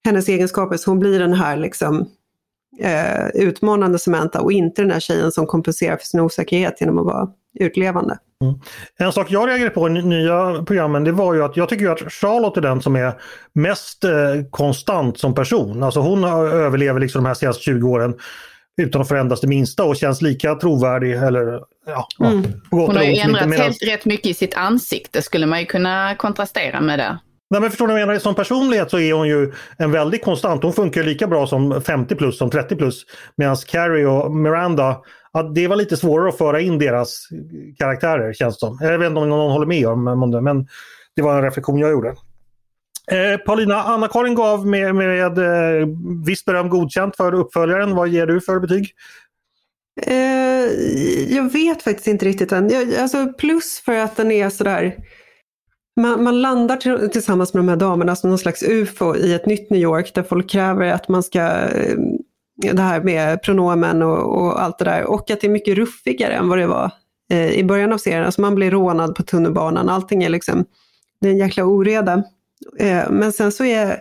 hennes 0.05 0.29
egenskaper 0.29 0.77
så 0.77 0.91
hon 0.91 0.99
blir 0.99 1.19
den 1.19 1.34
här 1.34 1.57
liksom, 1.57 2.10
eh, 2.79 3.27
utmanande 3.34 3.99
Samantha 3.99 4.41
och 4.41 4.51
inte 4.51 4.81
den 4.81 4.91
här 4.91 4.99
tjejen 4.99 5.31
som 5.31 5.45
kompenserar 5.45 5.97
för 5.97 6.05
sin 6.05 6.19
osäkerhet 6.19 6.81
genom 6.81 6.97
att 6.99 7.05
vara 7.05 7.27
utlevande. 7.60 8.17
Mm. 8.41 8.60
En 8.97 9.13
sak 9.13 9.31
jag 9.31 9.49
reagerade 9.49 9.75
på 9.75 9.88
i 9.88 9.91
nya 9.91 10.63
programmen 10.67 11.03
det 11.03 11.12
var 11.12 11.34
ju 11.34 11.43
att 11.43 11.57
jag 11.57 11.69
tycker 11.69 11.89
att 11.89 12.13
Charlotte 12.13 12.57
är 12.57 12.62
den 12.62 12.81
som 12.81 12.95
är 12.95 13.13
mest 13.53 14.03
eh, 14.03 14.12
konstant 14.49 15.19
som 15.19 15.36
person. 15.36 15.84
Alltså 15.84 15.99
hon 15.99 16.23
överlever 16.23 16.99
liksom 16.99 17.23
de 17.23 17.27
här 17.27 17.34
senaste 17.34 17.63
20 17.63 17.89
åren 17.89 18.15
utan 18.81 19.01
att 19.01 19.07
förändras 19.07 19.41
det 19.41 19.47
minsta 19.47 19.84
och 19.84 19.95
känns 19.95 20.21
lika 20.21 20.55
trovärdig. 20.55 21.12
Eller, 21.12 21.60
ja, 21.86 22.07
mm. 22.19 22.43
Hon 22.71 22.95
har 22.95 23.03
ju 23.03 23.15
ändrat 23.15 23.57
helt 23.57 23.84
rätt 23.84 24.05
mycket 24.05 24.25
i 24.25 24.34
sitt 24.34 24.55
ansikte 24.55 25.21
skulle 25.21 25.45
man 25.45 25.60
ju 25.60 25.65
kunna 25.65 26.15
kontrastera 26.15 26.81
med 26.81 26.99
det. 26.99 27.19
Nej, 27.52 27.62
men 27.62 27.70
förstår 27.70 27.88
du 27.88 27.94
vad 27.94 28.02
jag 28.02 28.08
menar? 28.08 28.20
Som 28.20 28.36
personlighet 28.36 28.92
så 28.92 29.00
är 29.00 29.14
hon 29.14 29.28
ju 29.28 29.52
en 29.78 29.92
väldigt 29.92 30.24
konstant. 30.24 30.64
Hon 30.64 30.74
funkar 30.74 31.04
lika 31.04 31.28
bra 31.28 31.48
som 31.48 31.82
50 31.82 32.16
plus 32.16 32.38
som 32.38 32.50
30 32.50 32.76
plus. 32.76 33.06
Medan 33.36 33.56
Carrie 33.56 34.06
och 34.06 34.36
Miranda 34.36 35.02
ja, 35.34 35.44
det 35.44 35.68
var 35.68 35.76
lite 35.76 35.98
svårare 35.98 36.30
att 36.30 36.38
föra 36.38 36.62
in 36.62 36.80
deras 36.80 37.28
karaktärer 37.78 38.34
känns 38.34 38.56
det 38.56 38.60
som. 38.60 38.78
Jag 38.82 39.00
vet 39.00 39.08
inte 39.08 39.20
om 39.22 39.30
någon 39.30 39.52
håller 39.52 39.66
med 39.66 39.88
om 39.88 40.32
det, 40.32 40.42
men 40.42 40.68
det 41.16 41.22
var 41.22 41.38
en 41.38 41.44
reflektion 41.44 41.80
jag 41.80 41.92
gjorde. 41.92 42.16
Eh, 43.12 43.38
Paulina, 43.46 43.84
Anna-Karin 43.84 44.36
gav 44.36 44.68
med, 44.68 44.96
med 44.96 45.38
eh, 45.38 45.88
visst 46.26 46.46
beröm 46.46 46.70
godkänt 46.70 47.16
för 47.16 47.34
uppföljaren. 47.34 47.96
Vad 47.96 48.10
ger 48.10 48.26
du 48.26 48.42
för 48.42 48.60
betyg? 48.60 48.92
Eh, 50.02 50.16
jag 51.36 51.54
vet 51.54 51.84
faktiskt 51.84 52.08
inte 52.08 52.26
riktigt 52.26 52.52
än. 52.52 52.70
Jag, 52.70 52.96
alltså 52.96 53.34
plus 53.34 53.82
för 53.86 53.96
att 53.96 54.16
den 54.16 54.32
är 54.32 54.50
sådär 54.50 54.96
man, 56.02 56.24
man 56.24 56.42
landar 56.42 57.08
tillsammans 57.08 57.54
med 57.54 57.64
de 57.64 57.70
här 57.70 57.76
damerna 57.76 58.16
som 58.16 58.30
någon 58.30 58.40
slags 58.40 58.64
ufo 58.64 59.16
i 59.16 59.34
ett 59.34 59.46
nytt 59.46 59.70
New 59.70 59.82
York 59.82 60.14
där 60.14 60.24
folk 60.24 60.50
kräver 60.50 60.86
att 60.86 61.08
man 61.08 61.24
ska 61.24 61.42
eh, 61.42 61.96
det 62.62 62.82
här 62.82 63.02
med 63.02 63.44
pronomen 63.44 64.02
och, 64.02 64.42
och, 64.42 64.64
allt 64.64 64.80
det 64.80 64.86
där. 64.86 65.04
Och 65.04 65.32
att 65.32 65.42
det 65.42 65.48
är 65.48 65.52
mycket 65.52 65.78
ruffigare 65.78 66.34
än 66.34 66.50
vad 66.50 66.58
det 66.58 66.68
var 66.68 66.92
eh, 67.32 67.52
i 67.52 67.64
början 67.64 67.94
av 67.94 67.98
serien. 67.98 68.26
Alltså 68.26 68.42
man 68.42 68.56
blir 68.56 68.72
rånad 68.72 69.16
på 69.16 69.24
tunnelbanan, 69.24 69.90
allting 69.90 70.24
är 70.24 70.30
liksom, 70.30 70.66
det 71.22 71.28
är 71.28 71.32
en 71.32 71.38
jäkla 71.38 71.64
oreda. 71.64 72.24
Eh, 72.80 73.10
men 73.10 73.34
sen 73.34 73.52
så 73.52 73.64
är, 73.64 73.98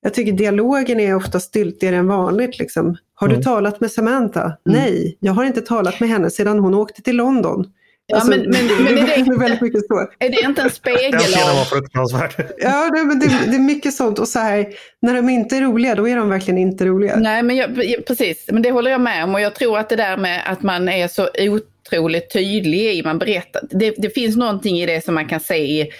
jag 0.00 0.14
tycker 0.14 0.32
dialogen 0.32 1.00
är 1.00 1.14
ofta 1.14 1.40
styltigare 1.40 1.96
än 1.96 2.06
vanligt. 2.06 2.58
Liksom. 2.58 2.96
Har 3.14 3.26
mm. 3.26 3.38
du 3.38 3.44
talat 3.44 3.80
med 3.80 3.90
Samantha? 3.90 4.42
Mm. 4.42 4.56
Nej, 4.64 5.18
jag 5.20 5.32
har 5.32 5.44
inte 5.44 5.60
talat 5.60 6.00
med 6.00 6.08
henne 6.08 6.30
sedan 6.30 6.58
hon 6.58 6.74
åkte 6.74 7.02
till 7.02 7.16
London. 7.16 7.64
Ja, 8.08 8.16
alltså, 8.16 8.30
men, 8.30 8.40
men, 8.40 8.66
men 8.66 8.98
är, 8.98 9.06
det 9.06 9.16
inte, 9.16 9.38
väldigt 9.38 9.60
mycket 9.60 9.86
så. 9.86 10.08
är 10.18 10.30
det 10.30 10.40
inte 10.40 10.62
en 10.62 10.70
spegel 10.70 11.14
av... 11.14 11.56
var 11.56 11.64
fruktansvärd. 11.64 12.52
Ja, 12.58 12.90
det, 12.90 13.14
det, 13.14 13.50
det, 13.50 13.56
är 13.56 13.60
mycket 13.60 13.94
sånt. 13.94 14.18
Och 14.18 14.28
så 14.28 14.38
här, 14.38 14.66
när 15.02 15.14
de 15.14 15.28
inte 15.28 15.56
är 15.56 15.60
roliga, 15.60 15.94
då 15.94 16.08
är 16.08 16.16
de 16.16 16.28
verkligen 16.28 16.58
inte 16.58 16.84
roliga. 16.84 17.16
Nej, 17.16 17.42
men 17.42 17.56
jag, 17.56 17.74
precis. 18.06 18.46
Men 18.52 18.62
det 18.62 18.70
håller 18.70 18.90
jag 18.90 19.00
med 19.00 19.24
om. 19.24 19.34
Och 19.34 19.40
jag 19.40 19.54
tror 19.54 19.78
att 19.78 19.88
det 19.88 19.96
där 19.96 20.16
med 20.16 20.42
att 20.46 20.62
man 20.62 20.88
är 20.88 21.08
så 21.08 21.28
otroligt 21.38 22.32
tydlig 22.32 22.94
i 22.94 23.02
man 23.02 23.18
berättar. 23.18 23.62
Det, 23.70 23.94
det 23.98 24.10
finns 24.10 24.36
någonting 24.36 24.78
i 24.78 24.86
det 24.86 25.04
som 25.04 25.14
man 25.14 25.28
kan 25.28 25.40
se 25.40 25.56
i 25.56 25.90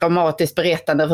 dramatiskt 0.00 0.54
berättande 0.54 1.06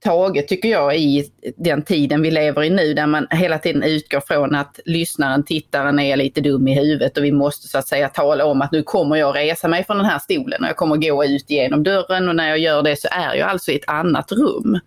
taget 0.00 0.48
tycker 0.48 0.68
jag 0.68 0.96
i 0.96 1.30
den 1.56 1.82
tiden 1.82 2.22
vi 2.22 2.30
lever 2.30 2.64
i 2.64 2.70
nu 2.70 2.94
där 2.94 3.06
man 3.06 3.26
hela 3.30 3.58
tiden 3.58 3.82
utgår 3.82 4.20
från 4.20 4.54
att 4.54 4.80
lyssnaren, 4.84 5.44
tittaren 5.44 5.98
är 5.98 6.16
lite 6.16 6.40
dum 6.40 6.68
i 6.68 6.74
huvudet 6.74 7.18
och 7.18 7.24
vi 7.24 7.32
måste 7.32 7.68
så 7.68 7.78
att 7.78 7.88
säga 7.88 8.08
tala 8.08 8.44
om 8.44 8.62
att 8.62 8.72
nu 8.72 8.82
kommer 8.82 9.16
jag 9.16 9.36
resa 9.36 9.68
mig 9.68 9.84
från 9.84 9.96
den 9.96 10.06
här 10.06 10.18
stolen 10.18 10.62
och 10.62 10.68
jag 10.68 10.76
kommer 10.76 10.96
gå 10.96 11.24
ut 11.24 11.50
genom 11.50 11.82
dörren 11.82 12.28
och 12.28 12.36
när 12.36 12.48
jag 12.48 12.58
gör 12.58 12.82
det 12.82 13.00
så 13.00 13.08
är 13.10 13.34
jag 13.34 13.48
alltså 13.48 13.70
i 13.70 13.76
ett 13.76 13.88
annat 13.88 14.32
rum. 14.32 14.80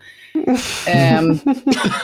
um, 1.20 1.40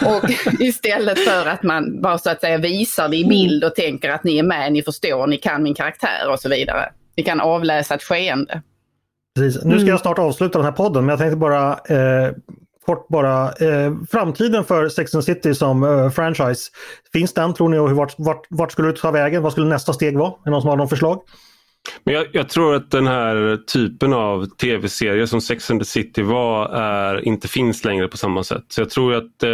och 0.15 0.29
istället 0.59 1.19
för 1.19 1.45
att 1.49 1.63
man 1.63 2.01
bara 2.01 2.17
så 2.17 2.29
att 2.29 2.41
säga 2.41 2.57
visar 2.57 3.09
det 3.09 3.17
i 3.17 3.25
bild 3.25 3.63
och 3.63 3.75
tänker 3.75 4.09
att 4.09 4.23
ni 4.23 4.37
är 4.37 4.43
med, 4.43 4.73
ni 4.73 4.83
förstår, 4.83 5.27
ni 5.27 5.37
kan 5.37 5.63
min 5.63 5.75
karaktär 5.75 6.31
och 6.31 6.39
så 6.39 6.49
vidare. 6.49 6.91
Vi 7.15 7.23
kan 7.23 7.39
avläsa 7.39 7.95
ett 7.95 8.03
skeende. 8.03 8.61
Precis. 9.35 9.63
Nu 9.63 9.79
ska 9.79 9.89
jag 9.89 9.99
snart 9.99 10.19
avsluta 10.19 10.57
den 10.57 10.65
här 10.65 10.71
podden 10.71 11.05
men 11.05 11.09
jag 11.09 11.19
tänkte 11.19 11.37
bara 11.37 11.71
eh, 11.71 12.33
kort 12.89 13.07
bara. 13.07 13.51
Eh, 13.51 13.93
framtiden 14.11 14.63
för 14.63 14.89
Sex 14.89 15.15
and 15.15 15.23
City 15.23 15.55
som 15.55 15.83
eh, 15.83 16.09
franchise. 16.09 16.71
Finns 17.13 17.33
den 17.33 17.53
tror 17.53 17.69
ni 17.69 17.77
och 17.77 17.91
vart, 17.91 18.15
vart, 18.17 18.45
vart 18.49 18.71
skulle 18.71 18.87
du 18.87 18.93
ta 18.93 19.11
vägen? 19.11 19.43
Vad 19.43 19.51
skulle 19.51 19.67
nästa 19.67 19.93
steg 19.93 20.17
vara? 20.17 20.29
Är 20.29 20.43
det 20.43 20.51
någon 20.51 20.61
som 20.61 20.69
har 20.69 20.77
någon 20.77 20.89
förslag? 20.89 21.21
Men 22.03 22.13
jag, 22.13 22.27
jag, 22.33 22.49
tror 22.49 22.75
att 22.75 22.91
den 22.91 23.07
här 23.07 23.57
typen 23.67 24.13
av 24.13 24.45
tv-serier 24.45 25.25
som 25.25 25.41
Sex 25.41 25.71
and 25.71 25.81
the 25.81 25.85
City 25.85 26.21
var 26.21 26.69
är, 26.69 27.27
inte 27.27 27.47
finns 27.47 27.85
längre 27.85 28.07
på 28.07 28.17
samma 28.17 28.43
sätt. 28.43 28.65
Så 28.67 28.81
jag 28.81 28.89
tror 28.89 29.13
att, 29.13 29.43
eh, 29.43 29.49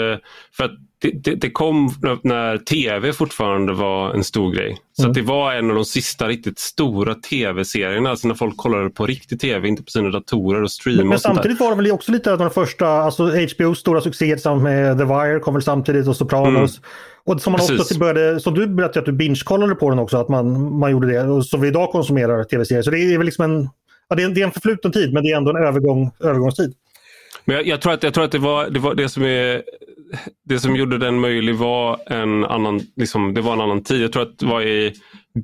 för 0.58 0.64
att 0.64 0.72
det, 1.06 1.32
det, 1.32 1.36
det, 1.36 1.52
kom 1.52 1.94
när 2.24 2.58
tv 2.58 3.14
fortfarande 3.14 3.74
var 3.74 4.14
en 4.14 4.24
stor 4.24 4.52
grej. 4.52 4.78
Så 4.94 5.04
mm. 5.04 5.14
det 5.14 5.22
var 5.22 5.54
en 5.54 5.70
av 5.70 5.76
de 5.76 5.86
sista 5.86 6.28
riktigt 6.28 6.60
stora 6.60 7.16
tv-serierna, 7.16 8.10
alltså 8.10 8.28
när 8.28 8.36
folk 8.36 8.58
kollade 8.58 8.90
på 8.90 9.06
riktig 9.06 9.40
tv, 9.40 9.68
inte 9.68 9.84
på 9.84 9.92
sina 9.92 10.10
datorer 10.10 10.64
och 10.64 10.72
streamade. 10.72 11.04
Men, 11.04 11.10
men 11.10 11.20
samtidigt 11.20 11.60
var 11.60 11.70
det 11.70 11.76
väl 11.76 11.92
också 11.92 12.12
lite 12.12 12.32
av 12.32 12.38
de 12.38 12.50
första, 12.52 12.88
alltså 12.88 13.26
HBOs 13.26 13.80
stora 13.80 14.02
succé 14.02 14.26
tillsammans 14.34 14.64
med 14.64 14.98
The 14.98 15.04
Wire 15.04 15.40
kom 15.40 15.54
väl 15.54 15.64
samtidigt 15.64 16.08
och 16.08 16.16
Sopranos. 16.16 16.78
Mm. 16.78 16.90
Och 17.26 17.42
som 17.42 17.52
man 17.52 17.60
Precis. 17.60 17.80
också 17.80 18.00
började, 18.00 18.40
som 18.40 18.54
du 18.54 18.68
berättade 18.68 19.00
att 19.00 19.06
du 19.06 19.12
binge-kollade 19.12 19.76
på 19.76 19.90
den 19.90 20.00
också, 20.00 20.18
att 20.18 20.30
man, 20.30 20.78
man 20.80 20.92
gjorde 20.92 21.08
det. 21.08 21.24
Och 21.24 21.46
som 21.46 21.62
vi 21.62 21.68
idag 21.68 21.92
konsumerar 21.92 22.44
tv-serier. 22.44 22.82
Så 22.82 22.92
det 22.92 23.00
är 23.00 23.18
väl 23.18 23.26
liksom 23.26 23.46
en, 23.46 23.70
ja, 24.10 24.16
det, 24.16 24.24
är, 24.24 24.30
det 24.30 24.42
är 24.42 24.46
en 24.46 24.52
förfluten 24.52 24.92
tid 24.92 25.14
men 25.14 25.24
det 25.24 25.32
är 25.32 25.38
ändå 25.38 25.50
en 25.50 25.64
övergång, 25.64 26.12
övergångstid. 26.20 26.74
Men 27.46 27.56
jag, 27.56 27.68
jag, 27.68 27.82
tror 27.82 27.94
att, 27.94 28.04
jag 28.04 28.14
tror 28.14 28.24
att 28.24 28.32
det 28.32 28.40
var 28.40 28.70
det, 28.70 28.80
var 28.80 28.96
det 28.96 29.10
som 29.10 29.24
är 29.24 29.64
det 30.50 30.60
som 30.60 30.76
gjorde 30.76 30.98
den 30.98 31.20
möjlig 31.20 31.56
var 31.56 32.00
en 32.06 32.46
annan, 32.46 32.82
liksom, 32.96 33.34
det 33.34 33.42
var 33.42 33.54
en 33.54 33.62
annan 33.62 33.84
tid. 33.84 34.02
Jag 34.02 34.12
tror 34.12 34.24
att 34.24 34.40
det 34.40 34.46
var 34.46 34.62
i 34.62 34.94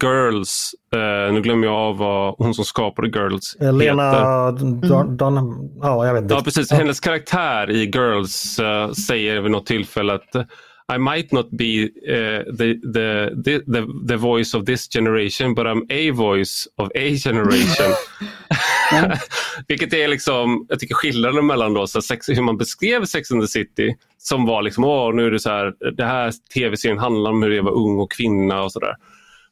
Girls, 0.03 0.71
eh, 0.93 1.33
nu 1.33 1.41
glömmer 1.41 1.67
jag 1.67 1.75
av 1.75 1.97
vad 1.97 2.35
hon 2.37 2.53
som 2.53 2.65
skapade 2.65 3.07
Girls 3.07 3.57
Lena 3.59 4.11
heter. 4.11 5.17
Don, 5.17 5.69
ja, 5.81 6.05
jag 6.05 6.13
vet 6.13 6.23
inte. 6.23 6.33
Ja, 6.33 6.41
precis. 6.43 6.71
Hennes 6.71 6.99
karaktär 6.99 7.69
i 7.69 7.85
Girls 7.85 8.59
uh, 8.59 8.91
säger 8.91 9.41
vid 9.41 9.51
något 9.51 9.65
tillfälle 9.65 10.13
att 10.13 10.47
i 10.95 10.97
might 10.97 11.31
not 11.31 11.49
be 11.51 11.83
uh, 11.85 12.43
the, 12.57 12.79
the, 12.83 13.63
the, 13.67 13.81
the, 14.07 14.17
voice 14.17 14.57
of 14.57 14.65
this 14.65 14.87
generation 14.87 15.53
but 15.53 15.65
I'm 15.65 15.83
a 15.89 16.11
voice 16.11 16.67
of 16.77 16.89
a 16.95 17.15
generation. 17.15 17.93
Vilket 19.67 19.93
är 19.93 20.07
liksom, 20.07 20.65
jag 20.69 20.79
tycker 20.79 20.95
skillnaden 20.95 21.45
mellan 21.45 21.73
då, 21.73 21.87
så 21.87 22.01
sex, 22.01 22.29
hur 22.29 22.41
man 22.41 22.57
beskrev 22.57 23.05
Sex 23.05 23.31
and 23.31 23.41
the 23.41 23.47
City 23.47 23.95
som 24.17 24.45
var 24.45 24.61
liksom, 24.61 24.83
åh 24.83 25.15
nu 25.15 25.25
är 25.25 25.31
det 25.31 25.39
så 25.39 25.49
här, 25.49 25.73
det 25.97 26.05
här 26.05 26.33
tv-serien 26.53 26.97
handlar 26.97 27.31
om 27.31 27.43
hur 27.43 27.49
det 27.49 27.61
vara 27.61 27.73
ung 27.73 27.99
och 27.99 28.11
kvinna 28.11 28.63
och 28.63 28.71
sådär. 28.71 28.95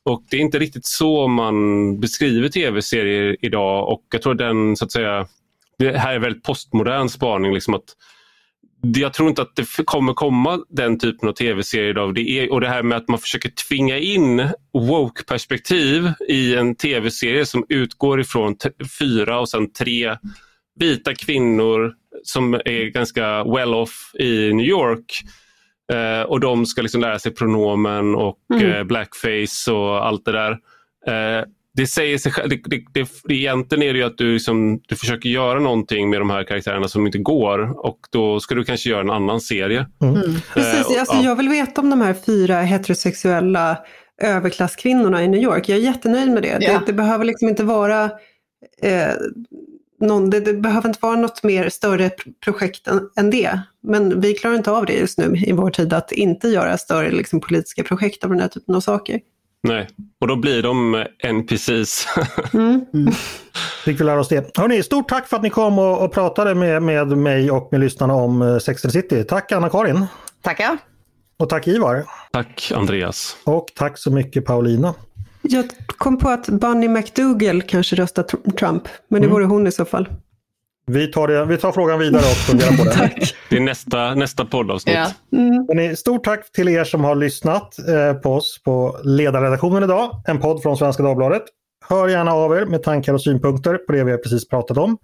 Och 0.04 0.23
det 0.30 0.38
är 0.38 0.41
inte 0.41 0.60
riktigt 0.60 0.86
så 0.86 1.28
man 1.28 1.99
beskriver 1.99 2.49
tv-serier 2.49 3.38
idag 3.41 3.89
och 3.89 4.04
jag 4.12 4.21
tror 4.21 4.34
den 4.34 4.75
så 4.75 4.86
att 4.86 4.91
säga, 4.91 5.28
det 5.78 5.97
här 5.97 6.13
är 6.13 6.19
väldigt 6.19 6.43
postmodern 6.43 7.10
spaning, 7.10 7.54
liksom 7.54 7.73
att 7.73 7.95
jag 8.82 9.13
tror 9.13 9.30
inte 9.30 9.42
att 9.42 9.56
det 9.56 9.86
kommer 9.86 10.13
komma 10.13 10.60
den 10.70 11.00
typen 11.00 11.30
av 11.30 11.34
tv-serier 11.34 11.89
idag. 11.89 12.15
Det 12.15 12.22
är, 12.22 12.52
och 12.52 12.62
det 12.62 12.70
här 12.70 12.84
med 12.84 12.98
att 12.98 13.08
man 13.08 13.20
försöker 13.20 13.50
tvinga 13.50 13.98
in 13.98 14.50
woke-perspektiv 14.74 16.12
i 16.28 16.56
en 16.56 16.76
tv-serie 16.76 17.46
som 17.46 17.65
utgår 17.70 18.22
ifrån 18.22 18.56
fyra 19.00 19.39
och 19.39 19.50
sen 19.50 19.74
tre 19.74 20.18
vita 20.80 21.15
kvinnor 21.15 21.94
som 22.24 22.54
är 22.54 22.92
ganska 22.92 23.44
well-off 23.44 24.12
i 24.20 24.54
New 24.54 24.65
York. 24.65 25.22
Eh, 25.92 26.22
och 26.22 26.39
de 26.39 26.65
ska 26.65 26.82
liksom 26.82 27.02
lära 27.02 27.20
sig 27.20 27.34
pronomen 27.34 28.15
och 28.15 28.38
mm. 28.54 28.72
eh, 28.72 28.84
blackface 28.84 29.72
och 29.72 30.06
allt 30.06 30.26
det 30.26 30.32
där. 30.32 30.52
Eh, 31.08 31.44
det 31.80 31.88
säger 31.88 32.18
sig 32.18 32.32
själv. 32.32 32.50
Det, 32.50 32.62
det, 32.65 32.84
det, 32.94 33.34
egentligen 33.34 33.84
är 33.84 33.94
det 33.94 34.00
ju 34.00 34.06
att 34.06 34.18
du, 34.18 34.34
liksom, 34.34 34.82
du 34.88 34.96
försöker 34.96 35.30
göra 35.30 35.60
någonting 35.60 36.10
med 36.10 36.22
de 36.22 36.30
här 36.30 36.44
karaktärerna 36.44 36.88
som 36.88 37.06
inte 37.06 37.18
går 37.18 37.86
och 37.86 38.00
då 38.12 38.39
ska 38.39 38.56
du 38.56 38.63
kanske 38.63 38.89
göra 38.89 39.02
en 39.02 39.10
annan 39.10 39.42
serie. 39.42 39.86
Mm. 40.02 40.15
Mm. 40.15 40.36
Precis, 40.54 41.00
alltså, 41.00 41.15
ja. 41.15 41.24
Jag 41.24 41.36
vill 41.36 41.50
veta 41.50 41.82
om 41.82 41.89
de 41.89 42.02
här 42.02 42.13
fyra 42.26 42.62
heterosexuella 42.62 43.78
överklasskvinnorna 44.22 45.24
i 45.24 45.28
New 45.28 45.42
York. 45.42 45.70
Jag 45.70 45.78
är 45.78 45.82
jättenöjd 45.82 46.32
med 46.32 46.44
det. 46.44 46.58
Ja. 46.62 46.80
Det, 46.80 46.86
det, 46.86 46.94
behöver 46.94 47.26
liksom 47.26 47.50
inte 47.50 47.63
vara 47.63 48.04
eh, 48.82 49.13
någon, 50.00 50.30
det, 50.30 50.39
det, 50.39 50.54
behöver 50.54 50.89
inte 50.89 51.00
vara 51.02 51.15
något 51.15 51.44
mer 51.44 51.70
större 51.70 52.12
projekt 52.44 52.88
än, 52.88 53.10
än, 53.15 53.30
det. 53.30 53.60
Men 53.84 54.22
vi 54.22 54.34
klarar 54.34 54.56
inte 54.56 54.72
av 54.72 54.86
det 54.86 54.94
just 54.94 55.18
nu 55.18 55.44
i 55.46 55.52
vår 55.52 55.70
tid, 55.70 55.94
att 55.94 56.12
inte 56.12 56.48
göra 56.48 56.78
större 56.78 57.12
liksom, 57.12 57.39
politiska 57.39 57.84
projekt 57.84 58.24
av 58.24 58.30
den 58.30 58.39
här 58.39 58.48
typen 58.48 58.76
av 58.76 58.80
saker. 58.80 59.20
Nej, 59.67 59.88
och 60.22 60.28
då 60.28 60.36
blir 60.36 60.63
de 60.63 61.06
NPCs. 61.24 62.08
mm. 62.54 62.86
Mm. 62.93 63.13
Fick 63.86 64.00
vi 64.00 64.04
lära 64.04 64.19
oss 64.19 64.28
det. 64.28 64.58
Hörrni, 64.58 64.84
stort 64.84 65.10
tack 65.10 65.28
för 65.28 65.38
att 65.38 65.43
ni 65.43 65.50
kom 65.50 65.80
och, 65.80 66.04
och 66.04 66.12
pratade 66.12 66.56
med, 66.56 66.84
med 66.84 67.08
mig 67.08 67.52
och 67.52 67.67
med 67.72 67.82
lyssnarna 67.82 68.13
om 68.13 68.41
uh, 68.41 68.60
Sex 68.60 68.86
and 68.86 68.91
City. 68.91 69.24
Tack 69.24 69.52
Anna-Karin. 69.52 70.06
Tackar. 70.41 70.78
Och 71.38 71.50
tack 71.50 71.67
Ivar. 71.67 72.06
Tack 72.32 72.72
Andreas. 72.76 73.38
Och 73.43 73.65
tack 73.76 73.98
så 73.98 74.12
mycket 74.12 74.45
Paulina. 74.45 74.93
Jag 75.41 75.65
kom 75.88 76.17
på 76.17 76.30
att 76.30 76.50
Bunny 76.50 76.88
McDougall 76.88 77.62
kanske 77.62 77.95
röstar 77.95 78.24
Trump, 78.58 78.84
men 79.08 79.22
det 79.22 79.28
mm. 79.28 79.32
vore 79.32 79.45
hon 79.45 79.67
i 79.67 79.72
så 79.72 79.86
fall. 79.86 80.08
Vi 80.89 81.08
tar, 81.08 81.28
det, 81.28 81.45
vi 81.45 81.58
tar 81.58 81.71
frågan 81.71 81.99
vidare 81.99 82.21
och 82.21 82.38
funderar 82.38 82.78
på 82.78 82.84
det. 82.84 83.12
det 83.49 83.56
är 83.56 83.60
nästa, 83.60 84.15
nästa 84.15 84.45
poddavsnitt. 84.45 84.95
Ja. 84.95 85.38
Mm. 85.71 85.95
Stort 85.95 86.23
tack 86.23 86.52
till 86.52 86.69
er 86.69 86.84
som 86.84 87.04
har 87.04 87.15
lyssnat 87.15 87.80
eh, 87.88 88.13
på 88.13 88.34
oss 88.34 88.62
på 88.63 88.97
ledarredaktionen 89.04 89.83
idag. 89.83 90.23
En 90.27 90.40
podd 90.40 90.62
från 90.62 90.77
Svenska 90.77 91.04
Dagbladet. 91.04 91.44
Hör 91.90 92.08
gärna 92.08 92.31
av 92.31 92.58
er 92.58 92.65
med 92.65 92.83
tankar 92.83 93.13
och 93.13 93.21
synpunkter 93.21 93.77
på 93.77 93.92
det 93.92 94.04
vi 94.04 94.17
precis 94.17 94.50
pratat 94.50 94.77
om. 94.77 94.98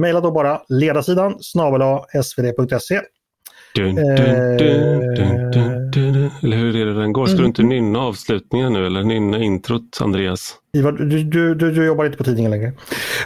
Maila 0.00 0.20
då 0.20 0.30
bara 0.30 0.60
ledarsidan 0.68 1.36
snabel 1.40 1.82
svd.se 2.22 3.00
Dun, 3.78 3.94
dun, 3.94 5.90
dun, 5.90 6.30
eller 6.42 6.56
hur 6.56 6.76
är 6.76 6.86
det 6.86 6.94
den 6.94 7.12
går? 7.12 7.26
Ska 7.26 7.38
du 7.38 7.46
inte 7.46 7.62
nynna 7.62 7.98
avslutningen 7.98 8.72
nu 8.72 8.86
eller 8.86 9.02
nynna 9.02 9.38
introt 9.38 9.98
Andreas? 10.00 10.54
Ivar, 10.76 10.92
du, 10.92 11.24
du, 11.24 11.54
du, 11.54 11.70
du 11.70 11.86
jobbar 11.86 12.04
inte 12.04 12.18
på 12.18 12.24
tidningen 12.24 12.50
längre. 12.50 12.72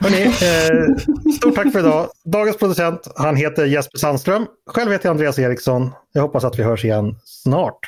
Hörrni, 0.01 0.23
eh, 0.25 1.33
stort 1.37 1.55
tack 1.55 1.73
för 1.73 1.79
idag. 1.81 2.07
Dagens 2.25 2.57
producent, 2.57 3.13
han 3.17 3.37
heter 3.37 3.65
Jesper 3.65 3.99
Sandström. 3.99 4.47
Själv 4.71 4.93
heter 4.93 5.07
jag 5.07 5.11
Andreas 5.11 5.39
Eriksson. 5.39 5.91
Jag 6.13 6.23
hoppas 6.23 6.45
att 6.45 6.59
vi 6.59 6.63
hörs 6.63 6.85
igen 6.85 7.17
snart. 7.25 7.79